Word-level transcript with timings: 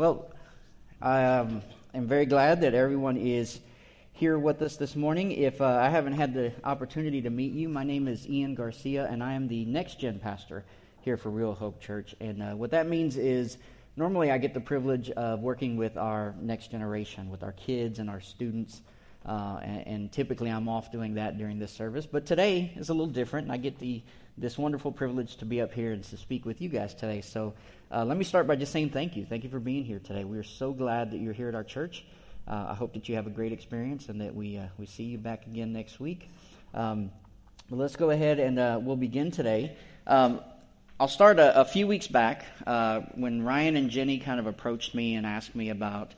Well, 0.00 0.30
I 1.02 1.24
um, 1.26 1.60
am 1.92 2.06
very 2.06 2.24
glad 2.24 2.62
that 2.62 2.72
everyone 2.72 3.18
is 3.18 3.60
here 4.12 4.38
with 4.38 4.62
us 4.62 4.76
this 4.76 4.96
morning. 4.96 5.30
If 5.30 5.60
uh, 5.60 5.66
I 5.66 5.90
haven't 5.90 6.14
had 6.14 6.32
the 6.32 6.52
opportunity 6.64 7.20
to 7.20 7.28
meet 7.28 7.52
you, 7.52 7.68
my 7.68 7.84
name 7.84 8.08
is 8.08 8.26
Ian 8.26 8.54
Garcia, 8.54 9.06
and 9.10 9.22
I 9.22 9.34
am 9.34 9.46
the 9.46 9.66
next 9.66 10.00
gen 10.00 10.18
pastor 10.18 10.64
here 11.02 11.18
for 11.18 11.28
Real 11.28 11.52
Hope 11.52 11.82
Church. 11.82 12.14
And 12.18 12.42
uh, 12.42 12.52
what 12.52 12.70
that 12.70 12.88
means 12.88 13.18
is 13.18 13.58
normally 13.94 14.30
I 14.30 14.38
get 14.38 14.54
the 14.54 14.60
privilege 14.60 15.10
of 15.10 15.40
working 15.40 15.76
with 15.76 15.98
our 15.98 16.34
next 16.40 16.70
generation, 16.70 17.28
with 17.28 17.42
our 17.42 17.52
kids 17.52 17.98
and 17.98 18.08
our 18.08 18.22
students. 18.22 18.80
Uh, 19.24 19.60
and, 19.62 19.86
and, 19.86 20.12
typically 20.12 20.48
I'm 20.48 20.66
off 20.66 20.90
doing 20.90 21.14
that 21.14 21.36
during 21.36 21.58
this 21.58 21.72
service. 21.72 22.06
But 22.06 22.24
today 22.24 22.72
is 22.76 22.88
a 22.88 22.94
little 22.94 23.12
different, 23.12 23.44
and 23.44 23.52
I 23.52 23.58
get 23.58 23.78
the 23.78 24.02
this 24.38 24.56
wonderful 24.56 24.90
privilege 24.90 25.36
to 25.36 25.44
be 25.44 25.60
up 25.60 25.72
here 25.72 25.92
and 25.92 26.02
to 26.02 26.16
speak 26.16 26.46
with 26.46 26.62
you 26.62 26.68
guys 26.68 26.94
today. 26.94 27.20
So 27.20 27.52
uh, 27.92 28.04
let 28.04 28.16
me 28.16 28.24
start 28.24 28.46
by 28.46 28.56
just 28.56 28.72
saying 28.72 28.90
thank 28.90 29.16
you. 29.16 29.26
Thank 29.26 29.44
you 29.44 29.50
for 29.50 29.60
being 29.60 29.84
here 29.84 29.98
today. 29.98 30.24
We 30.24 30.38
are 30.38 30.42
so 30.42 30.72
glad 30.72 31.10
that 31.10 31.18
you're 31.18 31.34
here 31.34 31.48
at 31.48 31.54
our 31.54 31.64
church. 31.64 32.04
Uh, 32.48 32.68
I 32.70 32.74
hope 32.74 32.94
that 32.94 33.08
you 33.08 33.16
have 33.16 33.26
a 33.26 33.30
great 33.30 33.52
experience 33.52 34.08
and 34.08 34.20
that 34.22 34.34
we, 34.34 34.56
uh, 34.56 34.66
we 34.78 34.86
see 34.86 35.04
you 35.04 35.18
back 35.18 35.46
again 35.46 35.72
next 35.72 36.00
week. 36.00 36.30
Um, 36.72 37.10
let's 37.68 37.96
go 37.96 38.10
ahead 38.10 38.38
and 38.38 38.58
uh, 38.58 38.80
we'll 38.80 38.96
begin 38.96 39.30
today. 39.30 39.76
Um, 40.06 40.40
I'll 40.98 41.08
start 41.08 41.38
a, 41.38 41.60
a, 41.60 41.64
few 41.64 41.86
weeks 41.86 42.06
back 42.06 42.44
uh, 42.66 43.00
when 43.14 43.42
Ryan 43.42 43.76
and 43.76 43.90
Jenny 43.90 44.18
kind 44.18 44.40
of 44.40 44.46
approached 44.46 44.94
me 44.94 45.14
and 45.14 45.26
asked 45.26 45.54
me 45.54 45.70
about 45.70 46.14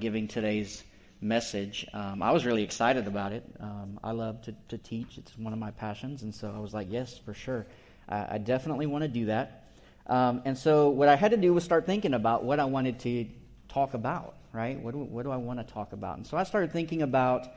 giving 0.00 0.28
today's 0.28 0.82
message. 1.20 1.86
Um, 1.92 2.22
I 2.22 2.32
was 2.32 2.46
really 2.46 2.62
excited 2.62 3.06
about 3.06 3.32
it. 3.32 3.44
Um, 3.60 4.00
I 4.02 4.12
love 4.12 4.42
to, 4.42 4.54
to, 4.68 4.78
teach, 4.78 5.18
it's 5.18 5.36
one 5.36 5.52
of 5.52 5.58
my 5.58 5.70
passions. 5.70 6.22
And 6.22 6.34
so 6.34 6.52
I 6.54 6.58
was 6.58 6.72
like, 6.72 6.88
yes, 6.90 7.18
for 7.18 7.34
sure. 7.34 7.66
I, 8.08 8.34
I 8.34 8.38
definitely 8.38 8.86
want 8.86 9.02
to 9.02 9.08
do 9.08 9.26
that. 9.26 9.68
Um, 10.06 10.42
and 10.44 10.56
so 10.56 10.90
what 10.90 11.08
I 11.08 11.16
had 11.16 11.30
to 11.32 11.36
do 11.36 11.52
was 11.52 11.62
start 11.62 11.86
thinking 11.86 12.14
about 12.14 12.42
what 12.44 12.58
I 12.58 12.64
wanted 12.64 12.98
to 13.00 13.26
talk 13.68 13.94
about, 13.94 14.34
right? 14.52 14.80
What 14.80 14.92
do, 14.92 14.98
what 14.98 15.24
do 15.24 15.30
I 15.30 15.36
want 15.36 15.66
to 15.66 15.72
talk 15.72 15.92
about? 15.92 16.16
And 16.16 16.26
so 16.26 16.36
I 16.36 16.44
started 16.44 16.72
thinking 16.72 17.02
about 17.02 17.48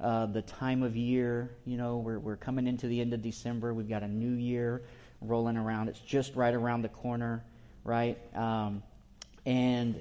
uh, 0.00 0.26
the 0.26 0.42
time 0.42 0.82
of 0.82 0.96
year. 0.96 1.50
You 1.66 1.76
know, 1.76 1.98
we're, 1.98 2.18
we're 2.18 2.36
coming 2.36 2.66
into 2.66 2.86
the 2.86 3.00
end 3.00 3.12
of 3.12 3.22
December. 3.22 3.74
We've 3.74 3.88
got 3.88 4.02
a 4.02 4.08
new 4.08 4.32
year 4.32 4.82
rolling 5.20 5.56
around. 5.56 5.88
It's 5.88 6.00
just 6.00 6.36
right 6.36 6.54
around 6.54 6.82
the 6.82 6.88
corner, 6.88 7.44
right? 7.84 8.18
Um, 8.34 8.82
and 9.44 10.00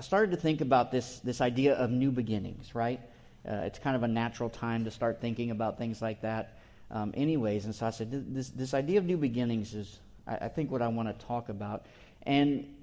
I 0.00 0.02
started 0.02 0.30
to 0.30 0.38
think 0.38 0.62
about 0.62 0.90
this, 0.90 1.18
this 1.18 1.42
idea 1.42 1.74
of 1.74 1.90
new 1.90 2.10
beginnings, 2.10 2.74
right? 2.74 3.02
Uh, 3.46 3.56
it's 3.66 3.78
kind 3.78 3.94
of 3.94 4.02
a 4.02 4.08
natural 4.08 4.48
time 4.48 4.86
to 4.86 4.90
start 4.90 5.20
thinking 5.20 5.50
about 5.50 5.76
things 5.76 6.00
like 6.00 6.22
that, 6.22 6.56
um, 6.90 7.12
anyways. 7.14 7.66
And 7.66 7.74
so 7.74 7.84
I 7.84 7.90
said, 7.90 8.34
this, 8.34 8.48
this 8.48 8.72
idea 8.72 8.98
of 8.98 9.04
new 9.04 9.18
beginnings 9.18 9.74
is 9.74 10.00
I, 10.26 10.36
I 10.36 10.48
think 10.48 10.70
what 10.70 10.80
I 10.80 10.88
want 10.88 11.08
to 11.08 11.26
talk 11.26 11.50
about. 11.50 11.84
And 12.22 12.74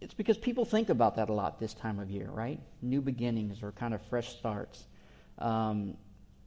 it's 0.00 0.12
because 0.12 0.36
people 0.36 0.64
think 0.64 0.88
about 0.88 1.14
that 1.14 1.28
a 1.28 1.32
lot 1.32 1.60
this 1.60 1.72
time 1.72 2.00
of 2.00 2.10
year, 2.10 2.28
right? 2.32 2.58
New 2.82 3.00
beginnings 3.00 3.62
or 3.62 3.70
kind 3.70 3.94
of 3.94 4.02
fresh 4.02 4.36
starts. 4.36 4.88
Um, 5.38 5.96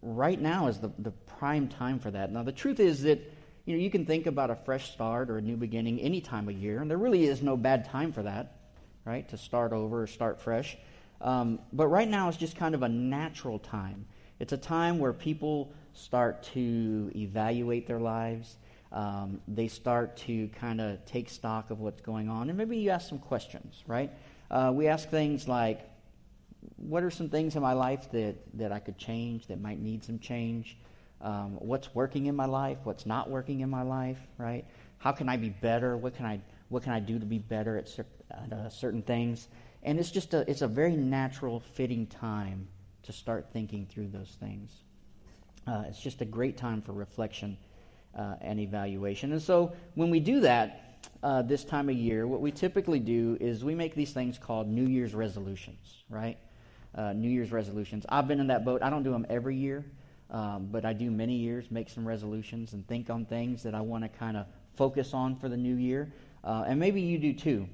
right 0.02 0.42
now 0.42 0.68
is 0.68 0.80
the, 0.80 0.92
the 1.00 1.12
prime 1.12 1.70
time 1.70 2.00
for 2.00 2.12
that. 2.12 2.30
Now, 2.30 2.44
the 2.44 2.52
truth 2.52 2.82
is 2.82 3.04
that 3.04 3.22
you 3.64 3.78
know 3.78 3.82
you 3.82 3.90
can 3.90 4.06
think 4.06 4.26
about 4.26 4.50
a 4.50 4.56
fresh 4.58 4.92
start 4.92 5.30
or 5.30 5.38
a 5.38 5.42
new 5.42 5.56
beginning 5.56 6.02
any 6.02 6.20
time 6.20 6.50
of 6.50 6.56
year, 6.58 6.82
and 6.82 6.92
there 6.92 6.98
really 6.98 7.24
is 7.24 7.42
no 7.42 7.56
bad 7.56 7.86
time 7.86 8.12
for 8.12 8.24
that, 8.24 8.57
right? 9.08 9.28
To 9.30 9.38
start 9.38 9.72
over 9.74 10.04
or 10.04 10.08
start 10.08 10.40
fresh. 10.40 10.78
Um, 11.22 11.60
but 11.74 11.88
right 11.88 12.08
now 12.08 12.30
is 12.30 12.38
just 12.38 12.56
kind 12.56 12.76
of 12.76 12.84
a 12.84 12.90
natural 12.90 13.58
time. 13.58 14.06
It's 14.40 14.54
a 14.54 14.58
time 14.58 15.00
where 15.00 15.14
people 15.14 15.74
start 15.94 16.44
to 16.54 17.12
evaluate 17.16 17.88
their 17.88 18.00
lives 18.00 18.58
um, 18.92 19.42
they 19.48 19.68
start 19.68 20.18
to 20.18 20.48
kind 20.50 20.80
of 20.80 21.04
take 21.06 21.30
stock 21.30 21.72
of 21.72 21.80
what's 21.80 22.02
going 22.02 22.30
on. 22.30 22.50
And 22.50 22.58
maybe 22.58 22.78
you 22.78 22.90
ask 22.90 23.10
some 23.10 23.20
questions, 23.20 23.84
right? 23.86 24.12
Uh, 24.50 24.72
we 24.74 24.88
ask 24.88 25.10
things 25.10 25.48
like, 25.48 25.82
what 26.78 27.04
are 27.04 27.12
some 27.12 27.30
things 27.30 27.56
in 27.56 27.62
my 27.62 27.74
life 27.74 28.10
that, 28.12 28.36
that 28.58 28.72
I 28.72 28.80
could 28.80 28.98
change, 28.98 29.48
that 29.48 29.60
might 29.60 29.80
need 29.80 30.04
some 30.04 30.20
change? 30.20 30.78
Um, 31.22 31.58
what's 31.60 31.94
working 31.94 32.28
in 32.28 32.36
my 32.36 32.46
life? 32.46 32.78
What's 32.84 33.06
not 33.06 33.30
working 33.30 33.60
in 33.60 33.70
my 33.70 33.82
life, 33.82 34.20
right? 34.38 34.66
How 35.00 35.12
can 35.12 35.28
I 35.30 35.38
be 35.38 35.50
better? 35.50 35.98
What 35.98 36.16
can 36.16 36.26
I, 36.26 36.40
what 36.70 36.84
can 36.84 36.94
I 36.94 37.00
do 37.00 37.20
to 37.20 37.26
be 37.26 37.40
better 37.40 37.78
at 37.78 37.90
uh, 38.32 38.70
certain 38.70 39.02
things? 39.02 39.48
And 39.84 40.00
it's 40.00 40.12
just 40.12 40.34
a, 40.34 40.50
it's 40.50 40.62
a 40.62 40.68
very 40.68 40.96
natural, 40.96 41.60
fitting 41.60 42.08
time 42.08 42.68
to 43.04 43.14
start 43.14 43.48
thinking 43.54 43.86
through 43.86 44.08
those 44.08 44.36
things. 44.40 44.72
Uh, 45.66 45.84
it's 45.88 46.00
just 46.00 46.22
a 46.22 46.26
great 46.26 46.58
time 46.58 46.82
for 46.82 46.94
reflection 46.94 47.58
uh, 48.18 48.36
and 48.42 48.60
evaluation. 48.60 49.32
And 49.32 49.42
so 49.42 49.74
when 49.96 50.10
we 50.10 50.20
do 50.20 50.42
that 50.42 51.10
uh, 51.24 51.42
this 51.42 51.64
time 51.64 51.90
of 51.90 51.96
year, 51.96 52.28
what 52.28 52.42
we 52.42 52.52
typically 52.52 53.00
do 53.00 53.38
is 53.40 53.64
we 53.64 53.76
make 53.76 53.96
these 53.96 54.12
things 54.12 54.38
called 54.38 54.68
New 54.68 54.86
Year's 54.86 55.14
resolutions, 55.14 56.04
right? 56.10 56.38
Uh, 56.96 57.14
New 57.14 57.30
Year's 57.30 57.52
resolutions. 57.52 58.06
I've 58.10 58.28
been 58.28 58.40
in 58.40 58.48
that 58.48 58.66
boat. 58.66 58.82
I 58.82 58.90
don't 58.90 59.04
do 59.04 59.12
them 59.12 59.26
every 59.30 59.56
year, 59.56 59.86
um, 60.32 60.68
but 60.72 60.86
I 60.86 60.94
do 60.94 61.12
many 61.12 61.36
years, 61.36 61.70
make 61.70 61.90
some 61.90 62.08
resolutions 62.08 62.74
and 62.74 62.88
think 62.88 63.10
on 63.10 63.26
things 63.26 63.64
that 63.64 63.76
I 63.76 63.82
want 63.82 64.04
to 64.04 64.10
kind 64.10 64.38
of 64.38 64.48
focus 64.76 65.14
on 65.14 65.36
for 65.36 65.50
the 65.50 65.58
new 65.58 65.76
year. 65.76 66.12
Uh, 66.44 66.66
and 66.68 66.80
maybe 66.80 67.02
you 67.02 67.18
do 67.18 67.34
too. 67.34 67.68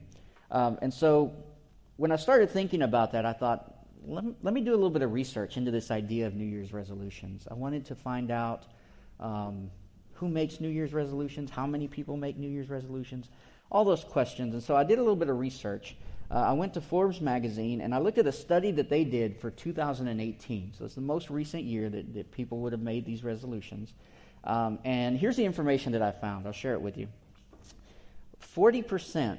Um, 0.54 0.78
and 0.82 0.94
so 0.94 1.34
when 1.98 2.12
I 2.12 2.16
started 2.16 2.50
thinking 2.50 2.84
about 2.84 3.12
that, 3.12 3.26
I 3.26 3.34
thought, 3.34 3.74
let 4.06 4.24
me, 4.24 4.36
let 4.42 4.54
me 4.54 4.62
do 4.62 4.72
a 4.72 4.76
little 4.76 4.90
bit 4.90 5.02
of 5.02 5.12
research 5.12 5.58
into 5.58 5.72
this 5.72 5.92
idea 5.92 6.28
of 6.28 6.36
New 6.36 6.46
Year's 6.46 6.72
resolutions. 6.72 7.48
I 7.50 7.56
wanted 7.56 7.86
to 7.88 7.96
find 7.96 8.32
out 8.32 8.66
um, 9.20 9.72
who 10.14 10.30
makes 10.30 10.62
New 10.62 10.70
Year's 10.70 10.94
resolutions, 10.94 11.50
how 11.50 11.66
many 11.66 11.88
people 11.88 12.16
make 12.16 12.38
New 12.38 12.50
Year's 12.50 12.70
resolutions, 12.70 13.30
all 13.72 13.84
those 13.84 14.04
questions. 14.04 14.54
And 14.54 14.62
so 14.62 14.76
I 14.76 14.84
did 14.84 15.00
a 15.00 15.02
little 15.02 15.16
bit 15.16 15.30
of 15.30 15.40
research. 15.40 15.96
Uh, 16.30 16.36
I 16.36 16.54
went 16.54 16.76
to 16.76 16.82
Forbes 16.82 17.20
magazine 17.20 17.82
and 17.82 17.94
I 17.94 17.98
looked 17.98 18.20
at 18.20 18.28
a 18.28 18.32
study 18.32 18.72
that 18.72 18.90
they 18.90 19.04
did 19.04 19.38
for 19.38 19.50
2018. 19.50 20.74
So 20.78 20.86
it's 20.86 20.96
the 20.96 21.02
most 21.02 21.30
recent 21.30 21.64
year 21.64 21.90
that, 21.90 22.14
that 22.14 22.32
people 22.32 22.60
would 22.60 22.74
have 22.74 22.82
made 22.82 23.06
these 23.06 23.24
resolutions. 23.24 23.94
Um, 24.44 24.80
and 24.84 25.18
here's 25.18 25.36
the 25.36 25.46
information 25.46 25.94
that 25.94 26.02
I 26.02 26.12
found. 26.12 26.46
I'll 26.46 26.54
share 26.54 26.74
it 26.74 26.82
with 26.82 26.98
you. 26.98 27.08
40%, 28.56 29.38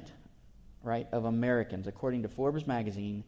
right, 0.85 1.07
of 1.11 1.25
Americans, 1.25 1.87
according 1.87 2.21
to 2.23 2.29
Forbes 2.29 2.67
magazine, 2.67 3.23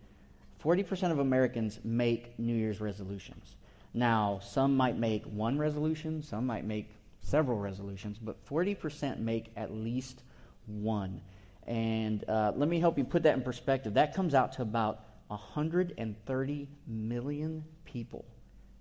40% 0.64 1.12
of 1.12 1.20
Americans 1.20 1.80
make 1.84 2.38
New 2.40 2.56
Year's 2.56 2.82
resolutions. 2.82 3.56
Now, 3.94 4.40
some 4.44 4.76
might 4.76 4.98
make 4.98 5.24
one 5.26 5.58
resolution, 5.58 6.22
some 6.22 6.46
might 6.46 6.66
make 6.66 6.90
several 7.22 7.58
resolutions, 7.58 8.18
but 8.18 8.44
40% 8.46 9.20
make 9.20 9.52
at 9.56 9.74
least 9.74 10.22
one. 10.66 11.22
And 11.66 12.24
uh, 12.30 12.54
let 12.56 12.70
me 12.70 12.80
help 12.80 12.98
you 12.98 13.04
put 13.04 13.24
that 13.24 13.36
in 13.36 13.42
perspective. 13.42 13.96
That 13.96 14.14
comes 14.14 14.34
out 14.34 14.54
to 14.54 14.62
about 14.62 15.04
130 15.28 16.70
million 16.88 17.64
people 17.86 18.26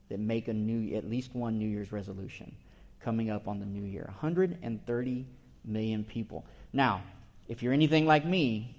that 0.08 0.20
make 0.20 0.48
a 0.48 0.52
new, 0.52 0.94
at 0.96 1.08
least 1.08 1.34
one 1.34 1.58
New 1.58 1.68
Year's 1.68 1.90
resolution 1.92 2.54
coming 3.00 3.30
up 3.30 3.48
on 3.48 3.58
the 3.58 3.66
new 3.66 3.82
year. 3.82 4.04
130 4.06 5.26
million 5.64 6.04
people. 6.04 6.46
Now, 6.72 7.02
if 7.48 7.62
you're 7.62 7.72
anything 7.72 8.06
like 8.06 8.24
me, 8.24 8.76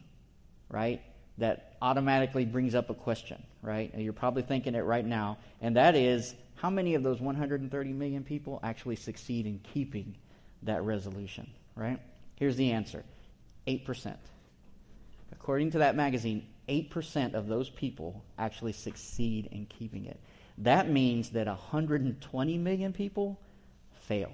right, 0.69 1.01
that 1.37 1.77
automatically 1.81 2.45
brings 2.45 2.75
up 2.75 2.89
a 2.89 2.93
question, 2.93 3.41
right? 3.61 3.93
And 3.93 4.03
you're 4.03 4.13
probably 4.13 4.43
thinking 4.43 4.75
it 4.75 4.81
right 4.81 5.05
now, 5.05 5.37
and 5.61 5.75
that 5.75 5.95
is 5.95 6.35
how 6.55 6.69
many 6.69 6.95
of 6.95 7.03
those 7.03 7.21
130 7.21 7.93
million 7.93 8.23
people 8.23 8.59
actually 8.63 8.95
succeed 8.95 9.45
in 9.45 9.59
keeping 9.73 10.15
that 10.63 10.83
resolution, 10.83 11.49
right? 11.75 11.99
Here's 12.35 12.55
the 12.55 12.71
answer 12.71 13.03
8%. 13.67 14.15
According 15.31 15.71
to 15.71 15.79
that 15.79 15.95
magazine, 15.95 16.47
8% 16.67 17.33
of 17.33 17.47
those 17.47 17.69
people 17.69 18.23
actually 18.37 18.73
succeed 18.73 19.49
in 19.51 19.65
keeping 19.67 20.05
it. 20.05 20.19
That 20.57 20.89
means 20.89 21.29
that 21.31 21.47
120 21.47 22.57
million 22.57 22.93
people 22.93 23.39
fail, 24.01 24.31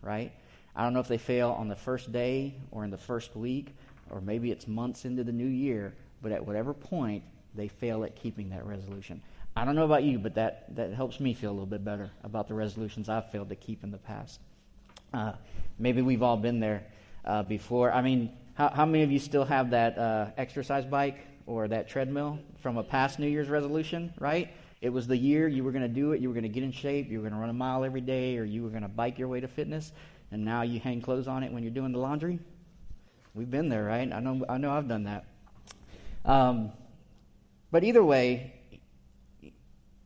right? 0.00 0.32
I 0.76 0.82
don't 0.82 0.92
know 0.92 1.00
if 1.00 1.08
they 1.08 1.18
fail 1.18 1.50
on 1.50 1.68
the 1.68 1.76
first 1.76 2.12
day 2.12 2.54
or 2.70 2.84
in 2.84 2.90
the 2.90 2.98
first 2.98 3.36
week, 3.36 3.74
or 4.10 4.20
maybe 4.20 4.50
it's 4.50 4.66
months 4.66 5.04
into 5.04 5.24
the 5.24 5.32
new 5.32 5.46
year, 5.46 5.94
but 6.20 6.32
at 6.32 6.44
whatever 6.44 6.74
point, 6.74 7.22
they 7.54 7.68
fail 7.68 8.04
at 8.04 8.16
keeping 8.16 8.50
that 8.50 8.66
resolution. 8.66 9.22
I 9.56 9.64
don't 9.64 9.76
know 9.76 9.84
about 9.84 10.02
you, 10.02 10.18
but 10.18 10.34
that, 10.34 10.74
that 10.74 10.92
helps 10.92 11.20
me 11.20 11.32
feel 11.32 11.50
a 11.50 11.52
little 11.52 11.66
bit 11.66 11.84
better 11.84 12.10
about 12.24 12.48
the 12.48 12.54
resolutions 12.54 13.08
I've 13.08 13.30
failed 13.30 13.50
to 13.50 13.56
keep 13.56 13.84
in 13.84 13.92
the 13.92 13.98
past. 13.98 14.40
Uh, 15.12 15.34
maybe 15.78 16.02
we've 16.02 16.22
all 16.22 16.36
been 16.36 16.58
there 16.58 16.82
uh, 17.24 17.44
before. 17.44 17.92
I 17.92 18.02
mean, 18.02 18.32
how, 18.54 18.68
how 18.70 18.84
many 18.84 19.04
of 19.04 19.12
you 19.12 19.20
still 19.20 19.44
have 19.44 19.70
that 19.70 19.96
uh, 19.96 20.26
exercise 20.36 20.84
bike 20.84 21.18
or 21.46 21.68
that 21.68 21.88
treadmill 21.88 22.40
from 22.62 22.78
a 22.78 22.82
past 22.82 23.20
New 23.20 23.28
Year's 23.28 23.48
resolution, 23.48 24.12
right? 24.18 24.50
It 24.80 24.88
was 24.88 25.06
the 25.06 25.16
year 25.16 25.46
you 25.46 25.62
were 25.62 25.72
going 25.72 25.82
to 25.82 25.88
do 25.88 26.12
it, 26.12 26.20
you 26.20 26.28
were 26.28 26.34
going 26.34 26.42
to 26.42 26.48
get 26.48 26.64
in 26.64 26.72
shape, 26.72 27.08
you 27.08 27.18
were 27.18 27.22
going 27.22 27.34
to 27.34 27.38
run 27.38 27.48
a 27.48 27.54
mile 27.54 27.84
every 27.84 28.00
day, 28.00 28.36
or 28.38 28.44
you 28.44 28.62
were 28.62 28.70
going 28.70 28.82
to 28.82 28.88
bike 28.88 29.18
your 29.18 29.28
way 29.28 29.40
to 29.40 29.48
fitness, 29.48 29.92
and 30.30 30.44
now 30.44 30.62
you 30.62 30.80
hang 30.80 31.00
clothes 31.00 31.28
on 31.28 31.42
it 31.42 31.52
when 31.52 31.62
you're 31.62 31.72
doing 31.72 31.92
the 31.92 31.98
laundry. 31.98 32.38
We've 33.34 33.50
been 33.50 33.68
there, 33.68 33.84
right? 33.84 34.12
I 34.12 34.20
know, 34.20 34.44
I 34.48 34.58
know 34.58 34.70
I've 34.70 34.88
done 34.88 35.04
that. 35.04 35.24
Um, 36.24 36.72
but 37.70 37.84
either 37.84 38.04
way, 38.04 38.54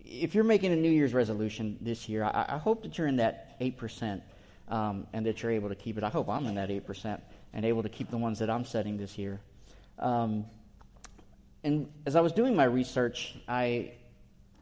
if 0.05 0.35
you're 0.35 0.45
making 0.45 0.73
a 0.73 0.77
New 0.77 0.91
Year's 0.91 1.13
resolution 1.13 1.79
this 1.81 2.09
year, 2.09 2.25
I, 2.25 2.47
I 2.49 2.59
hope 2.59 2.83
that 2.83 2.97
you're 2.97 3.07
in 3.07 3.17
that 3.17 3.61
8% 3.61 4.23
um, 4.69 5.07
and 5.13 5.27
that 5.27 5.43
you're 5.43 5.53
able 5.53 5.69
to 5.69 5.75
keep 5.75 5.99
it. 5.99 6.05
I 6.05 6.09
hope 6.09 6.29
I'm 6.29 6.47
in 6.47 6.55
that 6.55 6.71
8% 6.71 7.21
and 7.53 7.65
able 7.65 7.83
to 7.83 7.89
keep 7.89 8.11
the 8.11 8.19
ones 8.19 8.39
that 8.39 8.51
I'm 8.51 8.65
setting 8.65 8.97
this 8.97 9.19
year. 9.19 9.41
Um, 9.99 10.47
and 11.65 11.91
as 12.07 12.17
I 12.17 12.21
was 12.21 12.33
doing 12.33 12.57
my 12.57 12.65
research, 12.65 13.35
I 13.47 13.93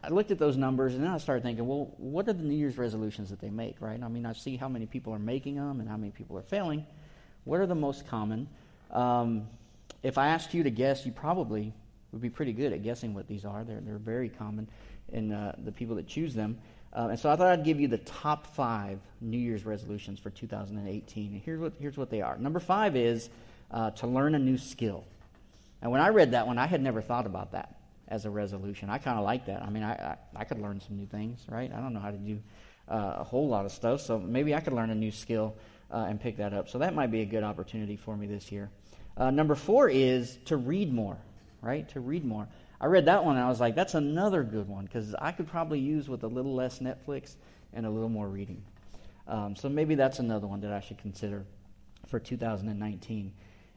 I 0.07 0.11
looked 0.11 0.31
at 0.31 0.39
those 0.39 0.57
numbers 0.57 0.95
and 0.95 1.03
then 1.03 1.11
I 1.11 1.19
started 1.19 1.43
thinking, 1.43 1.67
well, 1.67 1.93
what 1.97 2.29
are 2.29 2.33
the 2.33 2.45
New 2.45 2.55
Year's 2.55 2.79
resolutions 2.79 3.31
that 3.31 3.41
they 3.41 3.51
make, 3.51 3.81
right? 3.81 4.01
I 4.01 4.07
mean, 4.07 4.25
I 4.25 4.35
see 4.35 4.57
how 4.57 4.69
many 4.69 4.87
people 4.87 5.13
are 5.13 5.19
making 5.19 5.57
them 5.57 5.81
and 5.81 5.89
how 5.89 5.97
many 5.97 6.13
people 6.13 6.39
are 6.39 6.43
failing. 6.43 6.87
What 7.43 7.59
are 7.59 7.67
the 7.67 7.75
most 7.75 8.07
common? 8.07 8.49
Um, 8.93 9.49
if 10.05 10.17
I 10.17 10.29
asked 10.29 10.55
you 10.55 10.63
to 10.63 10.71
guess, 10.71 11.05
you 11.05 11.11
probably 11.11 11.73
would 12.13 12.23
be 12.23 12.31
pretty 12.31 12.53
good 12.53 12.73
at 12.73 12.85
guessing 12.85 13.15
what 13.15 13.27
these 13.27 13.45
are. 13.45 13.65
They're, 13.65 13.81
they're 13.81 13.99
very 13.99 14.29
common 14.29 14.69
in 15.13 15.33
uh, 15.33 15.57
the 15.59 15.73
people 15.73 15.97
that 15.97 16.07
choose 16.07 16.35
them. 16.35 16.59
Uh, 16.93 17.09
and 17.11 17.19
so 17.19 17.29
I 17.29 17.35
thought 17.35 17.49
I'd 17.49 17.65
give 17.65 17.81
you 17.81 17.89
the 17.89 17.99
top 17.99 18.47
five 18.55 19.01
New 19.21 19.39
Year's 19.39 19.67
resolutions 19.67 20.21
for 20.21 20.31
2018. 20.31 21.33
And 21.33 21.43
here's 21.43 21.59
what, 21.59 21.73
here's 21.81 21.97
what 21.97 22.11
they 22.11 22.23
are. 22.23 22.39
Number 22.39 22.61
five 22.61 22.95
is 22.95 23.29
uh, 23.73 23.91
to 23.91 24.07
learn 24.07 24.37
a 24.37 24.39
new 24.39 24.57
skill. 24.57 25.05
And 25.83 25.91
when 25.91 26.01
I 26.01 26.11
read 26.11 26.31
that 26.31 26.47
one, 26.47 26.59
I 26.59 26.67
had 26.67 26.81
never 26.81 27.03
thought 27.03 27.27
about 27.27 27.53
that 27.53 27.76
as 28.09 28.25
a 28.25 28.31
resolution. 28.31 28.89
I 28.91 28.99
kind 28.99 29.19
of 29.19 29.25
like 29.25 29.47
that. 29.47 29.63
I 29.63 29.71
mean, 29.71 29.83
I, 29.83 29.93
I, 29.93 30.17
I, 30.37 30.45
could 30.45 30.61
learn 30.61 30.81
some 30.81 30.97
new 30.97 31.07
things, 31.07 31.45
right? 31.49 31.73
I 31.73 31.81
don't 31.81 31.93
know 31.93 32.01
how 32.01 32.11
to 32.11 32.17
do 32.17 32.41
uh, 32.89 33.17
a 33.19 33.25
whole 33.25 33.49
lot 33.49 33.65
of 33.65 33.73
stuff, 33.73 34.01
so 34.01 34.19
maybe 34.19 34.55
I 34.55 34.61
could 34.61 34.73
learn 34.73 34.91
a 34.91 34.95
new 34.95 35.11
skill 35.11 35.57
uh, 35.91 36.07
and 36.09 36.21
pick 36.21 36.37
that 36.37 36.53
up. 36.53 36.69
So 36.69 36.79
that 36.79 36.95
might 36.95 37.11
be 37.11 37.23
a 37.23 37.27
good 37.27 37.43
opportunity 37.43 37.97
for 37.97 38.17
me 38.17 38.27
this 38.27 38.53
year. 38.53 38.71
Uh, 39.17 39.31
number 39.31 39.55
four 39.55 39.89
is 39.89 40.39
to 40.45 40.57
read 40.57 40.93
more, 40.93 41.19
right? 41.63 41.89
To 41.91 42.01
read 42.01 42.25
more. 42.25 42.49
I 42.81 42.87
read 42.87 43.07
that 43.07 43.25
one 43.25 43.37
and 43.37 43.45
I 43.45 43.49
was 43.49 43.61
like, 43.61 43.75
that's 43.75 43.95
another 43.95 44.43
good 44.43 44.69
one 44.69 44.85
because 44.85 45.15
I 45.15 45.33
could 45.33 45.49
probably 45.49 45.81
use 45.81 46.09
with 46.09 46.23
a 46.25 46.27
little 46.27 46.55
less 46.55 46.81
Netflix 46.81 47.37
and 47.73 47.87
a 47.87 47.91
little 47.91 48.11
more 48.11 48.29
reading. 48.29 48.63
Um, 49.27 49.57
so 49.57 49.69
maybe 49.69 49.95
that's 49.95 50.19
another 50.19 50.47
one 50.47 50.61
that 50.61 50.73
I 50.73 50.81
should 50.81 50.99
consider 50.99 51.45
for 52.07 52.21
2019. 52.21 53.33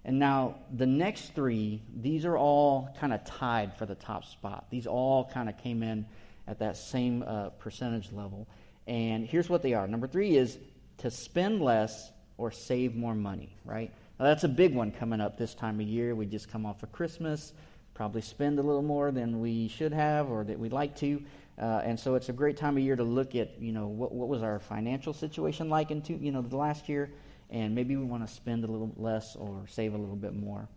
And 0.05 0.17
now 0.17 0.55
the 0.75 0.85
next 0.85 1.35
three, 1.35 1.81
these 1.95 2.25
are 2.25 2.37
all 2.37 2.95
kind 2.99 3.13
of 3.13 3.23
tied 3.25 3.77
for 3.77 3.85
the 3.85 3.95
top 3.95 4.25
spot. 4.25 4.67
These 4.69 4.87
all 4.87 5.25
kind 5.25 5.49
of 5.49 5.57
came 5.57 5.83
in 5.83 6.05
at 6.47 6.59
that 6.59 6.77
same 6.77 7.23
uh, 7.23 7.49
percentage 7.49 8.11
level. 8.11 8.47
And 8.87 9.25
here's 9.25 9.49
what 9.49 9.61
they 9.61 9.73
are. 9.73 9.87
Number 9.87 10.07
three 10.07 10.35
is 10.35 10.57
to 10.99 11.11
spend 11.11 11.61
less 11.61 12.11
or 12.37 12.51
save 12.51 12.95
more 12.95 13.13
money, 13.13 13.55
right? 13.65 13.91
Now 14.19 14.25
that's 14.25 14.45
a 14.45 14.49
big 14.49 14.73
one 14.73 14.91
coming 14.91 15.21
up 15.21 15.37
this 15.37 15.53
time 15.53 15.79
of 15.79 15.85
year. 15.85 16.15
We 16.15 16.25
just 16.25 16.49
come 16.49 16.65
off 16.65 16.81
of 16.81 16.91
Christmas 16.91 17.53
probably 17.99 18.21
spend 18.21 18.57
a 18.59 18.61
little 18.61 18.81
more 18.81 19.11
than 19.11 19.41
we 19.41 19.67
should 19.67 19.91
have 19.91 20.29
or 20.29 20.45
that 20.45 20.57
we'd 20.57 20.71
like 20.71 20.95
to. 20.95 21.21
Uh, 21.61 21.81
and 21.83 21.99
so 21.99 22.15
it's 22.15 22.29
a 22.29 22.31
great 22.31 22.55
time 22.55 22.77
of 22.77 22.81
year 22.81 22.95
to 22.95 23.03
look 23.03 23.35
at, 23.35 23.61
you 23.61 23.73
know, 23.73 23.87
what, 23.87 24.13
what 24.13 24.29
was 24.29 24.41
our 24.41 24.57
financial 24.57 25.11
situation 25.11 25.67
like 25.67 25.91
in 25.91 26.01
two, 26.01 26.13
you 26.13 26.31
know, 26.31 26.41
the 26.41 26.55
last 26.55 26.87
year, 26.87 27.11
and 27.49 27.75
maybe 27.75 27.95
we 27.95 28.03
want 28.03 28.27
to 28.27 28.33
spend 28.33 28.63
a 28.63 28.67
little 28.67 28.93
less 28.97 29.35
or 29.35 29.65
save 29.67 29.93
a 29.93 29.97
little 29.97 30.15
bit 30.15 30.35
more. 30.35 30.67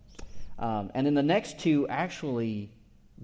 Um, 0.59 0.91
and 0.93 1.05
then 1.05 1.13
the 1.13 1.23
next 1.23 1.59
two 1.59 1.87
actually 1.87 2.71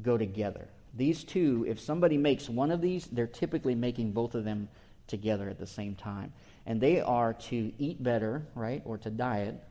go 0.01 0.17
together. 0.17 0.67
These 0.95 1.23
two, 1.23 1.65
if 1.67 1.79
somebody 1.79 2.17
makes 2.17 2.49
one 2.49 2.71
of 2.71 2.81
these, 2.81 3.05
they're 3.07 3.27
typically 3.27 3.75
making 3.75 4.11
both 4.11 4.35
of 4.35 4.43
them 4.43 4.69
together 5.07 5.49
at 5.49 5.59
the 5.59 5.67
same 5.67 5.95
time. 5.95 6.33
And 6.65 6.81
they 6.81 7.01
are 7.01 7.33
to 7.33 7.71
eat 7.77 8.01
better, 8.01 8.45
right, 8.55 8.81
or 8.85 8.97
to 8.99 9.09
diet, 9.09 9.63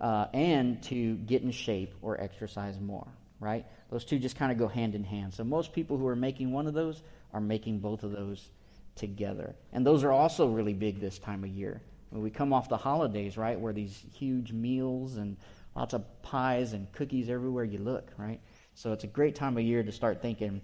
uh, 0.00 0.26
and 0.32 0.82
to 0.84 1.16
get 1.16 1.42
in 1.42 1.50
shape 1.50 1.94
or 2.02 2.20
exercise 2.20 2.78
more 2.80 3.08
right? 3.40 3.66
Those 3.90 4.04
two 4.04 4.18
just 4.18 4.36
kind 4.36 4.52
of 4.52 4.58
go 4.58 4.68
hand 4.68 4.94
in 4.94 5.04
hand. 5.04 5.34
So 5.34 5.44
most 5.44 5.72
people 5.72 5.96
who 5.96 6.06
are 6.06 6.16
making 6.16 6.52
one 6.52 6.66
of 6.66 6.74
those 6.74 7.02
are 7.32 7.40
making 7.40 7.80
both 7.80 8.02
of 8.02 8.12
those 8.12 8.50
together. 8.96 9.54
And 9.72 9.86
those 9.86 10.04
are 10.04 10.12
also 10.12 10.48
really 10.48 10.74
big 10.74 11.00
this 11.00 11.18
time 11.18 11.44
of 11.44 11.50
year. 11.50 11.80
When 12.10 12.22
we 12.22 12.30
come 12.30 12.52
off 12.52 12.68
the 12.68 12.76
holidays, 12.76 13.36
right, 13.36 13.58
where 13.58 13.72
these 13.72 14.02
huge 14.14 14.52
meals 14.52 15.16
and 15.16 15.36
lots 15.76 15.94
of 15.94 16.04
pies 16.22 16.72
and 16.72 16.90
cookies 16.92 17.28
everywhere 17.28 17.64
you 17.64 17.78
look, 17.78 18.10
right? 18.16 18.40
So 18.74 18.92
it's 18.92 19.04
a 19.04 19.08
great 19.08 19.34
time 19.34 19.56
of 19.56 19.64
year 19.64 19.82
to 19.82 19.92
start 19.92 20.22
thinking 20.22 20.60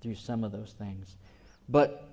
through 0.00 0.16
some 0.16 0.44
of 0.44 0.52
those 0.52 0.74
things. 0.78 1.16
But 1.68 2.08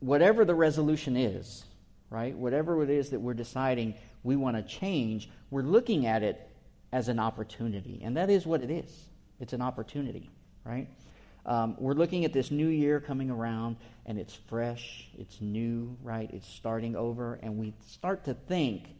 whatever 0.00 0.44
the 0.44 0.54
resolution 0.54 1.16
is, 1.16 1.64
right, 2.10 2.36
whatever 2.36 2.82
it 2.82 2.90
is 2.90 3.10
that 3.10 3.20
we're 3.20 3.34
deciding 3.34 3.94
we 4.22 4.36
want 4.36 4.56
to 4.56 4.62
change, 4.62 5.28
we're 5.50 5.62
looking 5.62 6.06
at 6.06 6.22
it 6.22 6.48
as 6.92 7.08
an 7.08 7.18
opportunity. 7.18 8.00
And 8.02 8.16
that 8.16 8.30
is 8.30 8.46
what 8.46 8.62
it 8.62 8.70
is. 8.70 8.90
It's 9.40 9.52
an 9.52 9.60
opportunity, 9.60 10.30
right? 10.64 10.88
Um, 11.48 11.76
we're 11.78 11.94
looking 11.94 12.26
at 12.26 12.34
this 12.34 12.50
new 12.50 12.68
year 12.68 13.00
coming 13.00 13.30
around, 13.30 13.76
and 14.04 14.18
it's 14.18 14.34
fresh, 14.34 15.08
it's 15.18 15.40
new, 15.40 15.96
right? 16.02 16.28
It's 16.30 16.46
starting 16.46 16.94
over, 16.94 17.40
and 17.42 17.56
we 17.56 17.72
start 17.86 18.24
to 18.24 18.34
think 18.34 18.94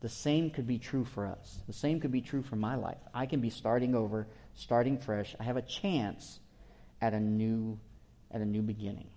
the 0.00 0.08
same 0.10 0.50
could 0.50 0.66
be 0.66 0.78
true 0.78 1.06
for 1.06 1.26
us. 1.26 1.60
The 1.66 1.72
same 1.72 1.98
could 1.98 2.12
be 2.12 2.20
true 2.20 2.42
for 2.42 2.56
my 2.56 2.74
life. 2.74 2.98
I 3.14 3.24
can 3.24 3.40
be 3.40 3.48
starting 3.48 3.94
over, 3.94 4.26
starting 4.54 4.98
fresh. 4.98 5.34
I 5.40 5.44
have 5.44 5.56
a 5.56 5.62
chance 5.62 6.40
at 7.00 7.14
a 7.14 7.20
new, 7.20 7.80
at 8.30 8.42
a 8.42 8.46
new 8.46 8.60
beginning. 8.60 9.08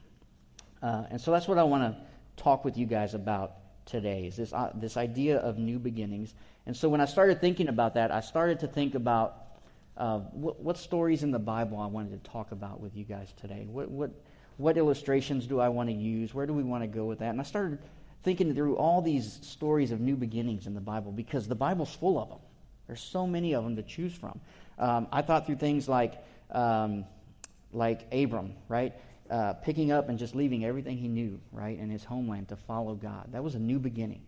Uh, 0.81 1.03
and 1.11 1.19
so 1.19 1.31
that's 1.31 1.49
what 1.49 1.57
I 1.57 1.63
want 1.63 1.83
to 1.83 2.41
talk 2.41 2.63
with 2.63 2.77
you 2.77 2.85
guys 2.85 3.13
about 3.13 3.55
today 3.85 4.25
is 4.27 4.37
this, 4.37 4.53
uh, 4.53 4.71
this 4.73 4.95
idea 4.95 5.37
of 5.39 5.57
new 5.57 5.79
beginnings. 5.79 6.33
And 6.65 6.77
so 6.77 6.87
when 6.87 7.01
I 7.01 7.05
started 7.05 7.41
thinking 7.41 7.67
about 7.67 7.95
that, 7.95 8.09
I 8.09 8.21
started 8.21 8.61
to 8.61 8.67
think 8.67 8.95
about 8.95 9.42
uh, 9.97 10.19
what, 10.19 10.59
what, 10.59 10.77
stories 10.77 11.23
in 11.23 11.31
the 11.31 11.39
Bible 11.39 11.79
I 11.79 11.85
wanted 11.85 12.23
to 12.23 12.29
talk 12.29 12.51
about 12.51 12.79
with 12.79 12.95
you 12.95 13.03
guys 13.03 13.33
today. 13.39 13.65
What, 13.69 13.91
what, 13.91 14.11
what 14.57 14.77
illustrations 14.77 15.45
do 15.45 15.59
I 15.59 15.69
want 15.69 15.89
to 15.89 15.95
use? 15.95 16.33
Where 16.33 16.45
do 16.45 16.53
we 16.53 16.63
want 16.63 16.83
to 16.83 16.87
go 16.87 17.05
with 17.05 17.19
that? 17.19 17.29
And 17.29 17.39
I 17.39 17.43
started 17.43 17.79
thinking 18.23 18.55
through 18.55 18.77
all 18.77 19.01
these 19.01 19.39
stories 19.41 19.91
of 19.91 19.99
new 19.99 20.15
beginnings 20.15 20.65
in 20.65 20.73
the 20.73 20.81
Bible 20.81 21.11
because 21.11 21.47
the 21.47 21.55
Bible's 21.55 21.93
full 21.93 22.17
of 22.17 22.29
them. 22.29 22.39
There's 22.87 23.01
so 23.01 23.27
many 23.27 23.53
of 23.53 23.63
them 23.63 23.75
to 23.75 23.83
choose 23.83 24.13
from. 24.13 24.39
Um, 24.79 25.07
I 25.11 25.21
thought 25.21 25.45
through 25.45 25.57
things 25.57 25.87
like, 25.87 26.15
um, 26.51 27.05
like 27.71 28.07
Abram, 28.11 28.53
right? 28.67 28.93
Uh, 29.29 29.53
picking 29.53 29.91
up 29.91 30.09
and 30.09 30.17
just 30.17 30.35
leaving 30.35 30.65
everything 30.65 30.97
he 30.97 31.07
knew, 31.07 31.39
right, 31.51 31.77
in 31.77 31.89
his 31.89 32.03
homeland 32.03 32.49
to 32.49 32.55
follow 32.55 32.95
God. 32.95 33.31
That 33.31 33.43
was 33.43 33.55
a 33.55 33.59
new 33.59 33.79
beginning. 33.79 34.21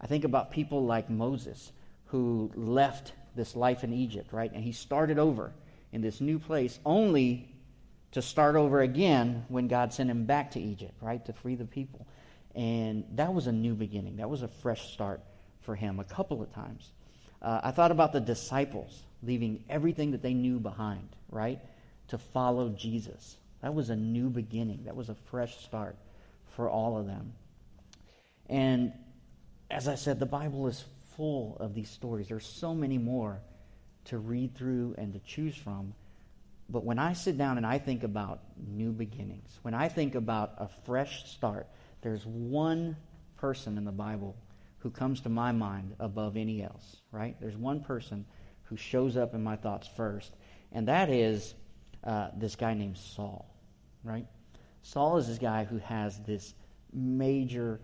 I 0.00 0.06
think 0.06 0.24
about 0.24 0.50
people 0.50 0.84
like 0.84 1.10
Moses 1.10 1.72
who 2.06 2.50
left 2.54 3.12
this 3.34 3.56
life 3.56 3.84
in 3.84 3.92
Egypt, 3.92 4.32
right? 4.32 4.50
And 4.52 4.62
he 4.62 4.72
started 4.72 5.18
over 5.18 5.52
in 5.92 6.00
this 6.00 6.20
new 6.20 6.38
place 6.38 6.78
only 6.84 7.48
to 8.12 8.22
start 8.22 8.56
over 8.56 8.80
again 8.80 9.44
when 9.48 9.68
God 9.68 9.92
sent 9.92 10.10
him 10.10 10.24
back 10.24 10.52
to 10.52 10.60
Egypt, 10.60 10.94
right? 11.00 11.24
To 11.26 11.32
free 11.32 11.54
the 11.54 11.64
people. 11.64 12.06
And 12.54 13.04
that 13.14 13.32
was 13.32 13.46
a 13.46 13.52
new 13.52 13.74
beginning. 13.74 14.16
That 14.16 14.28
was 14.28 14.42
a 14.42 14.48
fresh 14.48 14.92
start 14.92 15.20
for 15.62 15.74
him 15.74 16.00
a 16.00 16.04
couple 16.04 16.42
of 16.42 16.52
times. 16.52 16.90
Uh, 17.40 17.60
I 17.62 17.70
thought 17.70 17.90
about 17.90 18.12
the 18.12 18.20
disciples 18.20 19.02
leaving 19.22 19.64
everything 19.68 20.10
that 20.12 20.22
they 20.22 20.34
knew 20.34 20.58
behind, 20.58 21.08
right? 21.30 21.60
To 22.08 22.18
follow 22.18 22.70
Jesus. 22.70 23.36
That 23.62 23.74
was 23.74 23.90
a 23.90 23.96
new 23.96 24.30
beginning. 24.30 24.84
That 24.86 24.96
was 24.96 25.08
a 25.08 25.14
fresh 25.14 25.58
start 25.58 25.96
for 26.56 26.68
all 26.68 26.98
of 26.98 27.06
them. 27.06 27.32
And 28.48 28.92
as 29.70 29.86
I 29.86 29.94
said, 29.94 30.18
the 30.18 30.26
Bible 30.26 30.66
is 30.66 30.84
full 31.20 31.58
of 31.60 31.74
these 31.74 31.90
stories. 31.90 32.28
There's 32.28 32.46
so 32.46 32.74
many 32.74 32.96
more 32.96 33.42
to 34.06 34.16
read 34.16 34.54
through 34.54 34.94
and 34.96 35.12
to 35.12 35.18
choose 35.18 35.54
from. 35.54 35.92
But 36.70 36.82
when 36.82 36.98
I 36.98 37.12
sit 37.12 37.36
down 37.36 37.58
and 37.58 37.66
I 37.66 37.76
think 37.76 38.04
about 38.04 38.40
new 38.56 38.90
beginnings, 38.90 39.58
when 39.60 39.74
I 39.74 39.90
think 39.90 40.14
about 40.14 40.54
a 40.56 40.66
fresh 40.86 41.30
start, 41.30 41.66
there's 42.00 42.24
one 42.24 42.96
person 43.36 43.76
in 43.76 43.84
the 43.84 43.92
Bible 43.92 44.34
who 44.78 44.88
comes 44.88 45.20
to 45.20 45.28
my 45.28 45.52
mind 45.52 45.94
above 46.00 46.38
any 46.38 46.62
else, 46.62 46.96
right? 47.12 47.36
There's 47.38 47.54
one 47.54 47.82
person 47.82 48.24
who 48.62 48.78
shows 48.78 49.18
up 49.18 49.34
in 49.34 49.42
my 49.42 49.56
thoughts 49.56 49.90
first, 49.94 50.32
and 50.72 50.88
that 50.88 51.10
is 51.10 51.54
uh, 52.02 52.28
this 52.34 52.56
guy 52.56 52.72
named 52.72 52.96
Saul, 52.96 53.54
right? 54.04 54.24
Saul 54.80 55.18
is 55.18 55.28
this 55.28 55.36
guy 55.36 55.64
who 55.64 55.76
has 55.80 56.18
this 56.20 56.54
major 56.94 57.78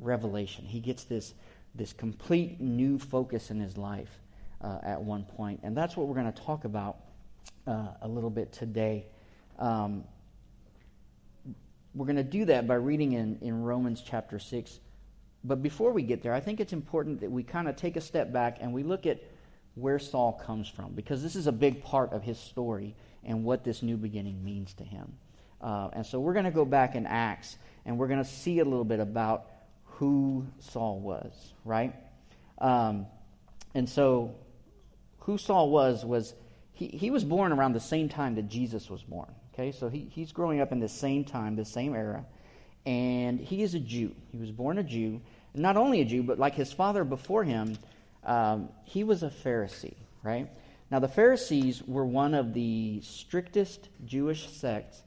revelation. 0.00 0.64
He 0.64 0.80
gets 0.80 1.04
this 1.04 1.32
this 1.74 1.92
complete 1.92 2.60
new 2.60 2.98
focus 2.98 3.50
in 3.50 3.60
his 3.60 3.76
life 3.76 4.20
uh, 4.60 4.78
at 4.82 5.02
one 5.02 5.24
point. 5.24 5.60
And 5.62 5.76
that's 5.76 5.96
what 5.96 6.06
we're 6.06 6.14
going 6.14 6.32
to 6.32 6.42
talk 6.42 6.64
about 6.64 6.98
uh, 7.66 7.88
a 8.02 8.08
little 8.08 8.30
bit 8.30 8.52
today. 8.52 9.06
Um, 9.58 10.04
we're 11.94 12.06
going 12.06 12.16
to 12.16 12.22
do 12.22 12.44
that 12.46 12.66
by 12.66 12.74
reading 12.74 13.12
in, 13.12 13.38
in 13.40 13.62
Romans 13.62 14.02
chapter 14.04 14.38
6. 14.38 14.80
But 15.44 15.62
before 15.62 15.92
we 15.92 16.02
get 16.02 16.22
there, 16.22 16.32
I 16.32 16.40
think 16.40 16.60
it's 16.60 16.72
important 16.72 17.20
that 17.20 17.30
we 17.30 17.42
kind 17.42 17.68
of 17.68 17.76
take 17.76 17.96
a 17.96 18.00
step 18.00 18.32
back 18.32 18.58
and 18.60 18.72
we 18.72 18.82
look 18.82 19.06
at 19.06 19.20
where 19.74 19.98
Saul 19.98 20.32
comes 20.32 20.68
from, 20.68 20.92
because 20.92 21.22
this 21.22 21.36
is 21.36 21.46
a 21.46 21.52
big 21.52 21.82
part 21.82 22.12
of 22.12 22.22
his 22.22 22.38
story 22.38 22.94
and 23.24 23.44
what 23.44 23.64
this 23.64 23.82
new 23.82 23.96
beginning 23.96 24.42
means 24.44 24.72
to 24.74 24.84
him. 24.84 25.14
Uh, 25.60 25.88
and 25.92 26.06
so 26.06 26.20
we're 26.20 26.32
going 26.32 26.44
to 26.44 26.50
go 26.50 26.64
back 26.64 26.94
in 26.94 27.06
Acts 27.06 27.56
and 27.84 27.98
we're 27.98 28.08
going 28.08 28.22
to 28.22 28.28
see 28.28 28.60
a 28.60 28.64
little 28.64 28.84
bit 28.84 29.00
about 29.00 29.46
who 29.94 30.46
Saul 30.58 31.00
was, 31.00 31.52
right? 31.64 31.94
Um, 32.58 33.06
and 33.74 33.88
so, 33.88 34.34
who 35.20 35.38
Saul 35.38 35.70
was, 35.70 36.04
was 36.04 36.34
he, 36.72 36.88
he 36.88 37.10
was 37.10 37.24
born 37.24 37.52
around 37.52 37.72
the 37.72 37.80
same 37.80 38.08
time 38.08 38.34
that 38.34 38.48
Jesus 38.48 38.90
was 38.90 39.02
born. 39.02 39.32
Okay, 39.52 39.70
so 39.70 39.88
he, 39.88 40.08
he's 40.10 40.32
growing 40.32 40.60
up 40.60 40.72
in 40.72 40.80
the 40.80 40.88
same 40.88 41.24
time, 41.24 41.54
the 41.54 41.64
same 41.64 41.94
era. 41.94 42.24
And 42.84 43.38
he 43.38 43.62
is 43.62 43.74
a 43.74 43.80
Jew. 43.80 44.14
He 44.32 44.36
was 44.36 44.50
born 44.50 44.78
a 44.78 44.82
Jew. 44.82 45.20
Not 45.54 45.76
only 45.76 46.00
a 46.00 46.04
Jew, 46.04 46.24
but 46.24 46.38
like 46.38 46.54
his 46.54 46.72
father 46.72 47.04
before 47.04 47.44
him, 47.44 47.78
um, 48.24 48.68
he 48.82 49.04
was 49.04 49.22
a 49.22 49.30
Pharisee, 49.30 49.94
right? 50.24 50.50
Now, 50.90 50.98
the 50.98 51.08
Pharisees 51.08 51.82
were 51.82 52.04
one 52.04 52.34
of 52.34 52.52
the 52.52 53.00
strictest 53.02 53.88
Jewish 54.04 54.50
sects 54.50 55.02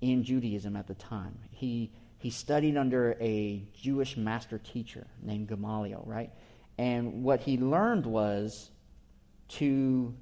in 0.00 0.22
Judaism 0.22 0.76
at 0.76 0.86
the 0.86 0.94
time. 0.94 1.38
He, 1.50 1.90
he 2.18 2.30
studied 2.30 2.76
under 2.76 3.16
a 3.20 3.62
Jewish 3.80 4.16
master 4.16 4.58
teacher 4.58 5.06
named 5.22 5.48
Gamaliel, 5.48 6.02
right? 6.04 6.30
And 6.76 7.22
what 7.22 7.40
he 7.40 7.56
learned 7.56 8.06
was 8.06 8.70
to 9.48 10.14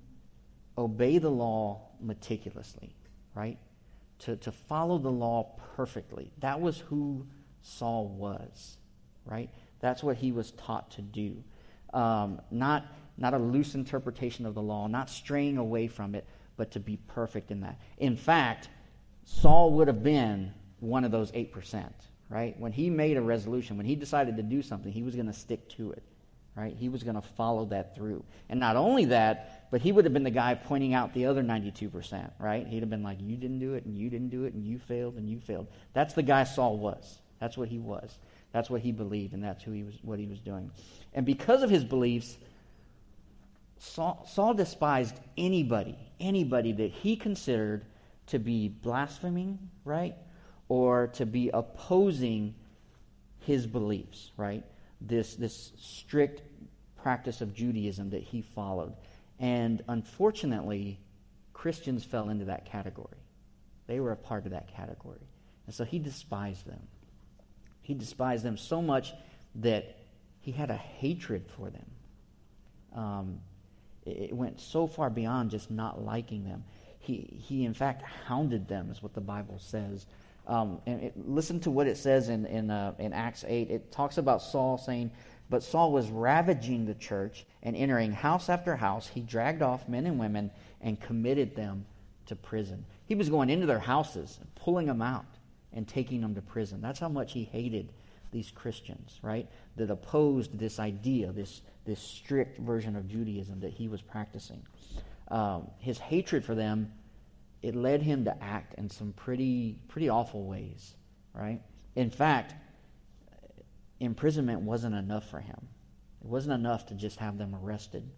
obey 0.76 1.18
the 1.18 1.30
law 1.30 1.88
meticulously, 2.00 2.94
right? 3.34 3.58
To, 4.20 4.36
to 4.36 4.52
follow 4.52 4.98
the 4.98 5.10
law 5.10 5.58
perfectly. 5.74 6.32
That 6.38 6.60
was 6.60 6.78
who 6.78 7.26
Saul 7.62 8.08
was, 8.08 8.76
right? 9.24 9.50
That's 9.80 10.02
what 10.02 10.18
he 10.18 10.32
was 10.32 10.50
taught 10.52 10.90
to 10.92 11.02
do. 11.02 11.42
Um, 11.94 12.40
not, 12.50 12.86
not 13.16 13.32
a 13.32 13.38
loose 13.38 13.74
interpretation 13.74 14.44
of 14.44 14.54
the 14.54 14.62
law, 14.62 14.86
not 14.86 15.08
straying 15.08 15.56
away 15.56 15.88
from 15.88 16.14
it, 16.14 16.26
but 16.56 16.72
to 16.72 16.80
be 16.80 16.98
perfect 17.08 17.50
in 17.50 17.60
that. 17.60 17.80
In 17.98 18.16
fact, 18.16 18.68
Saul 19.24 19.72
would 19.72 19.88
have 19.88 20.02
been 20.02 20.52
one 20.87 21.05
of 21.05 21.11
those 21.11 21.31
8%, 21.33 21.85
right? 22.28 22.59
When 22.59 22.73
he 22.73 22.90
made 22.90 23.16
a 23.16 23.23
resolution, 23.23 23.76
when 23.76 23.87
he 23.87 23.95
decided 23.95 24.37
to 24.37 24.43
do 24.43 24.62
something, 24.62 24.93
he 24.93 25.02
was 25.02 25.14
going 25.14 25.26
to 25.26 25.33
stick 25.33 25.69
to 25.71 25.93
it, 25.93 26.02
right? 26.55 26.75
He 26.75 26.88
was 26.88 27.02
going 27.02 27.16
to 27.16 27.23
follow 27.37 27.66
that 27.66 27.95
through. 27.95 28.25
And 28.49 28.61
not 28.61 28.76
only 28.76 29.07
that, 29.07 29.69
but 29.71 29.81
he 29.81 29.93
would 29.93 30.05
have 30.05 30.14
been 30.14 30.23
the 30.23 30.31
guy 30.31 30.55
pointing 30.55 30.95
out 30.95 31.12
the 31.12 31.26
other 31.26 31.43
92%, 31.43 32.31
right? 32.38 32.66
He'd 32.66 32.81
have 32.81 32.90
been 32.90 33.02
like, 33.02 33.19
you 33.21 33.37
didn't 33.37 33.59
do 33.59 33.75
it, 33.75 33.85
and 33.85 33.97
you 33.97 34.09
didn't 34.09 34.31
do 34.31 34.45
it, 34.45 34.55
and 34.55 34.64
you 34.64 34.78
failed, 34.78 35.16
and 35.16 35.28
you 35.28 35.40
failed. 35.40 35.66
That's 35.93 36.14
the 36.14 36.23
guy 36.23 36.45
Saul 36.45 36.78
was. 36.78 37.19
That's 37.40 37.57
what 37.57 37.69
he 37.69 37.78
was. 37.78 38.19
That's 38.52 38.71
what 38.71 38.81
he 38.81 38.93
believed, 38.93 39.35
and 39.35 39.45
that's 39.45 39.62
who 39.62 39.73
he 39.73 39.83
was, 39.83 39.95
what 40.02 40.19
he 40.19 40.26
was 40.26 40.38
doing. 40.40 40.71
And 41.12 41.26
because 41.26 41.62
of 41.62 41.69
his 41.69 41.85
beliefs, 41.85 42.38
Saul, 43.78 44.26
Saul 44.31 44.55
despised 44.55 45.21
anybody, 45.37 45.99
anybody 46.19 46.73
that 46.73 46.90
he 46.90 47.16
considered 47.16 47.85
to 48.28 48.38
be 48.38 48.69
blaspheming, 48.69 49.59
right? 49.85 50.14
Or 50.68 51.08
to 51.14 51.26
be 51.26 51.50
opposing 51.50 52.54
his 53.40 53.66
beliefs, 53.66 54.32
right? 54.37 54.64
This, 55.00 55.35
this 55.35 55.73
strict 55.78 56.42
practice 57.02 57.40
of 57.40 57.54
Judaism 57.54 58.11
that 58.11 58.23
he 58.23 58.42
followed. 58.42 58.94
And 59.38 59.82
unfortunately, 59.88 60.99
Christians 61.52 62.04
fell 62.04 62.28
into 62.28 62.46
that 62.46 62.64
category. 62.64 63.18
They 63.87 64.00
were 64.00 64.12
a 64.12 64.16
part 64.16 64.44
of 64.46 64.52
that 64.52 64.75
category. 64.75 65.20
And 65.66 65.75
so 65.75 65.85
he 65.85 65.99
despised 65.99 66.66
them. 66.66 66.82
He 67.82 67.94
despised 67.94 68.44
them 68.44 68.56
so 68.56 68.82
much 68.82 69.12
that 69.56 69.96
he 70.40 70.52
had 70.52 70.70
a 70.70 70.76
hatred 70.76 71.44
for 71.56 71.70
them. 71.70 71.87
Um, 72.94 73.40
it, 74.04 74.30
it 74.30 74.32
went 74.32 74.61
so 74.61 74.87
far 74.87 75.11
beyond 75.11 75.50
just 75.50 75.70
not 75.70 76.04
liking 76.04 76.44
them. 76.44 76.64
He, 76.99 77.40
he 77.46 77.64
in 77.64 77.75
fact, 77.75 78.02
hounded 78.02 78.66
them, 78.66 78.90
is 78.90 79.02
what 79.02 79.14
the 79.14 79.20
Bible 79.20 79.58
says. 79.61 80.06
Um, 80.46 80.80
and 80.86 81.02
it, 81.02 81.12
listen 81.16 81.60
to 81.60 81.70
what 81.70 81.86
it 81.86 81.96
says 81.96 82.28
in, 82.28 82.46
in, 82.46 82.70
uh, 82.70 82.94
in 82.98 83.12
Acts 83.12 83.44
8. 83.46 83.70
It 83.70 83.90
talks 83.90 84.18
about 84.18 84.42
Saul 84.42 84.78
saying, 84.78 85.10
But 85.50 85.62
Saul 85.62 85.92
was 85.92 86.10
ravaging 86.10 86.86
the 86.86 86.94
church 86.94 87.44
and 87.62 87.74
entering 87.74 88.12
house 88.12 88.48
after 88.48 88.76
house. 88.76 89.08
He 89.08 89.20
dragged 89.20 89.62
off 89.62 89.88
men 89.88 90.06
and 90.06 90.18
women 90.18 90.50
and 90.80 91.00
committed 91.00 91.56
them 91.56 91.86
to 92.26 92.36
prison. 92.36 92.84
He 93.06 93.14
was 93.14 93.28
going 93.28 93.50
into 93.50 93.66
their 93.66 93.78
houses 93.78 94.38
pulling 94.54 94.86
them 94.86 95.02
out 95.02 95.26
and 95.72 95.86
taking 95.86 96.20
them 96.20 96.34
to 96.34 96.42
prison. 96.42 96.80
That's 96.80 96.98
how 96.98 97.08
much 97.08 97.32
he 97.32 97.44
hated 97.44 97.92
these 98.32 98.50
Christians, 98.50 99.18
right? 99.22 99.48
That 99.76 99.90
opposed 99.90 100.58
this 100.58 100.78
idea, 100.80 101.32
this, 101.32 101.62
this 101.84 102.00
strict 102.00 102.58
version 102.58 102.96
of 102.96 103.08
Judaism 103.08 103.60
that 103.60 103.72
he 103.72 103.88
was 103.88 104.02
practicing. 104.02 104.62
Um, 105.28 105.68
his 105.78 105.98
hatred 105.98 106.44
for 106.44 106.54
them, 106.54 106.92
it 107.62 107.75
led 107.75 108.02
him 108.02 108.25
to 108.25 108.42
act 108.42 108.75
in 108.75 108.90
some 108.90 109.12
pretty, 109.12 109.78
pretty 109.88 110.08
awful 110.08 110.44
ways, 110.44 110.94
right? 111.34 111.60
In 111.94 112.10
fact, 112.10 112.54
imprisonment 114.00 114.60
wasn't 114.60 114.94
enough 114.94 115.28
for 115.30 115.40
him. 115.40 115.68
It 116.22 116.28
wasn't 116.28 116.54
enough 116.54 116.86
to 116.86 116.94
just 116.94 117.18
have 117.18 117.38
them 117.38 117.54
arrested. 117.54 118.08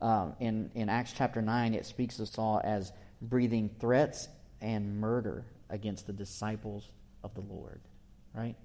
Um, 0.00 0.34
in, 0.40 0.70
in 0.74 0.88
Acts 0.88 1.14
chapter 1.16 1.40
9, 1.40 1.74
it 1.74 1.86
speaks 1.86 2.18
of 2.18 2.28
Saul 2.28 2.60
as 2.62 2.92
breathing 3.22 3.70
threats 3.80 4.28
and 4.60 5.00
murder 5.00 5.44
against 5.70 6.06
the 6.06 6.12
disciples 6.12 6.90
of 7.24 7.34
the 7.34 7.40
Lord, 7.40 7.80
right? 8.34 8.56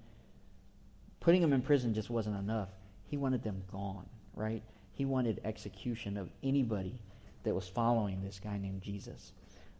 Putting 1.20 1.40
them 1.40 1.52
in 1.52 1.62
prison 1.62 1.94
just 1.94 2.10
wasn't 2.10 2.36
enough. 2.38 2.68
He 3.06 3.16
wanted 3.16 3.42
them 3.42 3.62
gone, 3.70 4.06
right? 4.34 4.62
He 4.92 5.04
wanted 5.04 5.40
execution 5.44 6.16
of 6.16 6.30
anybody 6.42 7.00
that 7.44 7.54
was 7.54 7.68
following 7.68 8.22
this 8.22 8.38
guy 8.38 8.58
named 8.58 8.82
Jesus. 8.82 9.32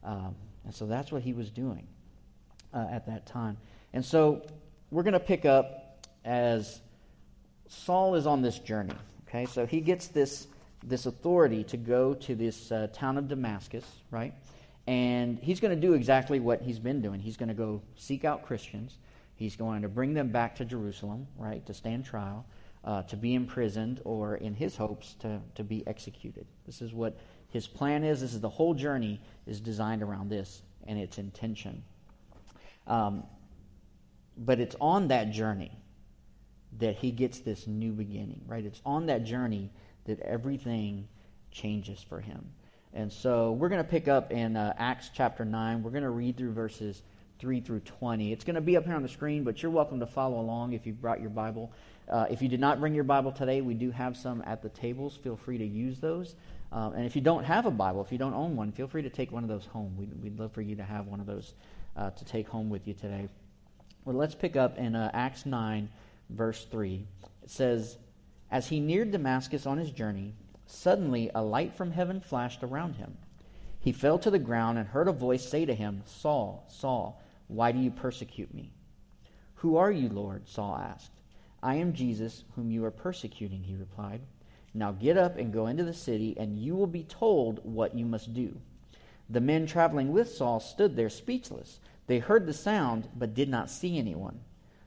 Um, 0.04 0.34
and 0.64 0.74
so 0.74 0.86
that's 0.86 1.10
what 1.12 1.22
he 1.22 1.32
was 1.32 1.50
doing 1.50 1.86
uh, 2.72 2.86
at 2.90 3.06
that 3.06 3.26
time. 3.26 3.56
And 3.92 4.04
so 4.04 4.46
we're 4.90 5.02
going 5.02 5.12
to 5.12 5.20
pick 5.20 5.44
up 5.44 6.06
as 6.24 6.80
Saul 7.68 8.14
is 8.14 8.26
on 8.26 8.42
this 8.42 8.58
journey. 8.58 8.94
Okay, 9.28 9.46
so 9.46 9.66
he 9.66 9.80
gets 9.80 10.08
this 10.08 10.46
this 10.84 11.06
authority 11.06 11.64
to 11.64 11.76
go 11.76 12.12
to 12.12 12.34
this 12.34 12.72
uh, 12.72 12.88
town 12.92 13.16
of 13.16 13.28
Damascus, 13.28 13.84
right? 14.10 14.34
And 14.86 15.38
he's 15.38 15.60
going 15.60 15.74
to 15.74 15.80
do 15.80 15.94
exactly 15.94 16.40
what 16.40 16.60
he's 16.60 16.80
been 16.80 17.00
doing. 17.00 17.20
He's 17.20 17.36
going 17.36 17.48
to 17.48 17.54
go 17.54 17.82
seek 17.96 18.24
out 18.24 18.44
Christians. 18.44 18.98
He's 19.36 19.54
going 19.54 19.82
to 19.82 19.88
bring 19.88 20.12
them 20.12 20.28
back 20.28 20.56
to 20.56 20.64
Jerusalem, 20.64 21.28
right, 21.38 21.64
to 21.66 21.74
stand 21.74 22.04
trial, 22.04 22.44
uh, 22.84 23.02
to 23.04 23.16
be 23.16 23.34
imprisoned, 23.34 24.00
or 24.04 24.36
in 24.36 24.54
his 24.54 24.76
hopes, 24.76 25.14
to, 25.20 25.40
to 25.54 25.62
be 25.62 25.86
executed. 25.86 26.46
This 26.66 26.82
is 26.82 26.92
what 26.92 27.16
his 27.52 27.66
plan 27.66 28.02
is. 28.02 28.22
This 28.22 28.34
is 28.34 28.40
the 28.40 28.48
whole 28.48 28.74
journey 28.74 29.20
is 29.46 29.60
designed 29.60 30.02
around 30.02 30.30
this 30.30 30.62
and 30.86 30.98
its 30.98 31.18
intention. 31.18 31.84
Um, 32.86 33.24
but 34.36 34.58
it's 34.58 34.74
on 34.80 35.08
that 35.08 35.30
journey 35.30 35.70
that 36.78 36.96
he 36.96 37.10
gets 37.10 37.40
this 37.40 37.66
new 37.66 37.92
beginning, 37.92 38.40
right? 38.46 38.64
It's 38.64 38.80
on 38.86 39.06
that 39.06 39.24
journey 39.24 39.70
that 40.06 40.18
everything 40.20 41.06
changes 41.50 42.02
for 42.02 42.20
him. 42.20 42.50
And 42.94 43.12
so 43.12 43.52
we're 43.52 43.68
going 43.68 43.82
to 43.82 43.88
pick 43.88 44.08
up 44.08 44.32
in 44.32 44.56
uh, 44.56 44.74
Acts 44.78 45.10
chapter 45.14 45.44
9. 45.44 45.82
We're 45.82 45.90
going 45.90 46.02
to 46.02 46.10
read 46.10 46.38
through 46.38 46.52
verses 46.52 47.02
3 47.38 47.60
through 47.60 47.80
20. 47.80 48.32
It's 48.32 48.44
going 48.44 48.54
to 48.54 48.60
be 48.62 48.76
up 48.76 48.84
here 48.84 48.94
on 48.94 49.02
the 49.02 49.08
screen, 49.08 49.44
but 49.44 49.62
you're 49.62 49.72
welcome 49.72 50.00
to 50.00 50.06
follow 50.06 50.40
along 50.40 50.72
if 50.72 50.86
you 50.86 50.94
brought 50.94 51.20
your 51.20 51.30
Bible. 51.30 51.72
Uh, 52.08 52.26
if 52.30 52.40
you 52.40 52.48
did 52.48 52.60
not 52.60 52.80
bring 52.80 52.94
your 52.94 53.04
Bible 53.04 53.32
today, 53.32 53.60
we 53.60 53.74
do 53.74 53.90
have 53.90 54.16
some 54.16 54.42
at 54.46 54.62
the 54.62 54.68
tables. 54.70 55.16
Feel 55.16 55.36
free 55.36 55.58
to 55.58 55.66
use 55.66 55.98
those. 56.00 56.34
Um, 56.72 56.94
and 56.94 57.04
if 57.04 57.14
you 57.14 57.22
don't 57.22 57.44
have 57.44 57.66
a 57.66 57.70
Bible, 57.70 58.02
if 58.02 58.10
you 58.10 58.18
don't 58.18 58.34
own 58.34 58.56
one, 58.56 58.72
feel 58.72 58.88
free 58.88 59.02
to 59.02 59.10
take 59.10 59.30
one 59.30 59.42
of 59.42 59.48
those 59.48 59.66
home. 59.66 59.94
We'd, 59.96 60.22
we'd 60.22 60.38
love 60.38 60.52
for 60.52 60.62
you 60.62 60.74
to 60.76 60.82
have 60.82 61.06
one 61.06 61.20
of 61.20 61.26
those 61.26 61.54
uh, 61.96 62.10
to 62.10 62.24
take 62.24 62.48
home 62.48 62.70
with 62.70 62.88
you 62.88 62.94
today. 62.94 63.28
Well, 64.04 64.16
let's 64.16 64.34
pick 64.34 64.56
up 64.56 64.78
in 64.78 64.96
uh, 64.96 65.10
Acts 65.12 65.44
9, 65.46 65.88
verse 66.30 66.66
3. 66.70 67.04
It 67.42 67.50
says, 67.50 67.98
As 68.50 68.68
he 68.68 68.80
neared 68.80 69.12
Damascus 69.12 69.66
on 69.66 69.76
his 69.76 69.90
journey, 69.90 70.34
Suddenly, 70.72 71.30
a 71.34 71.42
light 71.42 71.74
from 71.74 71.90
heaven 71.90 72.20
flashed 72.20 72.62
around 72.62 72.94
him. 72.96 73.18
He 73.78 73.92
fell 73.92 74.18
to 74.18 74.30
the 74.30 74.38
ground 74.38 74.78
and 74.78 74.88
heard 74.88 75.06
a 75.06 75.12
voice 75.12 75.46
say 75.46 75.66
to 75.66 75.74
him, 75.74 76.02
Saul, 76.06 76.64
Saul, 76.68 77.20
why 77.48 77.72
do 77.72 77.78
you 77.78 77.90
persecute 77.90 78.54
me? 78.54 78.72
Who 79.56 79.76
are 79.76 79.92
you, 79.92 80.08
Lord? 80.08 80.48
Saul 80.48 80.76
asked. 80.76 81.10
I 81.62 81.74
am 81.74 81.92
Jesus, 81.92 82.44
whom 82.54 82.70
you 82.70 82.84
are 82.84 82.90
persecuting, 82.90 83.62
he 83.62 83.76
replied. 83.76 84.22
Now 84.74 84.92
get 84.92 85.16
up 85.16 85.36
and 85.36 85.52
go 85.52 85.66
into 85.66 85.84
the 85.84 85.92
city, 85.92 86.34
and 86.38 86.58
you 86.58 86.74
will 86.74 86.86
be 86.86 87.02
told 87.02 87.60
what 87.64 87.94
you 87.94 88.06
must 88.06 88.32
do. 88.32 88.58
The 89.28 89.40
men 89.40 89.66
traveling 89.66 90.12
with 90.12 90.30
Saul 90.30 90.60
stood 90.60 90.96
there 90.96 91.10
speechless. 91.10 91.80
They 92.06 92.18
heard 92.18 92.46
the 92.46 92.54
sound, 92.54 93.08
but 93.16 93.34
did 93.34 93.48
not 93.48 93.70
see 93.70 93.98
anyone. 93.98 94.40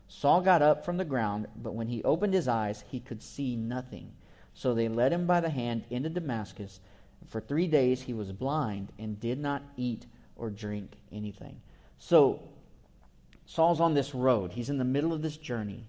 Saul 0.08 0.42
got 0.42 0.62
up 0.62 0.86
from 0.86 0.98
the 0.98 1.06
ground, 1.06 1.48
but 1.56 1.74
when 1.74 1.88
he 1.88 2.04
opened 2.04 2.34
his 2.34 2.48
eyes, 2.48 2.84
he 2.88 3.00
could 3.00 3.24
see 3.24 3.56
nothing. 3.56 4.12
So 4.54 4.74
they 4.74 4.88
led 4.88 5.12
him 5.12 5.26
by 5.26 5.42
the 5.42 5.50
hand 5.50 5.86
into 5.90 6.10
Damascus. 6.10 6.80
For 7.28 7.42
three 7.42 7.68
days 7.68 8.04
he 8.04 8.14
was 8.14 8.32
blind 8.32 8.92
and 9.00 9.20
did 9.20 9.40
not 9.40 9.64
eat 9.78 10.06
or 10.36 10.50
drink 10.50 10.92
anything. 11.12 11.62
So 11.98 12.42
Saul's 13.46 13.80
on 13.80 13.94
this 13.94 14.14
road. 14.14 14.52
He's 14.52 14.70
in 14.70 14.78
the 14.78 14.84
middle 14.84 15.14
of 15.14 15.22
this 15.22 15.38
journey 15.38 15.86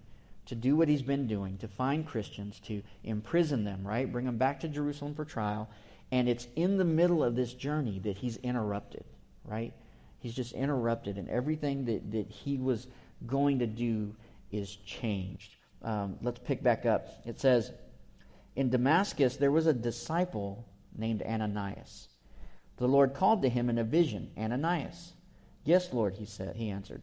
to 0.46 0.54
do 0.54 0.76
what 0.76 0.88
he's 0.88 1.02
been 1.02 1.26
doing, 1.26 1.58
to 1.58 1.68
find 1.68 2.06
Christians, 2.06 2.60
to 2.60 2.82
imprison 3.04 3.64
them, 3.64 3.86
right? 3.86 4.10
Bring 4.10 4.26
them 4.26 4.38
back 4.38 4.60
to 4.60 4.68
Jerusalem 4.68 5.14
for 5.14 5.24
trial. 5.24 5.68
And 6.10 6.28
it's 6.28 6.46
in 6.54 6.78
the 6.78 6.84
middle 6.84 7.24
of 7.24 7.34
this 7.34 7.52
journey 7.52 7.98
that 8.00 8.18
he's 8.18 8.36
interrupted, 8.38 9.04
right? 9.44 9.72
He's 10.20 10.34
just 10.34 10.52
interrupted, 10.52 11.18
and 11.18 11.28
everything 11.28 11.84
that, 11.86 12.12
that 12.12 12.30
he 12.30 12.58
was 12.58 12.86
going 13.26 13.58
to 13.58 13.66
do 13.66 14.14
is 14.50 14.76
changed. 14.76 15.56
Um, 15.82 16.16
let's 16.22 16.40
pick 16.40 16.62
back 16.62 16.86
up. 16.86 17.08
It 17.24 17.40
says, 17.40 17.72
in 18.54 18.70
Damascus, 18.70 19.36
there 19.36 19.50
was 19.50 19.66
a 19.66 19.72
disciple 19.72 20.64
named 20.96 21.22
Ananias. 21.22 22.08
The 22.78 22.88
Lord 22.88 23.14
called 23.14 23.42
to 23.42 23.48
him 23.48 23.68
in 23.68 23.78
a 23.78 23.84
vision, 23.84 24.30
Ananias. 24.38 25.12
Yes, 25.64 25.92
Lord, 25.92 26.14
he 26.14 26.24
said, 26.24 26.56
he 26.56 26.70
answered. 26.70 27.02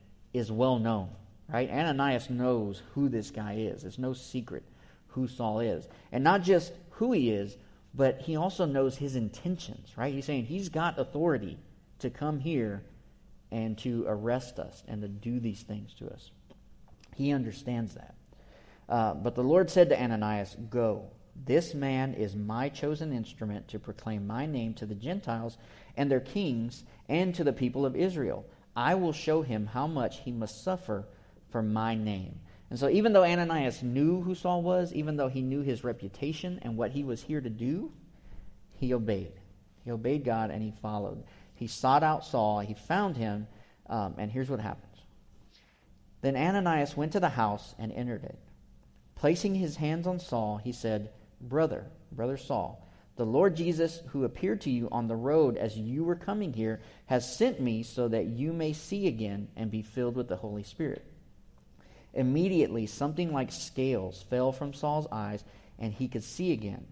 is 0.33 0.51
well 0.51 0.79
known, 0.79 1.09
right? 1.47 1.69
Ananias 1.69 2.29
knows 2.29 2.81
who 2.93 3.09
this 3.09 3.31
guy 3.31 3.55
is. 3.55 3.83
It's 3.83 3.97
no 3.97 4.13
secret 4.13 4.63
who 5.07 5.27
Saul 5.27 5.59
is. 5.59 5.87
And 6.11 6.23
not 6.23 6.43
just 6.43 6.73
who 6.91 7.11
he 7.11 7.31
is, 7.31 7.57
but 7.93 8.21
he 8.21 8.35
also 8.35 8.65
knows 8.65 8.97
his 8.97 9.15
intentions, 9.15 9.97
right? 9.97 10.13
He's 10.13 10.25
saying 10.25 10.45
he's 10.45 10.69
got 10.69 10.97
authority 10.97 11.57
to 11.99 12.09
come 12.09 12.39
here 12.39 12.83
and 13.51 13.77
to 13.79 14.05
arrest 14.07 14.59
us 14.59 14.83
and 14.87 15.01
to 15.01 15.07
do 15.07 15.39
these 15.39 15.61
things 15.61 15.93
to 15.95 16.09
us. 16.09 16.31
He 17.15 17.31
understands 17.31 17.95
that. 17.95 18.15
Uh, 18.87 19.13
but 19.13 19.35
the 19.35 19.43
Lord 19.43 19.69
said 19.69 19.89
to 19.89 20.01
Ananias, 20.01 20.55
Go. 20.69 21.11
This 21.45 21.73
man 21.73 22.13
is 22.13 22.35
my 22.35 22.69
chosen 22.69 23.13
instrument 23.13 23.69
to 23.69 23.79
proclaim 23.79 24.27
my 24.27 24.45
name 24.45 24.73
to 24.75 24.85
the 24.85 24.95
Gentiles 24.95 25.57
and 25.95 26.11
their 26.11 26.19
kings 26.19 26.83
and 27.07 27.33
to 27.35 27.43
the 27.43 27.53
people 27.53 27.85
of 27.85 27.95
Israel. 27.95 28.45
I 28.75 28.95
will 28.95 29.13
show 29.13 29.41
him 29.41 29.67
how 29.67 29.87
much 29.87 30.19
he 30.19 30.31
must 30.31 30.63
suffer 30.63 31.05
for 31.49 31.61
my 31.61 31.95
name. 31.95 32.39
And 32.69 32.79
so, 32.79 32.87
even 32.89 33.11
though 33.11 33.25
Ananias 33.25 33.83
knew 33.83 34.21
who 34.21 34.33
Saul 34.33 34.61
was, 34.61 34.93
even 34.93 35.17
though 35.17 35.27
he 35.27 35.41
knew 35.41 35.61
his 35.61 35.83
reputation 35.83 36.59
and 36.61 36.77
what 36.77 36.91
he 36.91 37.03
was 37.03 37.23
here 37.23 37.41
to 37.41 37.49
do, 37.49 37.91
he 38.79 38.93
obeyed. 38.93 39.33
He 39.83 39.91
obeyed 39.91 40.23
God 40.23 40.51
and 40.51 40.61
he 40.63 40.71
followed. 40.81 41.23
He 41.53 41.67
sought 41.67 42.01
out 42.01 42.25
Saul, 42.25 42.61
he 42.61 42.73
found 42.73 43.17
him, 43.17 43.47
um, 43.87 44.15
and 44.17 44.31
here's 44.31 44.49
what 44.49 44.61
happens. 44.61 44.87
Then 46.21 46.35
Ananias 46.35 46.95
went 46.95 47.11
to 47.11 47.19
the 47.19 47.29
house 47.29 47.75
and 47.77 47.91
entered 47.91 48.23
it. 48.23 48.39
Placing 49.15 49.55
his 49.55 49.75
hands 49.75 50.07
on 50.07 50.19
Saul, 50.19 50.57
he 50.63 50.71
said, 50.71 51.11
Brother, 51.41 51.87
brother 52.11 52.37
Saul, 52.37 52.87
the 53.17 53.25
Lord 53.25 53.55
Jesus, 53.55 54.01
who 54.07 54.23
appeared 54.23 54.61
to 54.61 54.71
you 54.71 54.87
on 54.91 55.07
the 55.07 55.15
road 55.15 55.57
as 55.57 55.77
you 55.77 56.03
were 56.03 56.15
coming 56.15 56.53
here, 56.53 56.81
has 57.07 57.35
sent 57.37 57.59
me 57.59 57.83
so 57.83 58.07
that 58.07 58.25
you 58.25 58.53
may 58.53 58.73
see 58.73 59.07
again 59.07 59.49
and 59.55 59.69
be 59.69 59.81
filled 59.81 60.15
with 60.15 60.27
the 60.27 60.37
Holy 60.37 60.63
Spirit. 60.63 61.05
Immediately, 62.13 62.87
something 62.87 63.31
like 63.31 63.51
scales 63.51 64.23
fell 64.29 64.51
from 64.51 64.73
Saul's 64.73 65.07
eyes, 65.11 65.43
and 65.77 65.93
he 65.93 66.07
could 66.07 66.23
see 66.23 66.51
again. 66.51 66.85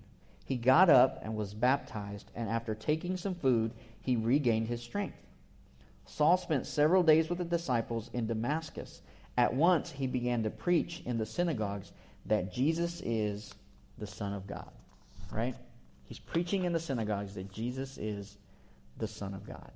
He 0.45 0.55
got 0.55 0.89
up 0.89 1.19
and 1.21 1.35
was 1.35 1.53
baptized, 1.53 2.31
and 2.35 2.49
after 2.49 2.73
taking 2.73 3.17
some 3.17 3.35
food, 3.35 3.71
he 4.01 4.15
regained 4.15 4.67
his 4.67 4.81
strength. 4.81 5.17
Saul 6.05 6.37
spent 6.37 6.65
several 6.65 7.03
days 7.03 7.29
with 7.29 7.37
the 7.37 7.45
disciples 7.45 8.09
in 8.13 8.27
Damascus. 8.27 9.01
At 9.37 9.53
once, 9.53 9.91
he 9.91 10.07
began 10.07 10.43
to 10.43 10.49
preach 10.49 11.01
in 11.05 11.17
the 11.17 11.25
synagogues 11.25 11.91
that 12.25 12.51
Jesus 12.51 13.01
is 13.01 13.53
the 13.97 14.07
Son 14.07 14.33
of 14.33 14.47
God. 14.47 14.71
Right? 15.31 15.55
He's 16.09 16.17
preaching 16.17 16.65
in 16.65 16.73
the 16.73 16.79
synagogues 16.79 17.35
that 17.35 17.51
Jesus 17.51 17.99
is 17.99 18.35
the 18.97 19.07
Son 19.07 19.35
of 19.35 19.45
God. 19.45 19.71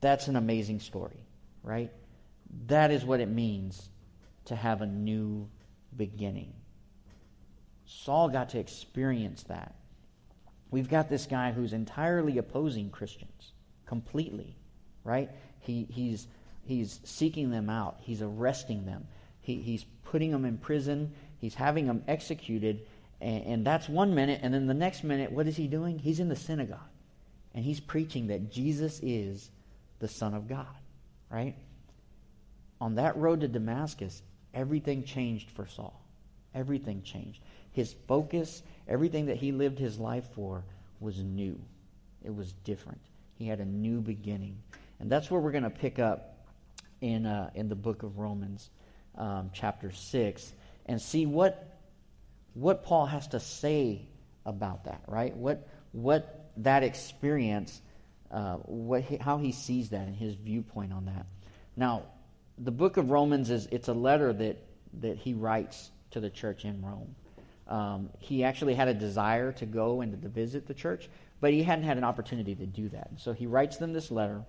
That's 0.00 0.28
an 0.28 0.36
amazing 0.36 0.80
story, 0.80 1.26
right? 1.62 1.92
That 2.68 2.90
is 2.90 3.04
what 3.04 3.20
it 3.20 3.28
means 3.28 3.90
to 4.46 4.56
have 4.56 4.80
a 4.80 4.86
new 4.86 5.46
beginning. 5.94 6.54
Saul 7.84 8.30
got 8.30 8.48
to 8.50 8.58
experience 8.58 9.42
that. 9.44 9.74
We've 10.70 10.88
got 10.88 11.10
this 11.10 11.26
guy 11.26 11.52
who's 11.52 11.74
entirely 11.74 12.38
opposing 12.38 12.88
Christians, 12.88 13.52
completely, 13.84 14.56
right? 15.04 15.30
He, 15.60 15.86
he's, 15.90 16.26
he's 16.64 16.98
seeking 17.04 17.50
them 17.50 17.68
out, 17.68 17.98
he's 18.00 18.22
arresting 18.22 18.86
them, 18.86 19.06
he, 19.42 19.56
he's 19.56 19.84
putting 20.04 20.30
them 20.30 20.46
in 20.46 20.56
prison, 20.56 21.12
he's 21.38 21.56
having 21.56 21.86
them 21.86 22.02
executed, 22.08 22.86
and, 23.22 23.46
and 23.46 23.66
that's 23.66 23.88
one 23.88 24.14
minute, 24.14 24.40
and 24.42 24.52
then 24.52 24.66
the 24.66 24.74
next 24.74 25.04
minute, 25.04 25.32
what 25.32 25.46
is 25.46 25.56
he 25.56 25.68
doing? 25.68 25.98
He's 25.98 26.20
in 26.20 26.28
the 26.28 26.36
synagogue, 26.36 26.78
and 27.54 27.64
he's 27.64 27.80
preaching 27.80 28.26
that 28.26 28.50
Jesus 28.50 29.00
is 29.02 29.50
the 30.00 30.08
Son 30.08 30.34
of 30.34 30.48
God, 30.48 30.66
right? 31.30 31.54
On 32.80 32.96
that 32.96 33.16
road 33.16 33.40
to 33.40 33.48
Damascus, 33.48 34.22
everything 34.52 35.04
changed 35.04 35.50
for 35.52 35.66
Saul. 35.66 35.98
Everything 36.54 37.02
changed. 37.02 37.40
His 37.70 37.94
focus, 38.06 38.62
everything 38.88 39.26
that 39.26 39.36
he 39.36 39.52
lived 39.52 39.78
his 39.78 39.98
life 39.98 40.28
for, 40.34 40.64
was 41.00 41.18
new. 41.18 41.58
It 42.24 42.34
was 42.34 42.52
different. 42.64 43.00
He 43.38 43.46
had 43.46 43.60
a 43.60 43.64
new 43.64 44.00
beginning. 44.00 44.58
And 45.00 45.10
that's 45.10 45.30
where 45.30 45.40
we're 45.40 45.52
going 45.52 45.64
to 45.64 45.70
pick 45.70 45.98
up 45.98 46.36
in, 47.00 47.26
uh, 47.26 47.50
in 47.54 47.68
the 47.68 47.74
book 47.74 48.02
of 48.02 48.18
Romans, 48.18 48.70
um, 49.16 49.50
chapter 49.52 49.90
6, 49.90 50.52
and 50.86 51.00
see 51.00 51.26
what, 51.26 51.71
what 52.54 52.84
Paul 52.84 53.06
has 53.06 53.28
to 53.28 53.40
say 53.40 54.02
about 54.44 54.84
that, 54.84 55.02
right? 55.06 55.34
What, 55.36 55.68
what 55.92 56.50
that 56.58 56.82
experience, 56.82 57.80
uh, 58.30 58.56
what 58.56 59.04
how 59.20 59.38
he 59.38 59.52
sees 59.52 59.90
that 59.90 60.06
and 60.06 60.16
his 60.16 60.34
viewpoint 60.34 60.92
on 60.92 61.06
that. 61.06 61.26
Now, 61.76 62.04
the 62.58 62.70
book 62.70 62.96
of 62.96 63.10
Romans 63.10 63.50
is 63.50 63.68
it's 63.70 63.88
a 63.88 63.94
letter 63.94 64.32
that, 64.32 64.62
that 65.00 65.16
he 65.16 65.34
writes 65.34 65.90
to 66.10 66.20
the 66.20 66.30
church 66.30 66.64
in 66.64 66.82
Rome. 66.82 67.14
Um, 67.68 68.10
he 68.18 68.44
actually 68.44 68.74
had 68.74 68.88
a 68.88 68.94
desire 68.94 69.52
to 69.52 69.66
go 69.66 70.02
and 70.02 70.20
to 70.20 70.28
visit 70.28 70.66
the 70.66 70.74
church, 70.74 71.08
but 71.40 71.52
he 71.52 71.62
hadn't 71.62 71.84
had 71.84 71.96
an 71.96 72.04
opportunity 72.04 72.54
to 72.54 72.66
do 72.66 72.88
that. 72.90 73.10
So 73.16 73.32
he 73.32 73.46
writes 73.46 73.78
them 73.78 73.92
this 73.92 74.10
letter, 74.10 74.42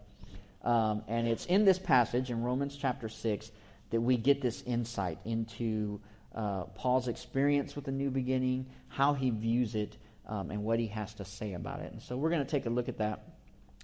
um, 0.63 1.03
and 1.07 1.27
it's 1.27 1.45
in 1.45 1.63
this 1.63 1.79
passage 1.79 2.29
in 2.29 2.43
Romans 2.43 2.75
chapter 2.75 3.07
6 3.07 3.51
that 3.91 4.01
we 4.01 4.17
get 4.17 4.41
this 4.41 4.61
insight 4.63 5.19
into 5.23 6.01
uh, 6.35 6.63
Paul's 6.75 7.07
experience 7.07 7.75
with 7.75 7.85
the 7.85 7.91
new 7.91 8.09
beginning, 8.09 8.67
how 8.87 9.13
he 9.13 9.29
views 9.29 9.75
it, 9.75 9.97
um, 10.27 10.51
and 10.51 10.63
what 10.63 10.79
he 10.79 10.87
has 10.87 11.13
to 11.15 11.25
say 11.25 11.53
about 11.53 11.79
it. 11.81 11.91
And 11.91 12.01
so 12.01 12.17
we're 12.17 12.29
going 12.29 12.45
to 12.45 12.49
take 12.49 12.65
a 12.65 12.69
look 12.69 12.89
at 12.89 12.97
that, 12.97 13.27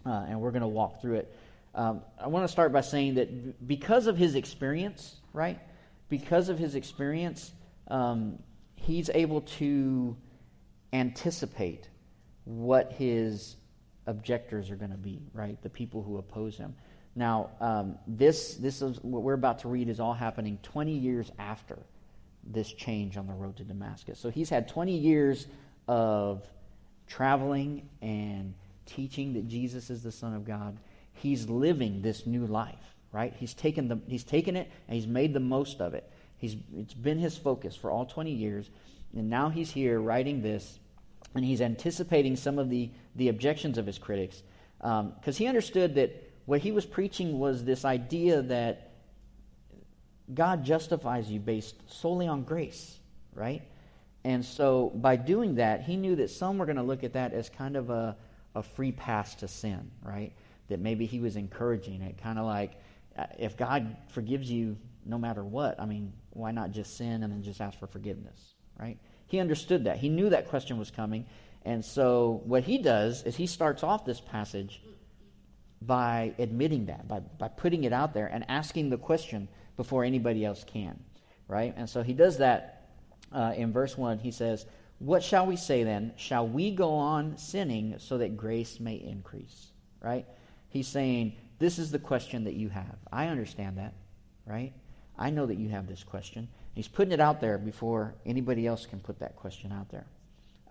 uh, 0.06 0.26
and 0.28 0.42
we're 0.42 0.52
going 0.52 0.62
to 0.62 0.68
walk 0.68 1.02
through 1.02 1.16
it. 1.16 1.36
Um, 1.76 2.02
I 2.20 2.28
want 2.28 2.46
to 2.46 2.52
start 2.52 2.72
by 2.72 2.82
saying 2.82 3.16
that 3.16 3.68
because 3.68 4.08
of 4.08 4.18
his 4.18 4.36
experience, 4.36 5.18
right? 5.34 5.60
Because 6.10 6.50
of 6.50 6.58
his 6.58 6.76
experience, 6.76 7.52
um, 7.88 8.40
he's 8.76 9.10
able 9.14 9.42
to 9.42 10.18
anticipate 10.92 11.88
what 12.46 12.94
his 12.94 13.56
objectors 14.08 14.72
are 14.72 14.76
going 14.76 14.92
to 14.92 14.98
be, 14.98 15.22
right? 15.34 15.62
The 15.62 15.70
people 15.70 16.02
who 16.02 16.18
oppose 16.18 16.58
him. 16.58 16.76
Now, 17.16 17.52
um, 17.60 18.00
this, 18.08 18.56
this 18.56 18.82
is 18.82 18.98
what 19.04 19.22
we're 19.22 19.34
about 19.34 19.60
to 19.60 19.68
read 19.68 19.90
is 19.90 20.00
all 20.00 20.14
happening 20.14 20.58
20 20.64 20.94
years 20.94 21.32
after 21.38 21.78
this 22.44 22.72
change 22.72 23.18
on 23.18 23.28
the 23.28 23.34
road 23.34 23.58
to 23.58 23.64
Damascus. 23.64 24.20
So 24.20 24.30
he's 24.30 24.50
had 24.50 24.68
20 24.68 24.98
years 24.98 25.48
of 25.88 26.48
traveling 27.08 27.90
and 28.02 28.54
teaching 28.86 29.34
that 29.34 29.48
Jesus 29.48 29.90
is 29.90 30.04
the 30.04 30.12
Son 30.12 30.34
of 30.34 30.46
God. 30.46 30.78
He's 31.14 31.50
living 31.50 32.02
this 32.02 32.26
new 32.26 32.46
life, 32.46 32.96
right? 33.12 33.34
He's 33.38 33.54
taken, 33.54 33.88
the, 33.88 34.00
he's 34.08 34.24
taken 34.24 34.56
it 34.56 34.72
and 34.88 34.96
he's 34.96 35.08
made 35.08 35.34
the 35.34 35.40
most 35.40 35.82
of 35.82 35.94
it. 35.94 36.10
He's, 36.38 36.56
it's 36.76 36.94
been 36.94 37.20
his 37.20 37.38
focus 37.38 37.76
for 37.76 37.92
all 37.92 38.06
20 38.06 38.32
years. 38.32 38.70
And 39.16 39.30
now 39.30 39.50
he's 39.50 39.72
here 39.72 40.00
writing 40.00 40.42
this, 40.42 40.80
and 41.36 41.44
he's 41.44 41.62
anticipating 41.62 42.36
some 42.36 42.60
of 42.60 42.70
the, 42.70 42.90
the 43.16 43.30
objections 43.30 43.78
of 43.78 43.86
his 43.86 43.98
critics. 43.98 44.44
Because 44.78 45.02
um, 45.02 45.34
he 45.34 45.48
understood 45.48 45.96
that 45.96 46.32
what 46.46 46.62
he 46.62 46.72
was 46.72 46.86
preaching 46.86 47.40
was 47.40 47.64
this 47.64 47.86
idea 47.86 48.42
that 48.44 48.89
God 50.34 50.64
justifies 50.64 51.30
you 51.30 51.40
based 51.40 51.76
solely 51.90 52.28
on 52.28 52.44
grace, 52.44 53.00
right? 53.34 53.64
And 54.24 54.44
so 54.44 54.92
by 54.96 55.16
doing 55.16 55.56
that, 55.56 55.84
he 55.84 55.96
knew 55.96 56.16
that 56.18 56.30
some 56.30 56.58
were 56.58 56.66
going 56.66 56.78
to 56.78 56.84
look 56.84 57.04
at 57.04 57.14
that 57.14 57.34
as 57.34 57.50
kind 57.50 57.76
of 57.76 57.90
a, 57.90 58.16
a 58.54 58.62
free 58.62 58.92
pass 58.92 59.36
to 59.36 59.48
sin, 59.48 59.92
right? 60.04 60.34
That 60.68 60.80
maybe 60.80 61.06
he 61.06 61.20
was 61.20 61.36
encouraging 61.36 62.02
it, 62.02 62.18
kind 62.18 62.38
of 62.38 62.46
like 62.46 62.74
uh, 63.18 63.26
if 63.38 63.58
God 63.58 63.96
forgives 64.10 64.52
you 64.52 64.78
no 65.06 65.18
matter 65.18 65.44
what, 65.44 65.80
I 65.80 65.86
mean, 65.86 66.14
why 66.32 66.52
not 66.52 66.72
just 66.72 66.98
sin 66.98 67.24
and 67.24 67.32
then 67.34 67.42
just 67.42 67.62
ask 67.62 67.80
for 67.80 67.88
forgiveness, 67.88 68.54
right? 68.80 68.98
He 69.28 69.40
understood 69.40 69.86
that. 69.86 69.98
He 69.98 70.10
knew 70.10 70.30
that 70.30 70.50
question 70.50 70.78
was 70.78 70.92
coming. 70.92 71.26
And 71.64 71.84
so 71.84 72.42
what 72.46 72.64
he 72.64 72.78
does 72.78 73.24
is 73.24 73.36
he 73.36 73.48
starts 73.48 73.84
off 73.84 74.06
this 74.06 74.20
passage 74.20 74.82
by 75.82 76.34
admitting 76.38 76.88
that, 76.88 77.08
by, 77.08 77.20
by 77.20 77.48
putting 77.48 77.84
it 77.84 77.94
out 77.94 78.14
there 78.14 78.28
and 78.28 78.46
asking 78.50 78.90
the 78.90 78.98
question 78.98 79.48
before 79.80 80.04
anybody 80.04 80.44
else 80.44 80.66
can, 80.66 81.00
right? 81.48 81.74
And 81.78 81.90
so 81.90 82.04
he 82.04 82.12
does 82.12 82.40
that 82.40 82.90
uh, 83.32 83.54
in 83.56 83.72
verse 83.72 83.98
1. 83.98 84.20
He 84.20 84.30
says, 84.30 84.66
What 84.98 85.24
shall 85.24 85.46
we 85.46 85.56
say 85.56 85.86
then? 85.86 86.12
Shall 86.18 86.46
we 86.46 86.72
go 86.72 86.96
on 86.96 87.38
sinning 87.38 87.96
so 87.98 88.18
that 88.18 88.36
grace 88.36 88.82
may 88.82 88.96
increase, 88.96 89.68
right? 90.02 90.26
He's 90.68 90.90
saying, 90.90 91.38
This 91.60 91.80
is 91.80 91.92
the 91.92 91.98
question 91.98 92.44
that 92.44 92.56
you 92.56 92.68
have. 92.68 92.98
I 93.10 93.28
understand 93.28 93.78
that, 93.78 93.94
right? 94.46 94.74
I 95.18 95.30
know 95.30 95.46
that 95.46 95.56
you 95.56 95.70
have 95.70 95.88
this 95.88 96.04
question. 96.04 96.50
He's 96.74 96.90
putting 96.90 97.14
it 97.14 97.22
out 97.22 97.40
there 97.40 97.58
before 97.58 98.16
anybody 98.26 98.68
else 98.68 98.86
can 98.86 99.00
put 99.00 99.20
that 99.20 99.38
question 99.38 99.72
out 99.72 99.90
there. 99.92 100.08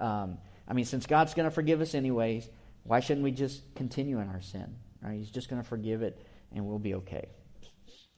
Um, 0.01 0.37
I 0.69 0.75
mean, 0.75 0.85
since 0.85 1.07
God's 1.07 1.33
going 1.33 1.49
to 1.49 1.51
forgive 1.51 1.81
us 1.81 1.95
anyways, 1.95 2.47
why 2.85 3.01
shouldn't 3.01 3.25
we 3.25 3.31
just 3.31 3.75
continue 3.75 4.21
in 4.21 4.29
our 4.29 4.43
sin? 4.43 4.77
Right? 5.01 5.17
He's 5.17 5.31
just 5.31 5.49
going 5.49 5.63
to 5.63 5.67
forgive 5.67 6.03
it, 6.03 6.23
and 6.53 6.67
we'll 6.67 6.79
be 6.79 6.93
okay. 6.97 7.31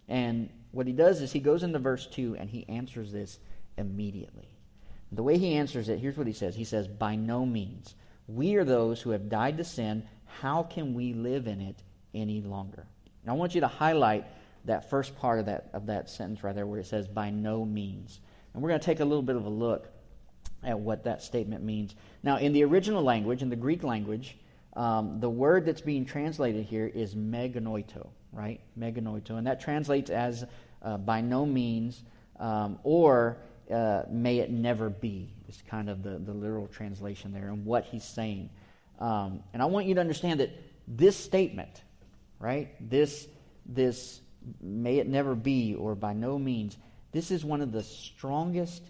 And 0.09 0.51
what 0.73 0.87
he 0.87 0.93
does 0.93 1.21
is 1.21 1.33
he 1.33 1.41
goes 1.41 1.63
into 1.63 1.79
verse 1.79 2.07
2 2.07 2.37
and 2.39 2.51
he 2.51 2.69
answers 2.69 3.13
this 3.13 3.39
immediately. 3.77 4.49
The 5.13 5.23
way 5.23 5.39
he 5.39 5.55
answers 5.55 5.89
it, 5.89 5.99
here's 5.99 6.17
what 6.17 6.27
he 6.27 6.33
says 6.33 6.55
He 6.55 6.65
says, 6.65 6.87
By 6.87 7.17
no 7.17 7.45
means. 7.45 7.95
We 8.29 8.55
are 8.55 8.65
those 8.65 9.03
who 9.03 9.11
have 9.11 9.29
died 9.29 9.59
to 9.59 9.65
sin. 9.65 10.05
How 10.41 10.63
can 10.63 10.95
we 10.95 11.13
live 11.13 11.49
in 11.49 11.61
it 11.61 11.83
any 12.15 12.41
longer? 12.41 12.87
Now, 13.25 13.33
I 13.33 13.37
want 13.37 13.55
you 13.55 13.61
to 13.63 13.69
highlight 13.69 14.25
that 14.67 14.89
first 14.89 15.17
part 15.19 15.41
of 15.41 15.47
that, 15.47 15.71
of 15.73 15.87
that 15.87 16.09
sentence 16.09 16.45
right 16.45 16.55
there 16.55 16.67
where 16.67 16.79
it 16.79 16.87
says, 16.87 17.09
By 17.09 17.31
no 17.31 17.65
means. 17.65 18.21
And 18.55 18.63
we're 18.63 18.69
going 18.69 18.81
to 18.81 18.87
take 18.87 19.01
a 19.01 19.05
little 19.05 19.23
bit 19.23 19.37
of 19.37 19.47
a 19.47 19.51
look 19.51 19.89
at 20.63 20.79
what 20.79 21.05
that 21.05 21.23
statement 21.23 21.65
means. 21.65 21.95
Now, 22.23 22.37
in 22.37 22.53
the 22.53 22.65
original 22.65 23.03
language, 23.03 23.43
in 23.43 23.49
the 23.49 23.57
Greek 23.57 23.83
language, 23.83 24.37
um, 24.75 25.21
the 25.21 25.31
word 25.31 25.67
that's 25.67 25.81
being 25.81 26.05
translated 26.05 26.65
here 26.65 26.87
is 26.87 27.15
mē 27.15 27.53
genoito, 27.55 28.09
right? 28.33 28.61
Mē 28.79 28.95
genoito. 28.95 29.31
And 29.31 29.47
that 29.47 29.61
translates 29.61 30.11
as 30.11 30.45
uh, 30.83 30.97
by 30.97 31.21
no 31.21 31.45
means 31.45 32.03
um, 32.39 32.79
or 32.83 33.39
uh, 33.71 34.03
may 34.11 34.39
it 34.39 34.51
never 34.51 34.89
be, 34.89 35.33
is 35.49 35.63
kind 35.69 35.89
of 35.89 36.03
the, 36.03 36.19
the 36.19 36.33
literal 36.33 36.67
translation 36.67 37.33
there 37.33 37.49
and 37.49 37.65
what 37.65 37.85
he's 37.85 38.05
saying. 38.05 38.51
Um, 38.99 39.43
and 39.53 39.63
I 39.63 39.67
want 39.67 39.87
you 39.87 39.95
to 39.95 40.01
understand 40.01 40.41
that 40.41 40.51
this 40.89 41.17
statement, 41.17 41.83
right? 42.39 42.71
This, 42.81 43.27
this 43.67 44.21
may 44.61 44.99
it 44.99 45.09
never 45.09 45.35
be 45.35 45.75
or 45.75 45.95
by 45.95 46.13
no 46.13 46.39
means, 46.39 46.77
this 47.13 47.31
is 47.31 47.45
one 47.45 47.61
of 47.61 47.73
the 47.73 47.83
strongest 47.83 48.83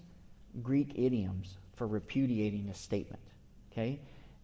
Greek 0.62 0.92
idioms 0.94 1.56
for 1.76 1.86
repudiating 1.86 2.68
a 2.68 2.74
statement. 2.74 3.22
Okay? 3.72 4.00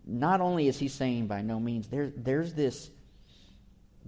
Not 0.07 0.41
only 0.41 0.69
is 0.69 0.79
he 0.79 0.89
saying 0.89 1.27
by 1.27 1.43
no 1.43 1.59
means, 1.59 1.89
there, 1.89 2.13
there's 2.17 2.55
this 2.55 2.91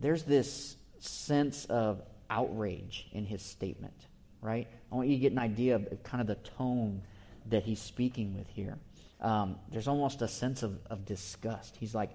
there's 0.01 0.23
this 0.23 0.77
sense 1.01 1.65
of 1.65 2.03
outrage 2.31 3.09
in 3.13 3.25
his 3.25 3.43
statement, 3.43 4.07
right? 4.41 4.69
I 4.93 4.95
want 4.95 5.09
you 5.09 5.17
to 5.17 5.21
get 5.21 5.33
an 5.33 5.39
idea 5.39 5.77
of 5.77 6.03
kind 6.05 6.21
of 6.21 6.27
the 6.27 6.37
tone 6.37 7.03
that 7.47 7.65
he's 7.65 7.81
speaking 7.81 8.37
with 8.37 8.49
here. 8.49 8.79
Um, 9.21 9.57
there's 9.71 9.89
almost 9.89 10.23
a 10.23 10.29
sense 10.29 10.63
of, 10.63 10.79
of 10.89 11.05
disgust. 11.05 11.77
He's 11.79 11.95
like, 11.95 12.11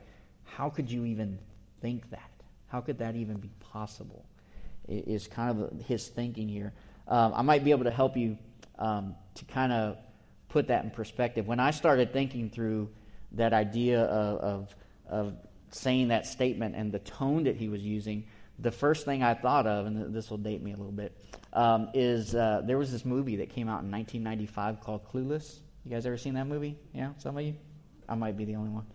how 0.45 0.69
could 0.69 0.89
you 0.89 1.05
even 1.05 1.39
think 1.81 2.09
that? 2.11 2.31
How 2.67 2.79
could 2.79 2.99
that 2.99 3.15
even 3.15 3.37
be 3.37 3.51
possible? 3.59 4.25
Is 4.87 5.27
kind 5.27 5.61
of 5.61 5.85
his 5.85 6.07
thinking 6.07 6.47
here. 6.47 6.73
Um, 7.07 7.33
I 7.35 7.41
might 7.41 7.63
be 7.63 7.71
able 7.71 7.83
to 7.85 7.91
help 7.91 8.15
you 8.15 8.37
um, 8.79 9.15
to 9.35 9.45
kind 9.45 9.73
of 9.73 9.97
put 10.49 10.67
that 10.67 10.83
in 10.83 10.91
perspective. 10.91 11.47
When 11.47 11.59
I 11.59 11.71
started 11.71 12.13
thinking 12.13 12.49
through 12.49 12.89
that 13.33 13.53
idea 13.53 14.03
of, 14.03 14.39
of, 14.39 14.75
of 15.07 15.37
saying 15.71 16.09
that 16.09 16.25
statement 16.25 16.75
and 16.75 16.91
the 16.91 16.99
tone 16.99 17.43
that 17.43 17.55
he 17.55 17.69
was 17.69 17.81
using, 17.81 18.25
the 18.59 18.71
first 18.71 19.05
thing 19.05 19.23
I 19.23 19.33
thought 19.33 19.65
of, 19.65 19.85
and 19.85 20.13
this 20.13 20.29
will 20.29 20.37
date 20.37 20.61
me 20.61 20.73
a 20.73 20.77
little 20.77 20.91
bit, 20.91 21.17
um, 21.53 21.89
is 21.93 22.35
uh, 22.35 22.61
there 22.65 22.77
was 22.77 22.91
this 22.91 23.05
movie 23.05 23.37
that 23.37 23.49
came 23.49 23.67
out 23.67 23.83
in 23.83 23.91
1995 23.91 24.81
called 24.81 25.07
Clueless. 25.07 25.59
You 25.85 25.91
guys 25.91 26.05
ever 26.05 26.17
seen 26.17 26.35
that 26.35 26.47
movie? 26.47 26.77
Yeah, 26.93 27.09
some 27.17 27.37
of 27.37 27.43
you? 27.43 27.55
I 28.07 28.15
might 28.15 28.37
be 28.37 28.45
the 28.45 28.55
only 28.55 28.69
one. 28.69 28.85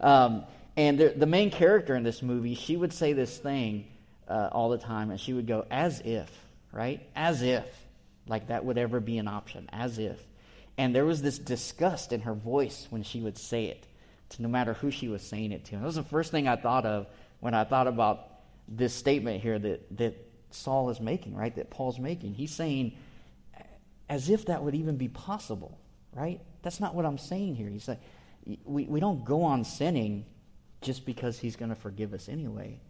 Um, 0.00 0.44
and 0.76 0.98
the, 0.98 1.08
the, 1.08 1.26
main 1.26 1.50
character 1.50 1.94
in 1.94 2.02
this 2.02 2.22
movie, 2.22 2.54
she 2.54 2.76
would 2.76 2.92
say 2.92 3.14
this 3.14 3.38
thing 3.38 3.86
uh, 4.28 4.50
all 4.52 4.68
the 4.68 4.78
time, 4.78 5.10
and 5.10 5.18
she 5.18 5.32
would 5.32 5.46
go, 5.46 5.64
as 5.70 6.00
if, 6.00 6.30
right? 6.70 7.00
As 7.14 7.42
if, 7.42 7.64
like 8.28 8.48
that 8.48 8.64
would 8.64 8.76
ever 8.76 9.00
be 9.00 9.18
an 9.18 9.28
option, 9.28 9.68
as 9.72 9.98
if. 9.98 10.20
And 10.78 10.94
there 10.94 11.04
was 11.04 11.22
this 11.22 11.38
disgust 11.38 12.12
in 12.12 12.22
her 12.22 12.34
voice 12.34 12.86
when 12.90 13.02
she 13.02 13.20
would 13.20 13.38
say 13.38 13.66
it, 13.66 13.86
to 14.30 14.42
no 14.42 14.48
matter 14.48 14.74
who 14.74 14.90
she 14.90 15.08
was 15.08 15.22
saying 15.22 15.52
it 15.52 15.64
to. 15.66 15.74
And 15.74 15.82
that 15.82 15.86
was 15.86 15.96
the 15.96 16.02
first 16.02 16.30
thing 16.30 16.48
I 16.48 16.56
thought 16.56 16.84
of 16.84 17.06
when 17.40 17.54
I 17.54 17.64
thought 17.64 17.86
about 17.86 18.30
this 18.68 18.92
statement 18.94 19.42
here 19.42 19.58
that, 19.58 19.96
that 19.98 20.16
Saul 20.50 20.90
is 20.90 21.00
making, 21.00 21.34
right? 21.34 21.54
That 21.54 21.70
Paul's 21.70 21.98
making. 21.98 22.34
He's 22.34 22.52
saying, 22.52 22.96
as 24.08 24.28
if 24.28 24.46
that 24.46 24.62
would 24.62 24.74
even 24.74 24.96
be 24.96 25.08
possible, 25.08 25.78
right? 26.12 26.40
That's 26.62 26.80
not 26.80 26.94
what 26.94 27.06
I'm 27.06 27.18
saying 27.18 27.56
here. 27.56 27.68
He's 27.68 27.88
like, 27.88 28.00
we, 28.64 28.84
we 28.84 29.00
don't 29.00 29.24
go 29.24 29.42
on 29.42 29.64
sinning 29.64 30.24
just 30.82 31.06
because 31.06 31.38
he's 31.38 31.56
going 31.56 31.70
to 31.70 31.74
forgive 31.76 32.12
us 32.12 32.28
anyway. 32.28 32.80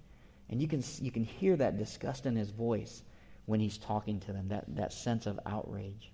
And 0.49 0.61
you 0.61 0.69
can, 0.69 0.83
you 1.01 1.11
can 1.11 1.25
hear 1.25 1.57
that 1.57 1.79
disgust 1.79 2.27
in 2.27 2.37
his 2.37 2.51
voice 2.51 3.03
when 3.47 3.61
he's 3.61 3.79
talking 3.79 4.21
to 4.21 4.33
them, 4.33 4.49
that, 4.49 4.65
that 4.77 4.93
sense 4.93 5.27
of 5.27 5.39
outrage. 5.47 6.11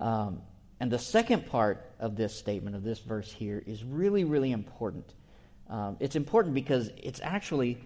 Um, 0.00 0.42
and 0.80 0.90
the 0.90 0.98
second 0.98 1.46
part 1.46 1.84
of 2.00 2.16
this 2.16 2.34
statement, 2.34 2.74
of 2.74 2.82
this 2.82 2.98
verse 2.98 3.30
here, 3.30 3.62
is 3.66 3.84
really, 3.84 4.24
really 4.24 4.50
important. 4.50 5.14
Um, 5.68 5.98
it's 6.00 6.16
important 6.16 6.54
because 6.54 6.90
it's 6.96 7.20
actually 7.22 7.78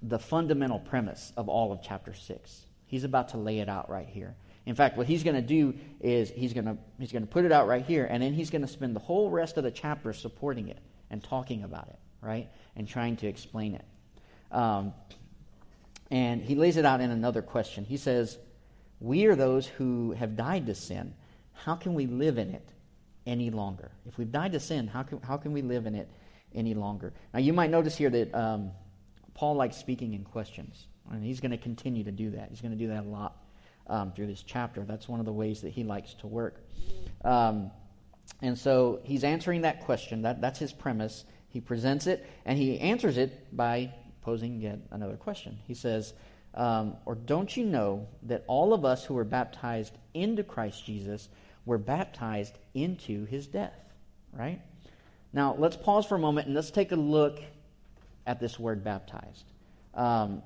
the 0.00 0.18
fundamental 0.18 0.78
premise 0.78 1.32
of 1.36 1.48
all 1.48 1.72
of 1.72 1.80
chapter 1.82 2.14
6. 2.14 2.66
He's 2.86 3.04
about 3.04 3.30
to 3.30 3.36
lay 3.36 3.58
it 3.58 3.68
out 3.68 3.90
right 3.90 4.08
here. 4.08 4.36
In 4.64 4.74
fact, 4.74 4.96
what 4.96 5.06
he's 5.06 5.24
going 5.24 5.36
to 5.36 5.42
do 5.42 5.74
is 6.00 6.30
he's 6.30 6.52
going 6.52 6.66
to 6.66 6.76
he's 6.98 7.12
going 7.12 7.22
to 7.22 7.28
put 7.28 7.44
it 7.44 7.52
out 7.52 7.66
right 7.66 7.84
here, 7.84 8.04
and 8.04 8.22
then 8.22 8.32
he's 8.32 8.50
going 8.50 8.62
to 8.62 8.68
spend 8.68 8.94
the 8.94 9.00
whole 9.00 9.30
rest 9.30 9.56
of 9.56 9.64
the 9.64 9.70
chapter 9.70 10.12
supporting 10.12 10.68
it 10.68 10.78
and 11.10 11.22
talking 11.22 11.64
about 11.64 11.88
it, 11.88 11.98
right, 12.20 12.48
and 12.76 12.86
trying 12.86 13.16
to 13.16 13.26
explain 13.26 13.74
it. 13.74 13.84
Um, 14.52 14.92
and 16.10 16.42
he 16.42 16.54
lays 16.54 16.76
it 16.76 16.84
out 16.84 17.00
in 17.00 17.10
another 17.10 17.42
question. 17.42 17.84
He 17.84 17.96
says, 17.96 18.38
"We 19.00 19.26
are 19.26 19.34
those 19.34 19.66
who 19.66 20.12
have 20.12 20.36
died 20.36 20.66
to 20.66 20.74
sin 20.74 21.14
how 21.64 21.74
can 21.74 21.94
we 21.94 22.06
live 22.06 22.38
in 22.38 22.50
it 22.50 22.68
any 23.26 23.50
longer? 23.50 23.90
If 24.06 24.18
we've 24.18 24.30
died 24.30 24.52
to 24.52 24.60
sin, 24.60 24.86
how 24.86 25.02
can, 25.02 25.20
how 25.20 25.36
can 25.36 25.52
we 25.52 25.62
live 25.62 25.86
in 25.86 25.94
it 25.94 26.08
any 26.54 26.74
longer? 26.74 27.12
Now, 27.34 27.40
you 27.40 27.52
might 27.52 27.70
notice 27.70 27.96
here 27.96 28.10
that 28.10 28.34
um, 28.34 28.70
Paul 29.34 29.54
likes 29.56 29.76
speaking 29.76 30.14
in 30.14 30.24
questions, 30.24 30.86
and 31.10 31.22
he's 31.22 31.40
going 31.40 31.50
to 31.50 31.58
continue 31.58 32.04
to 32.04 32.12
do 32.12 32.30
that. 32.30 32.48
He's 32.50 32.60
going 32.60 32.72
to 32.72 32.78
do 32.78 32.88
that 32.88 33.04
a 33.04 33.08
lot 33.08 33.36
um, 33.86 34.12
through 34.12 34.26
this 34.26 34.42
chapter. 34.42 34.84
That's 34.84 35.08
one 35.08 35.20
of 35.20 35.26
the 35.26 35.32
ways 35.32 35.60
that 35.62 35.70
he 35.70 35.84
likes 35.84 36.14
to 36.14 36.26
work. 36.26 36.64
Um, 37.24 37.70
and 38.40 38.56
so 38.56 39.00
he's 39.04 39.24
answering 39.24 39.62
that 39.62 39.84
question. 39.84 40.22
That, 40.22 40.40
that's 40.40 40.58
his 40.58 40.72
premise. 40.72 41.24
He 41.48 41.60
presents 41.60 42.06
it, 42.06 42.26
and 42.44 42.58
he 42.58 42.78
answers 42.78 43.18
it 43.18 43.54
by 43.54 43.92
posing 44.22 44.60
yet 44.60 44.78
another 44.90 45.16
question. 45.16 45.58
He 45.66 45.74
says, 45.74 46.14
um, 46.54 46.96
Or 47.04 47.14
don't 47.14 47.54
you 47.54 47.64
know 47.66 48.08
that 48.22 48.44
all 48.46 48.72
of 48.72 48.84
us 48.84 49.04
who 49.04 49.14
were 49.14 49.24
baptized 49.24 49.96
into 50.14 50.42
Christ 50.42 50.86
Jesus 50.86 51.28
were 51.70 51.78
baptized 51.78 52.58
into 52.74 53.26
his 53.26 53.46
death, 53.46 53.78
right? 54.32 54.60
Now, 55.32 55.54
let's 55.56 55.76
pause 55.76 56.04
for 56.04 56.16
a 56.16 56.18
moment 56.18 56.48
and 56.48 56.56
let's 56.56 56.72
take 56.72 56.90
a 56.90 56.96
look 56.96 57.40
at 58.26 58.40
this 58.40 58.58
word 58.58 58.82
baptized. 58.82 59.44
Um, 59.94 60.42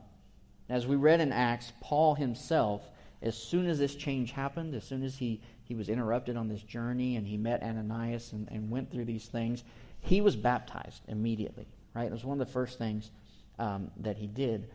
as 0.68 0.86
we 0.86 0.96
read 0.96 1.22
in 1.22 1.32
Acts, 1.32 1.72
Paul 1.80 2.14
himself, 2.14 2.82
as 3.22 3.38
soon 3.38 3.66
as 3.70 3.78
this 3.78 3.94
change 3.94 4.32
happened, 4.32 4.74
as 4.74 4.84
soon 4.84 5.02
as 5.02 5.16
he, 5.16 5.40
he 5.62 5.74
was 5.74 5.88
interrupted 5.88 6.36
on 6.36 6.46
this 6.46 6.60
journey 6.60 7.16
and 7.16 7.26
he 7.26 7.38
met 7.38 7.62
Ananias 7.62 8.32
and, 8.32 8.46
and 8.50 8.68
went 8.68 8.92
through 8.92 9.06
these 9.06 9.24
things, 9.24 9.64
he 10.00 10.20
was 10.20 10.36
baptized 10.36 11.00
immediately, 11.08 11.66
right? 11.94 12.04
It 12.04 12.12
was 12.12 12.26
one 12.26 12.38
of 12.38 12.46
the 12.46 12.52
first 12.52 12.76
things 12.76 13.10
um, 13.58 13.90
that 13.96 14.18
he 14.18 14.26
did. 14.26 14.68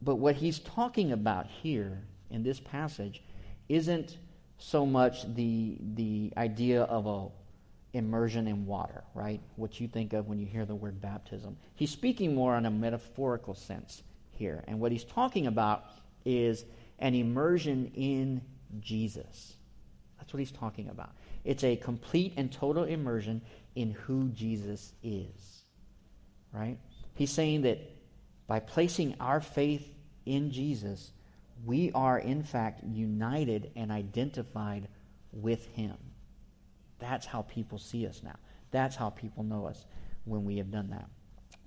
But 0.00 0.16
what 0.16 0.36
he's 0.36 0.60
talking 0.60 1.12
about 1.12 1.46
here 1.46 2.04
in 2.30 2.42
this 2.42 2.58
passage 2.58 3.22
isn't 3.68 4.16
so 4.58 4.84
much 4.84 5.22
the 5.34 5.78
the 5.94 6.32
idea 6.36 6.82
of 6.82 7.06
a 7.06 7.28
immersion 7.94 8.46
in 8.46 8.66
water, 8.66 9.04
right? 9.14 9.40
What 9.56 9.80
you 9.80 9.88
think 9.88 10.12
of 10.12 10.28
when 10.28 10.38
you 10.38 10.46
hear 10.46 10.64
the 10.64 10.74
word 10.74 11.00
baptism. 11.00 11.56
He's 11.74 11.90
speaking 11.90 12.34
more 12.34 12.54
on 12.54 12.66
a 12.66 12.70
metaphorical 12.70 13.54
sense 13.54 14.02
here. 14.30 14.62
And 14.68 14.78
what 14.80 14.92
he's 14.92 15.04
talking 15.04 15.46
about 15.46 15.84
is 16.24 16.64
an 16.98 17.14
immersion 17.14 17.90
in 17.94 18.42
Jesus. 18.80 19.54
That's 20.18 20.32
what 20.32 20.40
he's 20.40 20.52
talking 20.52 20.88
about. 20.88 21.10
It's 21.44 21.64
a 21.64 21.76
complete 21.76 22.34
and 22.36 22.52
total 22.52 22.84
immersion 22.84 23.40
in 23.74 23.92
who 23.92 24.28
Jesus 24.28 24.92
is. 25.02 25.64
Right? 26.52 26.78
He's 27.14 27.30
saying 27.30 27.62
that 27.62 27.78
by 28.46 28.60
placing 28.60 29.14
our 29.20 29.40
faith 29.40 29.94
in 30.26 30.50
Jesus, 30.50 31.12
we 31.64 31.90
are 31.92 32.18
in 32.18 32.42
fact 32.42 32.82
united 32.84 33.70
and 33.76 33.90
identified 33.90 34.88
with 35.32 35.66
Him. 35.68 35.96
That's 36.98 37.26
how 37.26 37.42
people 37.42 37.78
see 37.78 38.06
us 38.06 38.22
now. 38.22 38.36
That's 38.70 38.96
how 38.96 39.10
people 39.10 39.44
know 39.44 39.66
us 39.66 39.84
when 40.24 40.44
we 40.44 40.56
have 40.58 40.70
done 40.70 40.90
that. 40.90 41.08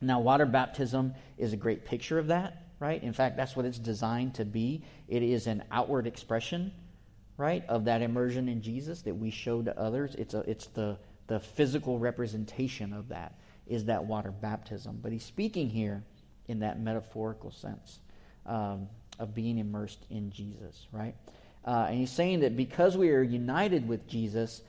Now, 0.02 0.20
water 0.20 0.46
baptism 0.46 1.14
is 1.38 1.54
a 1.54 1.58
great 1.58 1.86
picture 1.86 2.18
of 2.18 2.28
that, 2.28 2.66
right? 2.80 3.02
In 3.02 3.14
fact, 3.14 3.38
that's 3.38 3.56
what 3.56 3.66
it's 3.66 3.78
designed 3.78 4.36
to 4.36 4.46
be. 4.46 4.84
It 5.08 5.22
is 5.24 5.48
an 5.48 5.64
outward 5.72 6.08
expression, 6.08 6.72
right, 7.38 7.64
of 7.70 7.86
that 7.86 8.02
immersion 8.02 8.50
in 8.50 8.62
Jesus 8.62 9.04
that 9.04 9.16
we 9.16 9.30
show 9.30 9.62
to 9.62 9.80
others. 9.80 10.16
It's, 10.16 10.34
a, 10.34 10.40
it's 10.40 10.68
the, 10.68 10.98
the 11.28 11.40
physical 11.40 12.00
representation 12.00 12.94
of 12.94 13.10
that, 13.10 13.38
is 13.68 13.86
that 13.86 14.06
water 14.06 14.32
baptism. 14.32 15.00
But 15.02 15.12
he's 15.12 15.26
speaking 15.26 15.70
here 15.70 16.04
in 16.48 16.60
that 16.60 16.80
metaphorical 16.80 17.52
sense. 17.52 18.00
Um, 18.46 18.90
of 19.22 19.36
being 19.36 19.60
immersed 19.60 20.04
in 20.10 20.32
Jesus, 20.32 20.88
right? 20.92 21.16
Uh, 21.64 21.86
and 21.88 22.00
he's 22.00 22.12
saying 22.12 22.40
that 22.40 22.58
because 22.58 22.98
we 22.98 23.12
are 23.12 23.22
united 23.22 23.88
with 23.88 24.08
Jesus, 24.08 24.64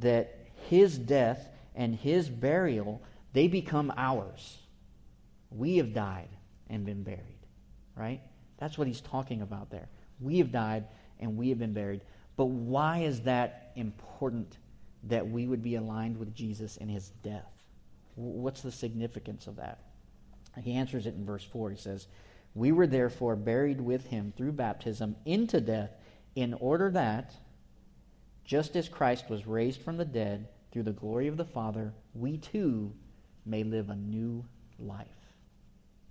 that 0.00 0.38
his 0.68 0.96
death 0.96 1.48
and 1.76 1.94
his 1.94 2.30
burial, 2.30 3.02
they 3.34 3.48
become 3.48 3.92
ours. 3.96 4.58
We 5.50 5.76
have 5.76 5.92
died 5.92 6.30
and 6.70 6.86
been 6.86 7.02
buried, 7.02 7.20
right? 7.94 8.22
That's 8.56 8.78
what 8.78 8.86
he's 8.86 9.02
talking 9.02 9.42
about 9.42 9.70
there. 9.70 9.88
We 10.20 10.38
have 10.38 10.50
died 10.50 10.86
and 11.20 11.36
we 11.36 11.50
have 11.50 11.58
been 11.58 11.74
buried. 11.74 12.00
But 12.36 12.46
why 12.46 13.00
is 13.00 13.20
that 13.22 13.72
important 13.76 14.56
that 15.04 15.28
we 15.28 15.46
would 15.46 15.62
be 15.62 15.74
aligned 15.74 16.18
with 16.18 16.34
Jesus 16.34 16.78
in 16.78 16.88
his 16.88 17.10
death? 17.22 17.52
What's 18.14 18.62
the 18.62 18.72
significance 18.72 19.46
of 19.46 19.56
that? 19.56 19.80
He 20.62 20.72
answers 20.72 21.06
it 21.06 21.14
in 21.14 21.24
verse 21.26 21.44
4. 21.44 21.70
He 21.70 21.76
says, 21.76 22.06
We 22.58 22.72
were 22.72 22.88
therefore 22.88 23.36
buried 23.36 23.80
with 23.80 24.06
him 24.06 24.32
through 24.36 24.52
baptism 24.52 25.14
into 25.24 25.60
death, 25.60 25.92
in 26.34 26.54
order 26.54 26.90
that, 26.90 27.32
just 28.44 28.74
as 28.74 28.88
Christ 28.88 29.30
was 29.30 29.46
raised 29.46 29.80
from 29.80 29.96
the 29.96 30.04
dead 30.04 30.48
through 30.72 30.82
the 30.82 30.92
glory 30.92 31.28
of 31.28 31.36
the 31.36 31.44
Father, 31.44 31.94
we 32.14 32.36
too 32.36 32.92
may 33.46 33.62
live 33.62 33.90
a 33.90 33.94
new 33.94 34.44
life. 34.76 35.06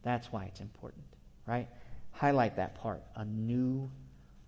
That's 0.04 0.32
why 0.32 0.46
it's 0.46 0.62
important, 0.62 1.04
right? 1.46 1.68
Highlight 2.12 2.56
that 2.56 2.76
part 2.76 3.04
a 3.18 3.26
new 3.26 3.92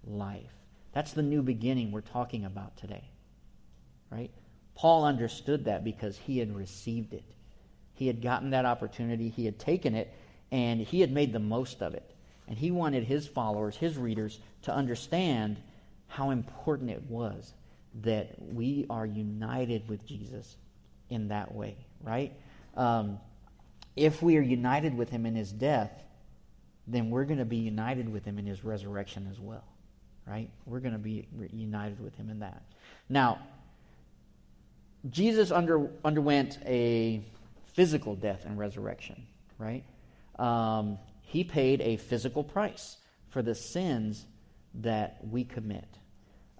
life. 0.05 0.53
That's 0.93 1.11
the 1.11 1.21
new 1.21 1.41
beginning 1.43 1.91
we're 1.91 1.99
talking 1.99 2.45
about 2.45 2.77
today, 2.77 3.09
right? 4.09 4.31
Paul 4.73 5.03
understood 5.03 5.65
that 5.65 5.83
because 5.83 6.17
he 6.17 6.39
had 6.39 6.55
received 6.55 7.13
it. 7.13 7.25
He 7.93 8.07
had 8.07 8.21
gotten 8.21 8.51
that 8.51 8.65
opportunity, 8.65 9.27
he 9.27 9.43
had 9.43 9.59
taken 9.59 9.95
it, 9.95 10.13
and 10.51 10.79
he 10.79 11.01
had 11.01 11.11
made 11.11 11.33
the 11.33 11.39
most 11.39 11.81
of 11.81 11.93
it. 11.93 12.15
And 12.47 12.57
he 12.57 12.71
wanted 12.71 13.03
his 13.03 13.27
followers, 13.27 13.75
his 13.75 13.97
readers, 13.97 14.39
to 14.63 14.73
understand 14.73 15.57
how 16.07 16.31
important 16.31 16.89
it 16.89 17.03
was 17.07 17.53
that 18.01 18.35
we 18.39 18.85
are 18.89 19.05
united 19.05 19.87
with 19.87 20.05
Jesus 20.05 20.57
in 21.09 21.27
that 21.29 21.53
way, 21.53 21.77
right? 22.01 22.33
Um, 22.75 23.19
if 23.95 24.21
we 24.21 24.37
are 24.37 24.41
united 24.41 24.97
with 24.97 25.09
him 25.09 25.25
in 25.25 25.35
his 25.35 25.51
death, 25.51 26.03
then 26.87 27.09
we're 27.09 27.25
going 27.25 27.39
to 27.39 27.45
be 27.45 27.57
united 27.57 28.11
with 28.11 28.25
him 28.25 28.39
in 28.39 28.45
his 28.45 28.63
resurrection 28.63 29.27
as 29.31 29.39
well, 29.39 29.63
right? 30.25 30.49
We're 30.65 30.79
going 30.79 30.93
to 30.93 30.99
be 30.99 31.27
united 31.53 31.99
with 31.99 32.15
him 32.15 32.29
in 32.29 32.39
that. 32.39 32.63
Now, 33.07 33.39
Jesus 35.09 35.51
under, 35.51 35.89
underwent 36.03 36.57
a 36.65 37.21
physical 37.73 38.15
death 38.15 38.45
and 38.45 38.57
resurrection, 38.57 39.23
right? 39.57 39.83
Um, 40.39 40.97
he 41.21 41.43
paid 41.43 41.81
a 41.81 41.97
physical 41.97 42.43
price 42.43 42.97
for 43.29 43.41
the 43.41 43.53
sins 43.53 44.25
that 44.75 45.19
we 45.29 45.43
commit. 45.43 45.87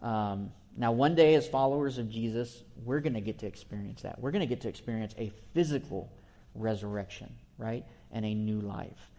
Um, 0.02 0.52
now, 0.78 0.92
one 0.92 1.15
day, 1.15 1.36
as 1.36 1.48
followers 1.48 1.98
of 1.98 2.10
Jesus, 2.10 2.63
we're 2.84 3.00
going 3.00 3.13
to 3.13 3.22
get 3.22 3.39
to 3.39 3.48
experience 3.48 4.04
that. 4.04 4.20
We're 4.20 4.32
going 4.32 4.42
to 4.42 4.48
get 4.48 4.62
to 4.62 4.70
experience 4.70 5.15
a 5.18 5.32
physical 5.54 6.12
resurrection, 6.54 7.34
right? 7.58 7.86
And 8.12 8.26
a 8.26 8.34
new 8.34 8.62
life. 8.62 9.10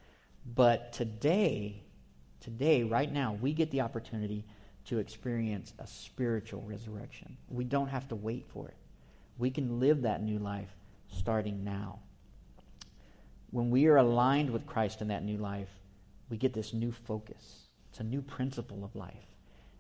But 0.55 0.93
today, 0.93 1.83
today, 2.41 2.83
right 2.83 3.13
now, 3.13 3.37
we 3.41 3.53
get 3.53 3.71
the 3.71 3.81
opportunity 3.81 4.45
to 4.87 4.99
experience 4.99 5.75
a 5.79 5.87
spiritual 5.87 6.63
resurrection. 6.63 7.37
We 7.49 7.65
don't 7.65 7.89
have 7.89 8.09
to 8.09 8.15
wait 8.15 8.47
for 8.53 8.69
it. 8.69 8.77
We 9.39 9.51
can 9.51 9.81
live 9.81 10.03
that 10.03 10.23
new 10.23 10.39
life 10.39 10.75
starting 11.09 11.65
now. 11.65 12.01
When 13.51 13.71
we 13.71 13.87
are 13.87 13.97
aligned 13.97 14.51
with 14.51 14.67
Christ 14.67 15.01
in 15.01 15.09
that 15.09 15.25
new 15.25 15.37
life, 15.37 15.69
we 16.29 16.37
get 16.37 16.53
this 16.53 16.73
new 16.73 16.93
focus. 16.93 17.65
It's 17.91 18.01
a 18.01 18.05
new 18.05 18.23
principle 18.23 18.85
of 18.85 18.95
life. 18.95 19.27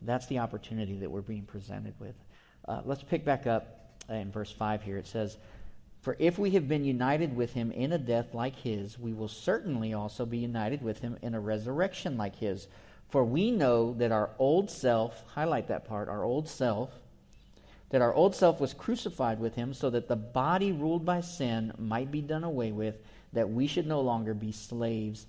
That's 0.02 0.26
the 0.26 0.40
opportunity 0.40 0.98
that 0.98 1.10
we're 1.10 1.20
being 1.20 1.44
presented 1.44 1.94
with. 2.00 2.14
Uh, 2.66 2.82
let's 2.84 3.02
pick 3.02 3.24
back 3.24 3.46
up 3.46 3.80
in 4.08 4.32
verse 4.32 4.50
5 4.50 4.82
here. 4.82 4.96
It 4.96 5.06
says, 5.06 5.36
For 6.02 6.16
if 6.18 6.38
we 6.38 6.50
have 6.52 6.68
been 6.68 6.84
united 6.84 7.36
with 7.36 7.52
him 7.52 7.70
in 7.70 7.92
a 7.92 7.98
death 7.98 8.34
like 8.34 8.56
his, 8.56 8.98
we 8.98 9.12
will 9.12 9.28
certainly 9.28 9.94
also 9.94 10.26
be 10.26 10.38
united 10.38 10.82
with 10.82 11.00
him 11.00 11.16
in 11.22 11.34
a 11.34 11.40
resurrection 11.40 12.16
like 12.16 12.36
his. 12.36 12.66
For 13.08 13.24
we 13.24 13.50
know 13.50 13.94
that 13.94 14.12
our 14.12 14.30
old 14.38 14.70
self, 14.70 15.24
highlight 15.34 15.68
that 15.68 15.84
part, 15.84 16.08
our 16.08 16.24
old 16.24 16.48
self, 16.48 16.90
that 17.90 18.02
our 18.02 18.14
old 18.14 18.34
self 18.34 18.60
was 18.60 18.72
crucified 18.72 19.40
with 19.40 19.56
him 19.56 19.74
so 19.74 19.90
that 19.90 20.08
the 20.08 20.16
body 20.16 20.72
ruled 20.72 21.04
by 21.04 21.20
sin 21.20 21.72
might 21.76 22.10
be 22.10 22.22
done 22.22 22.44
away 22.44 22.72
with, 22.72 22.96
that 23.32 23.50
we 23.50 23.66
should 23.66 23.86
no 23.86 24.00
longer 24.00 24.34
be 24.34 24.52
slaves 24.52 25.26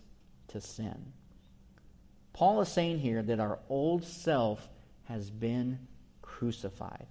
to 0.49 0.61
sin. 0.61 1.13
Paul 2.33 2.61
is 2.61 2.69
saying 2.69 2.99
here 2.99 3.21
that 3.21 3.39
our 3.39 3.59
old 3.69 4.03
self 4.03 4.69
has 5.05 5.29
been 5.29 5.79
crucified, 6.21 7.07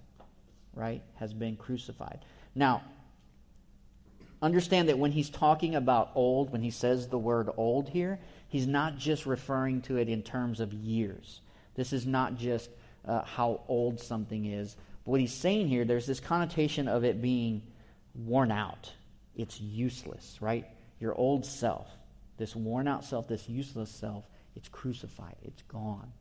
right? 0.73 1.01
Has 1.15 1.33
been 1.33 1.55
crucified. 1.55 2.19
Now, 2.55 2.81
understand 4.41 4.89
that 4.89 4.97
when 4.97 5.11
he's 5.11 5.29
talking 5.29 5.75
about 5.75 6.11
old, 6.15 6.51
when 6.51 6.61
he 6.61 6.71
says 6.71 7.07
the 7.07 7.17
word 7.17 7.49
old 7.57 7.89
here, 7.89 8.19
he's 8.47 8.67
not 8.67 8.97
just 8.97 9.25
referring 9.25 9.81
to 9.83 9.97
it 9.97 10.09
in 10.09 10.23
terms 10.23 10.59
of 10.59 10.73
years. 10.73 11.41
This 11.75 11.93
is 11.93 12.05
not 12.05 12.37
just 12.37 12.69
uh, 13.05 13.23
how 13.23 13.61
old 13.67 13.99
something 13.99 14.45
is, 14.45 14.75
but 15.05 15.11
what 15.11 15.21
he's 15.21 15.33
saying 15.33 15.67
here, 15.67 15.85
there's 15.85 16.07
this 16.07 16.19
connotation 16.19 16.87
of 16.87 17.03
it 17.03 17.21
being 17.21 17.61
worn 18.15 18.51
out. 18.51 18.91
It's 19.35 19.61
useless, 19.61 20.37
right? 20.41 20.65
Your 21.01 21.13
old 21.13 21.45
self, 21.45 21.87
this 22.37 22.55
worn 22.55 22.87
out 22.87 23.03
self, 23.03 23.27
this 23.27 23.49
useless 23.49 23.89
self, 23.89 24.23
it's 24.55 24.69
crucified. 24.69 25.35
It's 25.43 25.61
gone. 25.63 26.13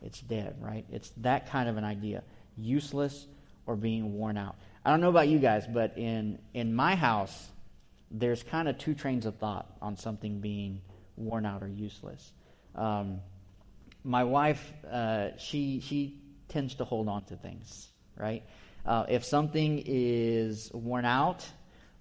It's 0.00 0.20
dead, 0.20 0.56
right? 0.60 0.86
It's 0.90 1.10
that 1.18 1.50
kind 1.50 1.68
of 1.68 1.76
an 1.76 1.84
idea. 1.84 2.22
Useless 2.56 3.26
or 3.66 3.76
being 3.76 4.14
worn 4.14 4.38
out. 4.38 4.56
I 4.84 4.90
don't 4.90 5.02
know 5.02 5.10
about 5.10 5.28
you 5.28 5.38
guys, 5.38 5.66
but 5.66 5.98
in, 5.98 6.38
in 6.54 6.74
my 6.74 6.94
house, 6.94 7.48
there's 8.10 8.42
kind 8.42 8.68
of 8.68 8.78
two 8.78 8.94
trains 8.94 9.26
of 9.26 9.36
thought 9.36 9.70
on 9.82 9.98
something 9.98 10.40
being 10.40 10.80
worn 11.16 11.44
out 11.44 11.62
or 11.62 11.68
useless. 11.68 12.32
Um, 12.74 13.20
my 14.04 14.24
wife, 14.24 14.72
uh, 14.90 15.36
she, 15.36 15.80
she 15.80 16.22
tends 16.48 16.76
to 16.76 16.84
hold 16.84 17.08
on 17.08 17.24
to 17.26 17.36
things 17.36 17.88
right? 18.18 18.42
Uh, 18.84 19.06
if 19.08 19.24
something 19.24 19.82
is 19.86 20.70
worn 20.74 21.04
out 21.04 21.46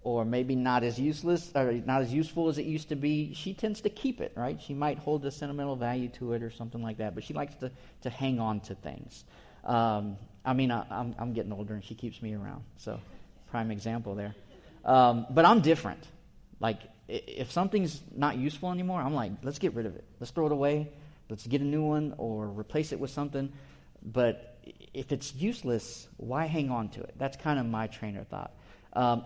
or 0.08 0.24
maybe 0.24 0.56
not 0.56 0.86
as 0.86 0.98
useless 0.98 1.52
or 1.54 1.70
not 1.86 2.02
as 2.02 2.14
useful 2.14 2.48
as 2.48 2.58
it 2.58 2.66
used 2.66 2.88
to 2.88 2.96
be, 2.96 3.34
she 3.34 3.54
tends 3.54 3.82
to 3.82 3.90
keep 3.90 4.22
it, 4.22 4.32
right? 4.38 4.58
She 4.62 4.74
might 4.74 4.98
hold 4.98 5.26
a 5.26 5.32
sentimental 5.32 5.76
value 5.76 6.08
to 6.20 6.32
it 6.32 6.42
or 6.42 6.50
something 6.50 6.82
like 6.82 7.00
that, 7.00 7.14
but 7.14 7.26
she 7.26 7.34
likes 7.34 7.56
to, 7.56 7.70
to 8.04 8.10
hang 8.10 8.40
on 8.40 8.62
to 8.62 8.76
things. 8.76 9.26
Um, 9.66 10.16
I 10.46 10.54
mean, 10.54 10.72
I, 10.72 10.80
am 10.84 10.88
I'm, 10.92 11.16
I'm 11.20 11.34
getting 11.34 11.52
older 11.52 11.74
and 11.74 11.84
she 11.84 11.94
keeps 11.94 12.22
me 12.22 12.34
around, 12.34 12.64
so 12.78 13.02
prime 13.52 13.70
example 13.70 14.16
there. 14.16 14.34
Um, 14.86 15.26
but 15.30 15.44
I'm 15.44 15.60
different. 15.60 16.08
Like, 16.62 16.80
if 17.10 17.52
something's 17.52 18.02
not 18.16 18.38
useful 18.38 18.72
anymore, 18.72 19.02
I'm 19.02 19.14
like, 19.14 19.34
let's 19.44 19.60
get 19.60 19.74
rid 19.74 19.86
of 19.86 19.98
it. 19.98 20.06
Let's 20.22 20.32
throw 20.32 20.46
it 20.46 20.54
away. 20.54 20.90
Let's 21.30 21.46
get 21.46 21.60
a 21.60 21.66
new 21.66 21.84
one 21.84 22.14
or 22.18 22.48
replace 22.48 22.94
it 22.94 23.00
with 23.02 23.12
something. 23.12 23.52
But 24.02 24.58
if 24.94 25.12
it's 25.12 25.36
useless, 25.36 26.08
why 26.16 26.46
hang 26.46 26.72
on 26.72 26.88
to 26.92 27.02
it? 27.02 27.16
That's 27.18 27.36
kind 27.36 27.60
of 27.60 27.66
my 27.66 27.88
train 27.88 28.16
of 28.16 28.30
thought. 28.30 28.54
Um, 28.94 29.26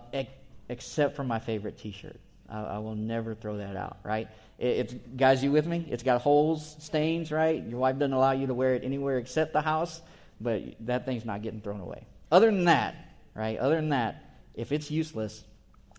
except 0.72 1.16
for 1.16 1.24
my 1.24 1.38
favorite 1.38 1.78
T-shirt, 1.78 2.18
I, 2.48 2.60
I, 2.60 2.78
will 2.78 2.94
never 2.94 3.34
throw 3.34 3.58
that 3.58 3.76
out. 3.76 3.98
Right? 4.02 4.28
It, 4.58 4.66
it's 4.66 4.94
guys, 5.16 5.42
you 5.42 5.52
with 5.52 5.66
me? 5.66 5.86
It's 5.90 6.02
got 6.02 6.20
holes, 6.20 6.76
stains. 6.80 7.30
Right? 7.30 7.62
Your 7.64 7.78
wife 7.78 7.98
doesn't 7.98 8.12
allow 8.12 8.32
you 8.32 8.46
to 8.48 8.54
wear 8.54 8.74
it 8.74 8.84
anywhere 8.84 9.18
except 9.18 9.52
the 9.52 9.62
house, 9.62 10.00
but 10.40 10.62
that 10.80 11.06
thing's 11.06 11.24
not 11.24 11.42
getting 11.42 11.60
thrown 11.60 11.80
away. 11.80 12.06
Other 12.30 12.46
than 12.46 12.64
that, 12.64 12.94
right? 13.34 13.58
Other 13.58 13.76
than 13.76 13.90
that, 13.90 14.38
if 14.54 14.72
it's 14.72 14.90
useless, 14.90 15.44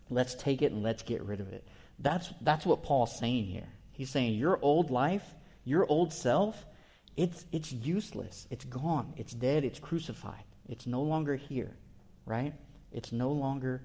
let's 0.09 0.35
take 0.35 0.61
it 0.61 0.71
and 0.71 0.83
let's 0.83 1.03
get 1.03 1.21
rid 1.23 1.39
of 1.39 1.53
it. 1.53 1.67
That's 1.99 2.29
that's 2.41 2.65
what 2.65 2.83
Paul's 2.83 3.17
saying 3.17 3.45
here. 3.45 3.69
He's 3.91 4.09
saying 4.09 4.33
your 4.33 4.59
old 4.61 4.89
life, 4.89 5.23
your 5.63 5.85
old 5.87 6.11
self 6.11 6.65
it's, 7.15 7.45
it's 7.51 7.71
useless. 7.71 8.47
It's 8.49 8.65
gone. 8.65 9.13
It's 9.17 9.33
dead. 9.33 9.63
It's 9.63 9.79
crucified. 9.79 10.43
It's 10.67 10.87
no 10.87 11.01
longer 11.01 11.35
here, 11.35 11.75
right? 12.25 12.53
It's 12.91 13.11
no 13.11 13.31
longer 13.31 13.81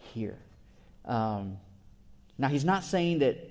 here. 0.00 0.38
Um, 1.04 1.58
now, 2.38 2.48
he's 2.48 2.64
not 2.64 2.84
saying 2.84 3.20
that, 3.20 3.50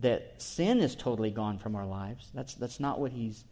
that 0.00 0.34
sin 0.40 0.80
is 0.80 0.94
totally 0.94 1.30
gone 1.30 1.58
from 1.58 1.76
our 1.76 1.86
lives. 1.86 2.30
That's, 2.34 2.54
that's 2.54 2.80
not 2.80 2.98
what 2.98 3.12
he's, 3.12 3.44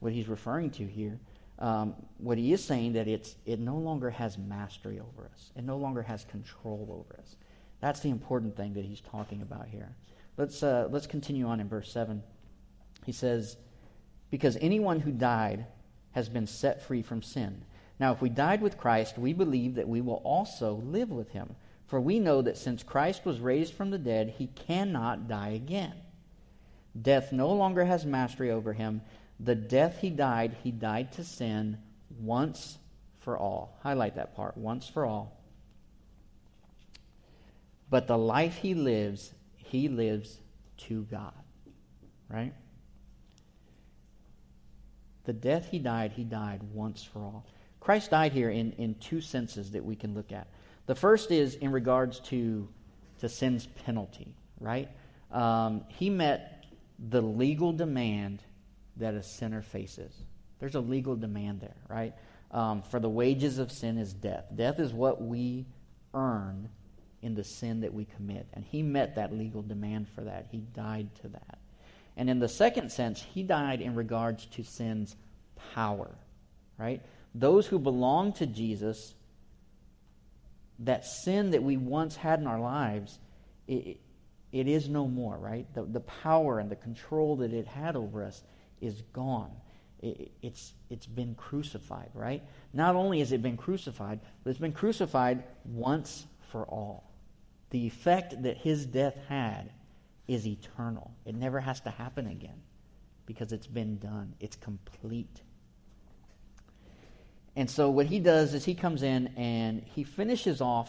what 0.00 0.12
he's 0.12 0.28
referring 0.28 0.70
to 0.70 0.86
here. 0.86 1.18
Um, 1.58 1.94
what 2.18 2.38
he 2.38 2.52
is 2.52 2.62
saying 2.62 2.92
that 2.92 3.08
it's, 3.08 3.34
it 3.44 3.58
no 3.58 3.76
longer 3.76 4.10
has 4.10 4.38
mastery 4.38 5.00
over 5.00 5.28
us. 5.32 5.50
It 5.56 5.64
no 5.64 5.76
longer 5.76 6.02
has 6.02 6.24
control 6.24 6.88
over 6.90 7.20
us. 7.20 7.36
That's 7.80 8.00
the 8.00 8.10
important 8.10 8.56
thing 8.56 8.74
that 8.74 8.84
he's 8.84 9.00
talking 9.00 9.42
about 9.42 9.66
here. 9.68 9.90
Let's, 10.36 10.62
uh, 10.62 10.88
let's 10.90 11.06
continue 11.08 11.46
on 11.46 11.58
in 11.58 11.68
verse 11.68 11.90
7. 11.90 12.22
He 13.04 13.12
says, 13.12 13.56
because 14.30 14.56
anyone 14.60 15.00
who 15.00 15.10
died 15.10 15.66
has 16.12 16.28
been 16.28 16.46
set 16.46 16.82
free 16.82 17.02
from 17.02 17.22
sin. 17.22 17.62
Now, 17.98 18.12
if 18.12 18.22
we 18.22 18.28
died 18.28 18.62
with 18.62 18.78
Christ, 18.78 19.18
we 19.18 19.32
believe 19.32 19.74
that 19.74 19.88
we 19.88 20.00
will 20.00 20.22
also 20.24 20.74
live 20.74 21.10
with 21.10 21.30
him. 21.30 21.56
For 21.88 22.00
we 22.00 22.20
know 22.20 22.42
that 22.42 22.58
since 22.58 22.82
Christ 22.82 23.24
was 23.24 23.40
raised 23.40 23.72
from 23.72 23.90
the 23.90 23.98
dead, 23.98 24.34
he 24.38 24.46
cannot 24.46 25.26
die 25.26 25.48
again. 25.48 25.94
Death 27.00 27.32
no 27.32 27.50
longer 27.50 27.84
has 27.86 28.04
mastery 28.04 28.50
over 28.50 28.74
him. 28.74 29.00
The 29.40 29.54
death 29.54 29.98
he 30.00 30.10
died, 30.10 30.56
he 30.62 30.70
died 30.70 31.12
to 31.12 31.24
sin 31.24 31.78
once 32.20 32.78
for 33.20 33.38
all. 33.38 33.78
Highlight 33.82 34.16
that 34.16 34.36
part 34.36 34.56
once 34.56 34.86
for 34.86 35.04
all. 35.06 35.34
but 37.90 38.06
the 38.06 38.18
life 38.18 38.56
he 38.56 38.74
lives, 38.74 39.32
he 39.56 39.88
lives 39.88 40.38
to 40.76 41.04
God. 41.04 41.32
Right? 42.28 42.52
The 45.24 45.32
death 45.32 45.68
he 45.70 45.78
died, 45.78 46.12
he 46.12 46.24
died 46.24 46.62
once 46.74 47.02
for 47.02 47.20
all. 47.20 47.46
Christ 47.80 48.10
died 48.10 48.32
here 48.32 48.50
in, 48.50 48.72
in 48.72 48.94
two 48.96 49.20
senses 49.22 49.70
that 49.70 49.84
we 49.84 49.96
can 49.96 50.14
look 50.14 50.32
at. 50.32 50.48
The 50.88 50.94
first 50.94 51.30
is 51.30 51.54
in 51.54 51.70
regards 51.70 52.18
to, 52.20 52.66
to 53.20 53.28
sin's 53.28 53.66
penalty, 53.66 54.34
right? 54.58 54.88
Um, 55.30 55.84
he 55.88 56.08
met 56.08 56.64
the 56.98 57.20
legal 57.20 57.72
demand 57.74 58.42
that 58.96 59.12
a 59.12 59.22
sinner 59.22 59.60
faces. 59.60 60.14
There's 60.60 60.74
a 60.74 60.80
legal 60.80 61.14
demand 61.14 61.60
there, 61.60 61.76
right? 61.90 62.14
Um, 62.50 62.80
for 62.80 63.00
the 63.00 63.08
wages 63.08 63.58
of 63.58 63.70
sin 63.70 63.98
is 63.98 64.14
death. 64.14 64.46
Death 64.56 64.80
is 64.80 64.94
what 64.94 65.20
we 65.20 65.66
earn 66.14 66.70
in 67.20 67.34
the 67.34 67.44
sin 67.44 67.80
that 67.80 67.92
we 67.92 68.06
commit. 68.06 68.46
And 68.54 68.64
he 68.64 68.82
met 68.82 69.16
that 69.16 69.30
legal 69.36 69.60
demand 69.60 70.08
for 70.08 70.22
that. 70.22 70.46
He 70.50 70.58
died 70.74 71.14
to 71.16 71.28
that. 71.28 71.58
And 72.16 72.30
in 72.30 72.38
the 72.38 72.48
second 72.48 72.90
sense, 72.90 73.22
he 73.22 73.42
died 73.42 73.82
in 73.82 73.94
regards 73.94 74.46
to 74.46 74.64
sin's 74.64 75.16
power, 75.74 76.08
right? 76.78 77.02
Those 77.34 77.66
who 77.66 77.78
belong 77.78 78.32
to 78.34 78.46
Jesus, 78.46 79.12
that 80.80 81.04
sin 81.04 81.50
that 81.50 81.62
we 81.62 81.76
once 81.76 82.16
had 82.16 82.40
in 82.40 82.46
our 82.46 82.60
lives, 82.60 83.18
it, 83.66 84.00
it 84.52 84.68
is 84.68 84.88
no 84.88 85.06
more, 85.06 85.36
right? 85.36 85.66
The, 85.74 85.84
the 85.84 86.00
power 86.00 86.58
and 86.58 86.70
the 86.70 86.76
control 86.76 87.36
that 87.36 87.52
it 87.52 87.66
had 87.66 87.96
over 87.96 88.24
us 88.24 88.42
is 88.80 89.02
gone. 89.12 89.50
It, 90.00 90.32
it's, 90.42 90.72
it's 90.90 91.06
been 91.06 91.34
crucified, 91.34 92.10
right? 92.14 92.42
Not 92.72 92.94
only 92.94 93.18
has 93.18 93.32
it 93.32 93.42
been 93.42 93.56
crucified, 93.56 94.20
but 94.42 94.50
it's 94.50 94.60
been 94.60 94.72
crucified 94.72 95.44
once 95.64 96.26
for 96.50 96.64
all. 96.64 97.10
The 97.70 97.86
effect 97.86 98.42
that 98.44 98.58
his 98.58 98.86
death 98.86 99.16
had 99.28 99.70
is 100.26 100.46
eternal. 100.46 101.12
It 101.26 101.34
never 101.34 101.60
has 101.60 101.80
to 101.80 101.90
happen 101.90 102.26
again 102.26 102.62
because 103.26 103.52
it's 103.52 103.66
been 103.66 103.98
done, 103.98 104.34
it's 104.40 104.56
complete. 104.56 105.42
And 107.58 107.68
so 107.68 107.90
what 107.90 108.06
he 108.06 108.20
does 108.20 108.54
is 108.54 108.64
he 108.64 108.76
comes 108.76 109.02
in 109.02 109.32
and 109.36 109.82
he 109.82 110.04
finishes 110.04 110.60
off 110.60 110.88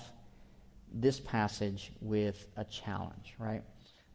this 0.93 1.19
passage 1.19 1.91
with 1.99 2.47
a 2.55 2.63
challenge, 2.63 3.33
right? 3.39 3.63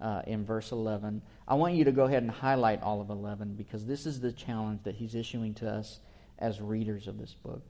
Uh, 0.00 0.22
in 0.28 0.44
verse 0.44 0.70
11. 0.70 1.20
I 1.48 1.54
want 1.54 1.74
you 1.74 1.82
to 1.82 1.90
go 1.90 2.04
ahead 2.04 2.22
and 2.22 2.30
highlight 2.30 2.80
all 2.80 3.00
of 3.00 3.10
11 3.10 3.54
because 3.56 3.84
this 3.86 4.06
is 4.06 4.20
the 4.20 4.30
challenge 4.30 4.84
that 4.84 4.94
he's 4.94 5.16
issuing 5.16 5.54
to 5.54 5.68
us 5.68 5.98
as 6.38 6.60
readers 6.60 7.08
of 7.08 7.18
this 7.18 7.34
book. 7.34 7.62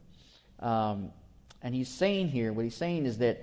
Um, 0.61 1.13
and 1.63 1.75
he's 1.75 1.89
saying 1.89 2.29
here, 2.29 2.53
what 2.53 2.67
he's 2.67 2.77
saying 2.77 3.07
is 3.07 3.17
that 3.19 3.43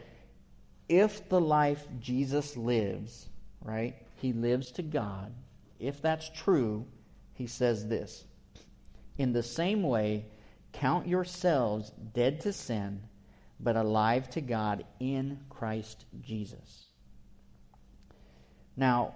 if 0.90 1.28
the 1.28 1.42
life 1.42 1.88
Jesus 2.00 2.56
lives, 2.56 3.30
right, 3.64 3.96
he 4.18 4.32
lives 4.32 4.70
to 4.74 4.84
God, 4.84 5.34
if 5.80 6.04
that's 6.04 6.30
true, 6.30 6.86
he 7.34 7.48
says 7.48 7.88
this 7.88 8.26
In 9.18 9.34
the 9.34 9.42
same 9.42 9.82
way, 9.82 10.26
count 10.74 11.08
yourselves 11.08 11.92
dead 12.14 12.42
to 12.42 12.54
sin, 12.54 13.02
but 13.60 13.76
alive 13.76 14.30
to 14.32 14.42
God 14.42 14.86
in 15.00 15.40
Christ 15.50 16.06
Jesus. 16.22 16.86
Now, 18.76 19.14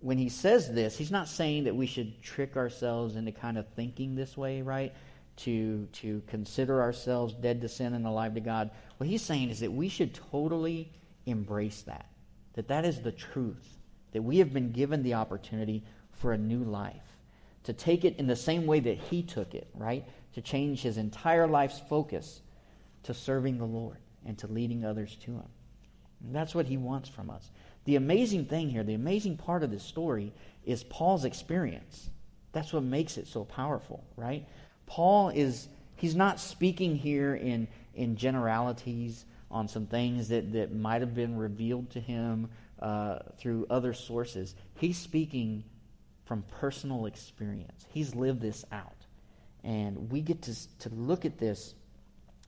when 0.00 0.18
he 0.18 0.28
says 0.28 0.72
this, 0.72 0.96
he's 0.96 1.10
not 1.10 1.28
saying 1.28 1.64
that 1.64 1.76
we 1.76 1.86
should 1.86 2.22
trick 2.22 2.56
ourselves 2.56 3.16
into 3.16 3.32
kind 3.32 3.58
of 3.58 3.66
thinking 3.74 4.14
this 4.14 4.36
way, 4.36 4.62
right? 4.62 4.94
To, 5.38 5.86
to 5.94 6.22
consider 6.26 6.80
ourselves 6.80 7.34
dead 7.34 7.60
to 7.62 7.68
sin 7.68 7.94
and 7.94 8.06
alive 8.06 8.34
to 8.34 8.40
God. 8.40 8.70
What 8.96 9.08
he's 9.08 9.22
saying 9.22 9.50
is 9.50 9.60
that 9.60 9.72
we 9.72 9.88
should 9.88 10.14
totally 10.14 10.92
embrace 11.26 11.82
that. 11.82 12.06
That 12.54 12.68
that 12.68 12.84
is 12.84 13.02
the 13.02 13.12
truth. 13.12 13.78
That 14.12 14.22
we 14.22 14.38
have 14.38 14.52
been 14.52 14.72
given 14.72 15.02
the 15.02 15.14
opportunity 15.14 15.84
for 16.12 16.32
a 16.32 16.38
new 16.38 16.64
life. 16.64 17.16
To 17.64 17.72
take 17.72 18.04
it 18.04 18.16
in 18.16 18.26
the 18.26 18.36
same 18.36 18.66
way 18.66 18.80
that 18.80 18.98
he 18.98 19.22
took 19.22 19.54
it, 19.54 19.68
right? 19.74 20.04
To 20.38 20.42
change 20.42 20.82
his 20.82 20.98
entire 20.98 21.48
life's 21.48 21.80
focus 21.80 22.42
to 23.02 23.12
serving 23.12 23.58
the 23.58 23.64
Lord 23.64 23.96
and 24.24 24.38
to 24.38 24.46
leading 24.46 24.84
others 24.84 25.16
to 25.24 25.32
him. 25.32 25.48
And 26.24 26.32
that's 26.32 26.54
what 26.54 26.66
he 26.66 26.76
wants 26.76 27.08
from 27.08 27.28
us. 27.28 27.50
The 27.86 27.96
amazing 27.96 28.44
thing 28.44 28.70
here, 28.70 28.84
the 28.84 28.94
amazing 28.94 29.36
part 29.36 29.64
of 29.64 29.72
this 29.72 29.82
story 29.82 30.32
is 30.64 30.84
Paul's 30.84 31.24
experience. 31.24 32.08
That's 32.52 32.72
what 32.72 32.84
makes 32.84 33.18
it 33.18 33.26
so 33.26 33.46
powerful, 33.46 34.04
right? 34.14 34.46
Paul 34.86 35.30
is 35.30 35.66
he's 35.96 36.14
not 36.14 36.38
speaking 36.38 36.94
here 36.94 37.34
in 37.34 37.66
in 37.96 38.14
generalities 38.14 39.24
on 39.50 39.66
some 39.66 39.86
things 39.86 40.28
that, 40.28 40.52
that 40.52 40.72
might 40.72 41.00
have 41.00 41.16
been 41.16 41.36
revealed 41.36 41.90
to 41.90 42.00
him 42.00 42.48
uh, 42.78 43.18
through 43.38 43.66
other 43.70 43.92
sources. 43.92 44.54
He's 44.76 44.98
speaking 44.98 45.64
from 46.26 46.44
personal 46.60 47.06
experience. 47.06 47.86
He's 47.90 48.14
lived 48.14 48.40
this 48.40 48.64
out. 48.70 48.94
And 49.64 50.10
we 50.10 50.20
get 50.20 50.42
to, 50.42 50.78
to 50.80 50.88
look 50.90 51.24
at 51.24 51.38
this 51.38 51.74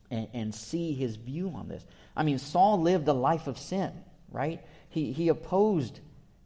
and, 0.09 0.27
and 0.33 0.55
see 0.55 0.93
his 0.93 1.15
view 1.15 1.51
on 1.55 1.67
this. 1.67 1.85
I 2.15 2.23
mean, 2.23 2.37
Saul 2.37 2.81
lived 2.81 3.07
a 3.07 3.13
life 3.13 3.47
of 3.47 3.57
sin, 3.57 3.91
right? 4.31 4.61
He, 4.89 5.11
he 5.11 5.29
opposed 5.29 5.99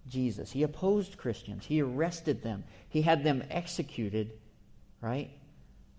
Jesus, 0.07 0.51
he 0.51 0.63
opposed 0.63 1.17
Christians, 1.17 1.65
he 1.65 1.81
arrested 1.81 2.43
them, 2.43 2.63
he 2.89 3.01
had 3.01 3.23
them 3.23 3.43
executed, 3.49 4.33
right? 5.01 5.31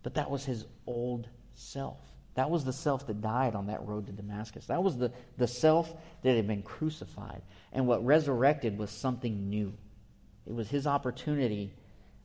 But 0.02 0.14
that 0.14 0.30
was 0.30 0.44
his 0.44 0.64
old 0.86 1.28
self. 1.54 1.98
That 2.34 2.50
was 2.50 2.64
the 2.64 2.72
self 2.72 3.06
that 3.06 3.20
died 3.20 3.54
on 3.54 3.66
that 3.68 3.84
road 3.86 4.06
to 4.06 4.12
Damascus. 4.12 4.66
That 4.66 4.82
was 4.82 4.96
the, 4.98 5.10
the 5.38 5.48
self 5.48 5.92
that 6.22 6.36
had 6.36 6.46
been 6.46 6.62
crucified. 6.62 7.42
And 7.72 7.86
what 7.86 8.04
resurrected 8.04 8.78
was 8.78 8.90
something 8.90 9.48
new. 9.48 9.72
It 10.46 10.54
was 10.54 10.68
his 10.68 10.86
opportunity 10.86 11.72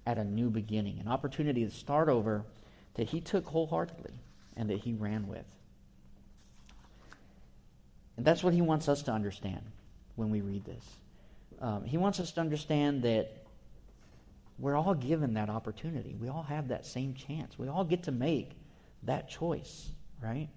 at 0.05 0.17
a 0.17 0.23
new 0.23 0.49
beginning, 0.49 0.99
an 0.99 1.07
opportunity 1.07 1.63
to 1.63 1.71
start 1.71 2.09
over 2.09 2.43
that 2.95 3.09
he 3.09 3.21
took 3.21 3.45
wholeheartedly 3.45 4.13
and 4.55 4.69
that 4.69 4.79
he 4.79 4.93
ran 4.93 5.27
with. 5.27 5.45
And 8.17 8.25
that's 8.25 8.43
what 8.43 8.53
he 8.53 8.61
wants 8.61 8.89
us 8.89 9.03
to 9.03 9.11
understand 9.11 9.61
when 10.15 10.29
we 10.29 10.41
read 10.41 10.65
this. 10.65 10.83
Um, 11.59 11.85
he 11.85 11.97
wants 11.97 12.19
us 12.19 12.31
to 12.33 12.41
understand 12.41 13.03
that 13.03 13.45
we're 14.57 14.75
all 14.75 14.93
given 14.93 15.35
that 15.35 15.49
opportunity. 15.49 16.15
We 16.19 16.27
all 16.27 16.43
have 16.43 16.67
that 16.67 16.85
same 16.85 17.13
chance. 17.13 17.57
We 17.57 17.67
all 17.67 17.83
get 17.83 18.03
to 18.03 18.11
make 18.11 18.51
that 19.03 19.29
choice 19.29 19.91
right? 20.21 20.49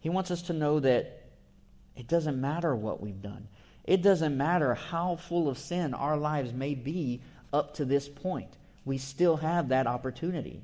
He 0.00 0.08
wants 0.08 0.30
us 0.30 0.42
to 0.42 0.52
know 0.52 0.80
that 0.80 1.24
it 1.96 2.08
doesn't 2.08 2.40
matter 2.40 2.74
what 2.74 3.00
we've 3.00 3.20
done. 3.20 3.48
It 3.84 4.02
doesn't 4.02 4.36
matter 4.36 4.74
how 4.74 5.16
full 5.16 5.48
of 5.48 5.58
sin 5.58 5.94
our 5.94 6.16
lives 6.16 6.52
may 6.52 6.74
be 6.74 7.20
up 7.52 7.74
to 7.74 7.84
this 7.84 8.08
point. 8.08 8.56
We 8.88 8.96
still 8.96 9.36
have 9.36 9.68
that 9.68 9.86
opportunity. 9.86 10.62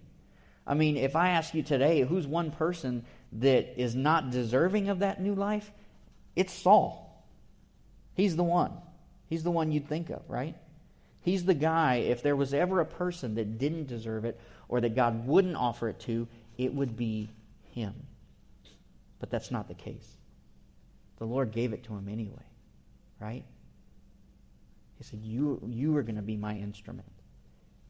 I 0.67 0.73
mean, 0.73 0.97
if 0.97 1.15
I 1.15 1.29
ask 1.29 1.53
you 1.53 1.63
today, 1.63 2.01
who's 2.01 2.27
one 2.27 2.53
person 2.53 3.05
that 3.33 3.79
is 3.79 3.95
not 3.95 4.31
deserving 4.31 4.89
of 4.89 5.01
that 5.01 5.21
new 5.21 5.35
life? 5.35 5.71
It's 6.35 6.55
Saul. 6.55 7.23
He's 8.15 8.35
the 8.35 8.43
one. 8.43 8.73
He's 9.29 9.43
the 9.43 9.51
one 9.51 9.73
you'd 9.73 9.91
think 9.91 10.09
of, 10.09 10.23
right? 10.27 10.57
He's 11.21 11.45
the 11.45 11.53
guy, 11.53 11.97
if 11.97 12.23
there 12.23 12.35
was 12.35 12.55
ever 12.55 12.81
a 12.81 12.87
person 12.87 13.35
that 13.35 13.59
didn't 13.59 13.89
deserve 13.89 14.25
it 14.25 14.41
or 14.69 14.81
that 14.81 14.97
God 14.97 15.27
wouldn't 15.27 15.57
offer 15.57 15.91
it 15.91 16.01
to, 16.01 16.27
it 16.57 16.73
would 16.73 16.97
be 16.97 17.29
him. 17.73 17.93
But 19.19 19.29
that's 19.29 19.51
not 19.51 19.69
the 19.69 19.75
case. 19.75 20.17
The 21.19 21.27
Lord 21.27 21.53
gave 21.53 21.75
it 21.75 21.85
to 21.85 21.93
him 21.93 22.09
anyway, 22.09 22.47
right? 23.21 23.45
He 24.97 25.05
said, 25.05 25.21
You, 25.23 25.61
you 25.67 25.95
are 25.99 26.03
going 26.03 26.17
to 26.17 26.23
be 26.23 26.39
my 26.39 26.55
instrument. 26.55 27.05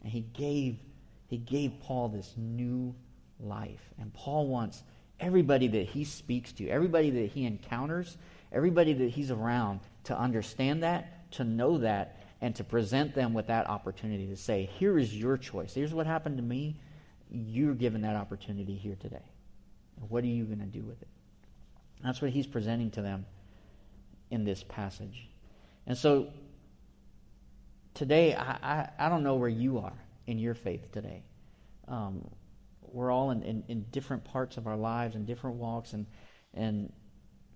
And 0.05 0.13
he 0.13 0.21
gave, 0.21 0.79
he 1.27 1.39
gave 1.39 1.81
Paul 1.81 2.11
this 2.11 2.35
new 2.37 2.95
life. 3.41 3.81
And 3.99 4.13
Paul 4.13 4.47
wants 4.47 4.85
everybody 5.19 5.67
that 5.69 5.87
he 5.87 6.05
speaks 6.05 6.53
to, 6.53 6.69
everybody 6.69 7.11
that 7.11 7.31
he 7.31 7.47
encounters, 7.47 8.19
everybody 8.53 8.93
that 8.93 9.11
he's 9.11 9.31
around 9.31 9.81
to 10.05 10.17
understand 10.17 10.83
that, 10.83 11.31
to 11.33 11.45
know 11.45 11.79
that, 11.79 12.21
and 12.43 12.55
to 12.57 12.63
present 12.65 13.15
them 13.15 13.33
with 13.33 13.47
that 13.47 13.67
opportunity 13.69 14.27
to 14.27 14.37
say, 14.37 14.69
Here 14.79 14.99
is 14.99 15.17
your 15.17 15.39
choice. 15.39 15.73
Here's 15.73 15.95
what 15.95 16.07
happened 16.07 16.37
to 16.37 16.43
me. 16.43 16.77
You're 17.31 17.75
given 17.75 18.03
that 18.03 18.17
opportunity 18.17 18.75
here 18.75 18.97
today. 19.01 19.25
What 20.09 20.23
are 20.25 20.29
you 20.29 20.45
going 20.45 20.59
to 20.59 20.67
do 20.67 20.83
with 20.83 21.01
it? 21.01 21.09
That's 22.03 22.21
what 22.21 22.31
he's 22.31 22.47
presenting 22.47 22.91
to 22.93 23.03
them 23.03 23.25
in 24.31 24.45
this 24.45 24.63
passage. 24.63 25.29
And 25.87 25.97
so 25.97 26.29
today, 27.95 28.35
I, 28.35 28.59
I, 28.63 28.89
I 28.99 29.09
don't 29.09 29.23
know 29.23 29.37
where 29.37 29.49
you 29.49 29.79
are 29.79 29.95
in 30.27 30.39
your 30.39 30.55
faith 30.55 30.93
today. 30.93 31.23
Um, 31.89 32.29
we're 32.83 33.11
all 33.11 33.31
in, 33.31 33.43
in, 33.43 33.65
in, 33.69 33.87
different 33.91 34.25
parts 34.25 34.57
of 34.57 34.67
our 34.67 34.77
lives 34.77 35.17
and 35.17 35.27
different 35.27 35.57
walks, 35.57 35.93
and, 35.93 36.07
and 36.55 36.93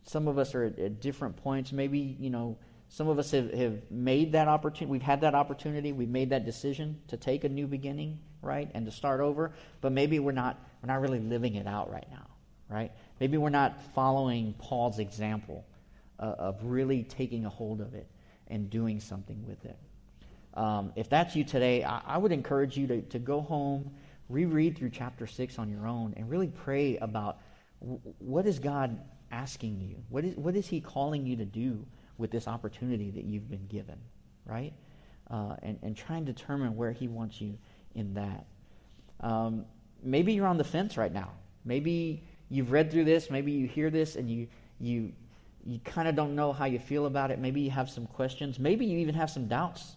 some 0.04 0.26
of 0.28 0.38
us 0.38 0.54
are 0.54 0.64
at, 0.64 0.78
at, 0.78 1.00
different 1.00 1.36
points. 1.36 1.72
Maybe, 1.72 2.16
you 2.18 2.30
know, 2.30 2.58
some 2.88 3.08
of 3.08 3.18
us 3.18 3.30
have, 3.30 3.52
have 3.52 3.90
made 3.90 4.32
that 4.32 4.48
opportunity, 4.48 4.90
we've 4.90 5.02
had 5.02 5.20
that 5.20 5.34
opportunity, 5.34 5.92
we've 5.92 6.08
made 6.08 6.30
that 6.30 6.44
decision 6.44 7.00
to 7.08 7.16
take 7.16 7.44
a 7.44 7.48
new 7.48 7.66
beginning, 7.66 8.18
right, 8.42 8.70
and 8.74 8.86
to 8.86 8.92
start 8.92 9.20
over, 9.20 9.52
but 9.80 9.92
maybe 9.92 10.18
we're 10.18 10.32
not, 10.32 10.58
we're 10.82 10.88
not 10.92 11.00
really 11.00 11.20
living 11.20 11.54
it 11.54 11.66
out 11.66 11.90
right 11.90 12.06
now, 12.10 12.26
right? 12.68 12.92
Maybe 13.20 13.36
we're 13.36 13.50
not 13.50 13.80
following 13.94 14.54
Paul's 14.58 14.98
example 14.98 15.64
uh, 16.18 16.34
of 16.38 16.64
really 16.64 17.02
taking 17.04 17.44
a 17.44 17.50
hold 17.50 17.80
of 17.80 17.94
it 17.94 18.08
and 18.48 18.68
doing 18.70 19.00
something 19.00 19.46
with 19.46 19.64
it. 19.64 19.78
Um, 20.58 20.92
if 20.96 21.08
that's 21.08 21.36
you 21.36 21.44
today, 21.44 21.84
I, 21.84 22.00
I 22.04 22.18
would 22.18 22.32
encourage 22.32 22.76
you 22.76 22.88
to, 22.88 23.00
to 23.02 23.20
go 23.20 23.40
home, 23.40 23.92
reread 24.28 24.76
through 24.76 24.90
chapter 24.90 25.24
6 25.24 25.56
on 25.56 25.70
your 25.70 25.86
own, 25.86 26.14
and 26.16 26.28
really 26.28 26.48
pray 26.48 26.96
about 26.96 27.38
w- 27.80 28.00
what 28.18 28.44
is 28.44 28.58
God 28.58 28.98
asking 29.30 29.80
you? 29.80 30.02
What 30.08 30.24
is, 30.24 30.36
what 30.36 30.56
is 30.56 30.66
He 30.66 30.80
calling 30.80 31.24
you 31.24 31.36
to 31.36 31.44
do 31.44 31.86
with 32.18 32.32
this 32.32 32.48
opportunity 32.48 33.12
that 33.12 33.22
you've 33.22 33.48
been 33.48 33.68
given, 33.68 33.98
right? 34.46 34.72
Uh, 35.30 35.54
and, 35.62 35.78
and 35.82 35.96
try 35.96 36.16
and 36.16 36.26
determine 36.26 36.74
where 36.74 36.90
He 36.90 37.06
wants 37.06 37.40
you 37.40 37.56
in 37.94 38.14
that. 38.14 38.44
Um, 39.20 39.64
maybe 40.02 40.32
you're 40.32 40.48
on 40.48 40.58
the 40.58 40.64
fence 40.64 40.96
right 40.96 41.12
now. 41.12 41.30
Maybe 41.64 42.24
you've 42.50 42.72
read 42.72 42.90
through 42.90 43.04
this, 43.04 43.30
maybe 43.30 43.52
you 43.52 43.68
hear 43.68 43.90
this 43.90 44.16
and 44.16 44.28
you, 44.28 44.48
you, 44.80 45.12
you 45.64 45.78
kind 45.84 46.08
of 46.08 46.16
don't 46.16 46.34
know 46.34 46.52
how 46.52 46.64
you 46.64 46.80
feel 46.80 47.06
about 47.06 47.30
it. 47.30 47.38
Maybe 47.38 47.60
you 47.60 47.70
have 47.70 47.88
some 47.88 48.06
questions. 48.06 48.58
Maybe 48.58 48.86
you 48.86 48.98
even 48.98 49.14
have 49.14 49.30
some 49.30 49.46
doubts 49.46 49.94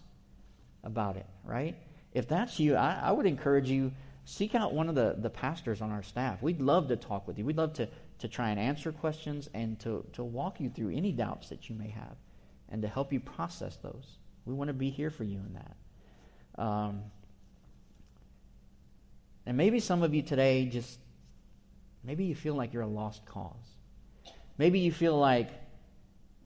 about 0.84 1.16
it, 1.16 1.26
right? 1.44 1.76
If 2.12 2.28
that's 2.28 2.58
you, 2.58 2.76
I, 2.76 3.00
I 3.04 3.12
would 3.12 3.26
encourage 3.26 3.70
you 3.70 3.92
seek 4.24 4.54
out 4.54 4.72
one 4.72 4.88
of 4.88 4.94
the, 4.94 5.16
the 5.18 5.30
pastors 5.30 5.80
on 5.80 5.90
our 5.90 6.02
staff. 6.02 6.42
We'd 6.42 6.60
love 6.60 6.88
to 6.88 6.96
talk 6.96 7.26
with 7.26 7.38
you. 7.38 7.44
We'd 7.44 7.56
love 7.56 7.72
to, 7.74 7.88
to 8.20 8.28
try 8.28 8.50
and 8.50 8.60
answer 8.60 8.92
questions 8.92 9.48
and 9.54 9.78
to, 9.80 10.04
to 10.12 10.22
walk 10.22 10.60
you 10.60 10.70
through 10.70 10.90
any 10.90 11.12
doubts 11.12 11.48
that 11.48 11.68
you 11.68 11.74
may 11.74 11.88
have 11.88 12.16
and 12.68 12.82
to 12.82 12.88
help 12.88 13.12
you 13.12 13.20
process 13.20 13.76
those. 13.76 14.18
We 14.44 14.54
want 14.54 14.68
to 14.68 14.74
be 14.74 14.90
here 14.90 15.10
for 15.10 15.24
you 15.24 15.38
in 15.38 15.54
that. 15.54 16.62
Um, 16.62 17.02
and 19.46 19.56
maybe 19.56 19.80
some 19.80 20.02
of 20.02 20.14
you 20.14 20.22
today 20.22 20.66
just, 20.66 20.98
maybe 22.04 22.24
you 22.24 22.34
feel 22.34 22.54
like 22.54 22.72
you're 22.72 22.82
a 22.82 22.86
lost 22.86 23.24
cause. 23.26 23.54
Maybe 24.58 24.80
you 24.80 24.92
feel 24.92 25.18
like, 25.18 25.50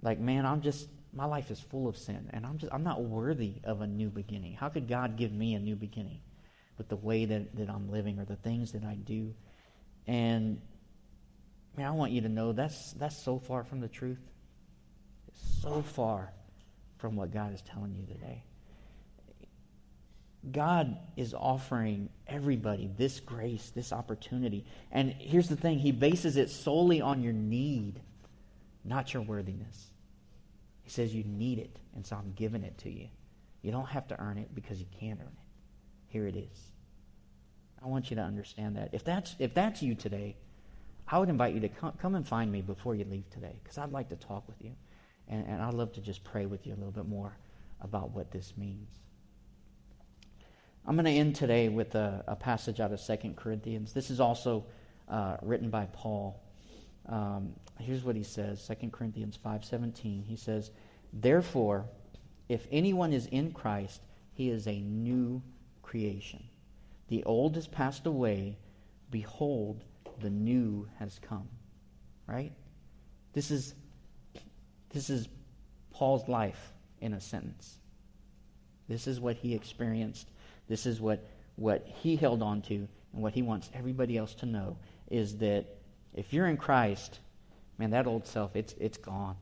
like, 0.00 0.18
man, 0.18 0.46
I'm 0.46 0.62
just, 0.62 0.88
my 1.16 1.24
life 1.24 1.50
is 1.50 1.58
full 1.58 1.88
of 1.88 1.96
sin 1.96 2.28
and 2.34 2.44
I'm 2.44 2.58
just, 2.58 2.72
I'm 2.72 2.84
not 2.84 3.02
worthy 3.02 3.54
of 3.64 3.80
a 3.80 3.86
new 3.86 4.10
beginning. 4.10 4.52
How 4.52 4.68
could 4.68 4.86
God 4.86 5.16
give 5.16 5.32
me 5.32 5.54
a 5.54 5.58
new 5.58 5.74
beginning 5.74 6.20
with 6.76 6.88
the 6.88 6.96
way 6.96 7.24
that, 7.24 7.56
that 7.56 7.70
I'm 7.70 7.90
living 7.90 8.18
or 8.18 8.26
the 8.26 8.36
things 8.36 8.72
that 8.72 8.84
I 8.84 8.96
do? 8.96 9.34
And, 10.06 10.60
man, 11.74 11.86
I 11.86 11.90
want 11.92 12.12
you 12.12 12.20
to 12.20 12.28
know 12.28 12.52
that's, 12.52 12.92
that's 12.92 13.20
so 13.24 13.38
far 13.38 13.64
from 13.64 13.80
the 13.80 13.88
truth. 13.88 14.20
It's 15.28 15.62
so 15.62 15.80
far 15.80 16.32
from 16.98 17.16
what 17.16 17.32
God 17.32 17.54
is 17.54 17.62
telling 17.62 17.94
you 17.94 18.04
today. 18.14 18.44
God 20.52 20.98
is 21.16 21.32
offering 21.34 22.10
everybody 22.26 22.90
this 22.96 23.20
grace, 23.20 23.72
this 23.74 23.90
opportunity. 23.90 24.66
And 24.92 25.12
here's 25.12 25.48
the 25.48 25.56
thing 25.56 25.78
He 25.78 25.92
bases 25.92 26.36
it 26.36 26.50
solely 26.50 27.00
on 27.00 27.22
your 27.22 27.32
need, 27.32 28.00
not 28.84 29.14
your 29.14 29.22
worthiness. 29.22 29.86
He 30.86 30.92
says 30.92 31.12
you 31.12 31.24
need 31.24 31.58
it, 31.58 31.80
and 31.96 32.06
so 32.06 32.14
I'm 32.14 32.32
giving 32.36 32.62
it 32.62 32.78
to 32.78 32.90
you. 32.90 33.08
You 33.60 33.72
don't 33.72 33.88
have 33.88 34.06
to 34.06 34.20
earn 34.20 34.38
it 34.38 34.54
because 34.54 34.78
you 34.78 34.86
can't 35.00 35.18
earn 35.20 35.26
it. 35.26 35.46
Here 36.06 36.28
it 36.28 36.36
is. 36.36 36.70
I 37.82 37.88
want 37.88 38.08
you 38.08 38.14
to 38.14 38.22
understand 38.22 38.76
that. 38.76 38.90
If 38.92 39.02
that's, 39.02 39.34
if 39.40 39.52
that's 39.52 39.82
you 39.82 39.96
today, 39.96 40.36
I 41.08 41.18
would 41.18 41.28
invite 41.28 41.54
you 41.54 41.60
to 41.60 41.68
come, 41.68 41.92
come 42.00 42.14
and 42.14 42.24
find 42.24 42.52
me 42.52 42.62
before 42.62 42.94
you 42.94 43.04
leave 43.04 43.28
today 43.30 43.58
because 43.60 43.78
I'd 43.78 43.90
like 43.90 44.10
to 44.10 44.16
talk 44.16 44.46
with 44.46 44.62
you. 44.62 44.76
And, 45.26 45.44
and 45.48 45.60
I'd 45.60 45.74
love 45.74 45.92
to 45.94 46.00
just 46.00 46.22
pray 46.22 46.46
with 46.46 46.68
you 46.68 46.74
a 46.74 46.76
little 46.76 46.92
bit 46.92 47.08
more 47.08 47.36
about 47.80 48.12
what 48.12 48.30
this 48.30 48.52
means. 48.56 48.88
I'm 50.86 50.94
going 50.94 51.06
to 51.06 51.10
end 51.10 51.34
today 51.34 51.68
with 51.68 51.96
a, 51.96 52.22
a, 52.28 52.36
passage 52.36 52.78
out 52.78 52.92
of 52.92 53.00
Second 53.00 53.36
Corinthians. 53.36 53.92
This 53.92 54.08
is 54.08 54.20
also 54.20 54.66
uh, 55.08 55.38
written 55.42 55.68
by 55.68 55.86
Paul. 55.92 56.40
Um, 57.08 57.52
here's 57.78 58.04
what 58.04 58.16
he 58.16 58.22
says 58.22 58.68
2 58.80 58.90
Corinthians 58.90 59.38
5.17. 59.44 60.24
He 60.26 60.36
says, 60.36 60.70
Therefore, 61.12 61.86
if 62.48 62.66
anyone 62.70 63.12
is 63.12 63.26
in 63.26 63.52
Christ, 63.52 64.02
he 64.32 64.50
is 64.50 64.66
a 64.66 64.80
new 64.80 65.42
creation. 65.82 66.44
The 67.08 67.24
old 67.24 67.54
has 67.54 67.66
passed 67.66 68.06
away. 68.06 68.58
Behold, 69.10 69.84
the 70.20 70.30
new 70.30 70.88
has 70.98 71.18
come. 71.20 71.48
Right? 72.26 72.52
This 73.32 73.50
is, 73.50 73.74
this 74.90 75.10
is 75.10 75.28
Paul's 75.92 76.28
life 76.28 76.72
in 77.00 77.12
a 77.12 77.20
sentence. 77.20 77.78
This 78.88 79.06
is 79.06 79.20
what 79.20 79.36
he 79.36 79.54
experienced 79.54 80.28
this 80.68 80.86
is 80.86 81.00
what, 81.00 81.24
what 81.56 81.86
he 81.86 82.16
held 82.16 82.42
on 82.42 82.62
to 82.62 82.88
and 83.12 83.22
what 83.22 83.34
he 83.34 83.42
wants 83.42 83.70
everybody 83.72 84.16
else 84.16 84.34
to 84.36 84.46
know 84.46 84.76
is 85.10 85.38
that 85.38 85.75
if 86.16 86.32
you're 86.32 86.46
in 86.46 86.56
Christ, 86.56 87.20
man, 87.78 87.90
that 87.90 88.06
old 88.06 88.26
self, 88.26 88.56
it's, 88.56 88.74
it's 88.80 88.98
gone. 88.98 89.36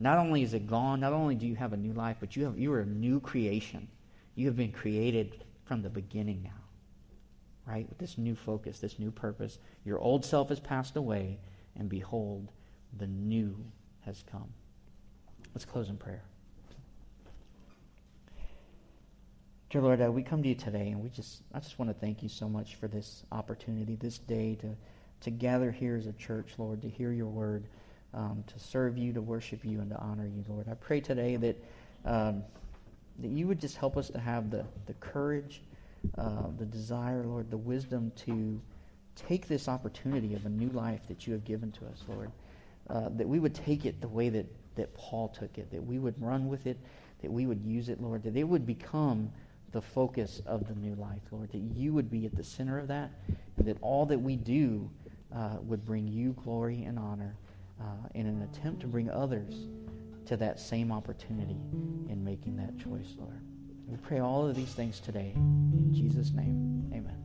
Not 0.00 0.18
only 0.18 0.42
is 0.42 0.52
it 0.52 0.66
gone, 0.66 1.00
not 1.00 1.12
only 1.12 1.36
do 1.36 1.46
you 1.46 1.54
have 1.54 1.72
a 1.72 1.76
new 1.76 1.92
life, 1.92 2.16
but 2.20 2.34
you, 2.34 2.44
have, 2.44 2.58
you 2.58 2.72
are 2.72 2.80
a 2.80 2.86
new 2.86 3.20
creation. 3.20 3.88
You 4.34 4.46
have 4.46 4.56
been 4.56 4.72
created 4.72 5.44
from 5.64 5.82
the 5.82 5.90
beginning 5.90 6.42
now, 6.42 7.70
right? 7.72 7.88
With 7.88 7.98
this 7.98 8.18
new 8.18 8.34
focus, 8.34 8.80
this 8.80 8.98
new 8.98 9.10
purpose. 9.10 9.58
Your 9.84 10.00
old 10.00 10.24
self 10.24 10.48
has 10.48 10.58
passed 10.58 10.96
away, 10.96 11.38
and 11.76 11.88
behold, 11.88 12.50
the 12.98 13.06
new 13.06 13.56
has 14.00 14.24
come. 14.30 14.52
Let's 15.54 15.64
close 15.64 15.88
in 15.88 15.96
prayer. 15.96 16.24
Dear 19.68 19.82
Lord, 19.82 20.02
uh, 20.02 20.10
we 20.10 20.24
come 20.24 20.42
to 20.42 20.48
you 20.48 20.56
today, 20.56 20.88
and 20.88 21.00
we 21.00 21.10
just 21.10 21.42
I 21.54 21.60
just 21.60 21.78
want 21.78 21.90
to 21.90 21.94
thank 21.94 22.24
you 22.24 22.28
so 22.28 22.48
much 22.48 22.74
for 22.74 22.88
this 22.88 23.22
opportunity, 23.30 23.94
this 23.94 24.18
day 24.18 24.56
to 24.62 24.74
to 25.22 25.30
gather 25.30 25.70
here 25.70 25.96
as 25.96 26.06
a 26.06 26.12
church, 26.12 26.54
Lord, 26.58 26.82
to 26.82 26.88
hear 26.88 27.12
your 27.12 27.26
word, 27.26 27.64
um, 28.14 28.44
to 28.46 28.58
serve 28.58 28.96
you, 28.96 29.12
to 29.12 29.20
worship 29.20 29.64
you, 29.64 29.80
and 29.80 29.90
to 29.90 29.96
honor 29.98 30.26
you, 30.26 30.44
Lord. 30.48 30.68
I 30.68 30.74
pray 30.74 31.00
today 31.00 31.36
that 31.36 31.64
um, 32.04 32.42
that 33.18 33.30
you 33.30 33.46
would 33.46 33.60
just 33.60 33.76
help 33.76 33.96
us 33.96 34.08
to 34.10 34.18
have 34.18 34.50
the 34.50 34.64
the 34.86 34.94
courage, 34.94 35.62
uh, 36.16 36.48
the 36.58 36.64
desire, 36.64 37.22
Lord, 37.24 37.50
the 37.50 37.58
wisdom 37.58 38.12
to 38.24 38.60
take 39.14 39.48
this 39.48 39.68
opportunity 39.68 40.34
of 40.34 40.46
a 40.46 40.48
new 40.48 40.70
life 40.70 41.06
that 41.08 41.26
you 41.26 41.32
have 41.34 41.44
given 41.44 41.70
to 41.72 41.86
us, 41.86 42.02
Lord. 42.08 42.30
Uh, 42.88 43.08
that 43.10 43.28
we 43.28 43.38
would 43.38 43.54
take 43.54 43.84
it 43.84 44.00
the 44.00 44.08
way 44.08 44.30
that 44.30 44.46
that 44.76 44.94
Paul 44.94 45.28
took 45.28 45.58
it, 45.58 45.70
that 45.70 45.84
we 45.84 45.98
would 45.98 46.20
run 46.20 46.48
with 46.48 46.66
it, 46.66 46.78
that 47.22 47.30
we 47.30 47.46
would 47.46 47.62
use 47.62 47.88
it, 47.88 48.00
Lord, 48.00 48.22
that 48.22 48.36
it 48.36 48.44
would 48.44 48.66
become 48.66 49.30
the 49.72 49.80
focus 49.80 50.42
of 50.46 50.66
the 50.66 50.74
new 50.74 50.94
life, 50.94 51.22
Lord, 51.30 51.52
that 51.52 51.58
you 51.58 51.92
would 51.92 52.10
be 52.10 52.26
at 52.26 52.34
the 52.34 52.42
center 52.42 52.78
of 52.78 52.88
that, 52.88 53.10
and 53.56 53.66
that 53.66 53.76
all 53.80 54.06
that 54.06 54.18
we 54.18 54.36
do 54.36 54.90
uh, 55.34 55.56
would 55.62 55.84
bring 55.84 56.06
you 56.08 56.32
glory 56.44 56.84
and 56.84 56.98
honor 56.98 57.36
uh, 57.80 57.84
in 58.14 58.26
an 58.26 58.42
attempt 58.42 58.80
to 58.80 58.86
bring 58.86 59.10
others 59.10 59.54
to 60.26 60.36
that 60.36 60.60
same 60.60 60.92
opportunity 60.92 61.58
in 62.08 62.22
making 62.24 62.56
that 62.56 62.78
choice, 62.78 63.14
Lord. 63.18 63.40
We 63.86 63.96
pray 63.96 64.20
all 64.20 64.46
of 64.46 64.54
these 64.54 64.72
things 64.72 65.00
today. 65.00 65.32
In 65.34 65.90
Jesus' 65.92 66.30
name, 66.32 66.90
amen. 66.92 67.16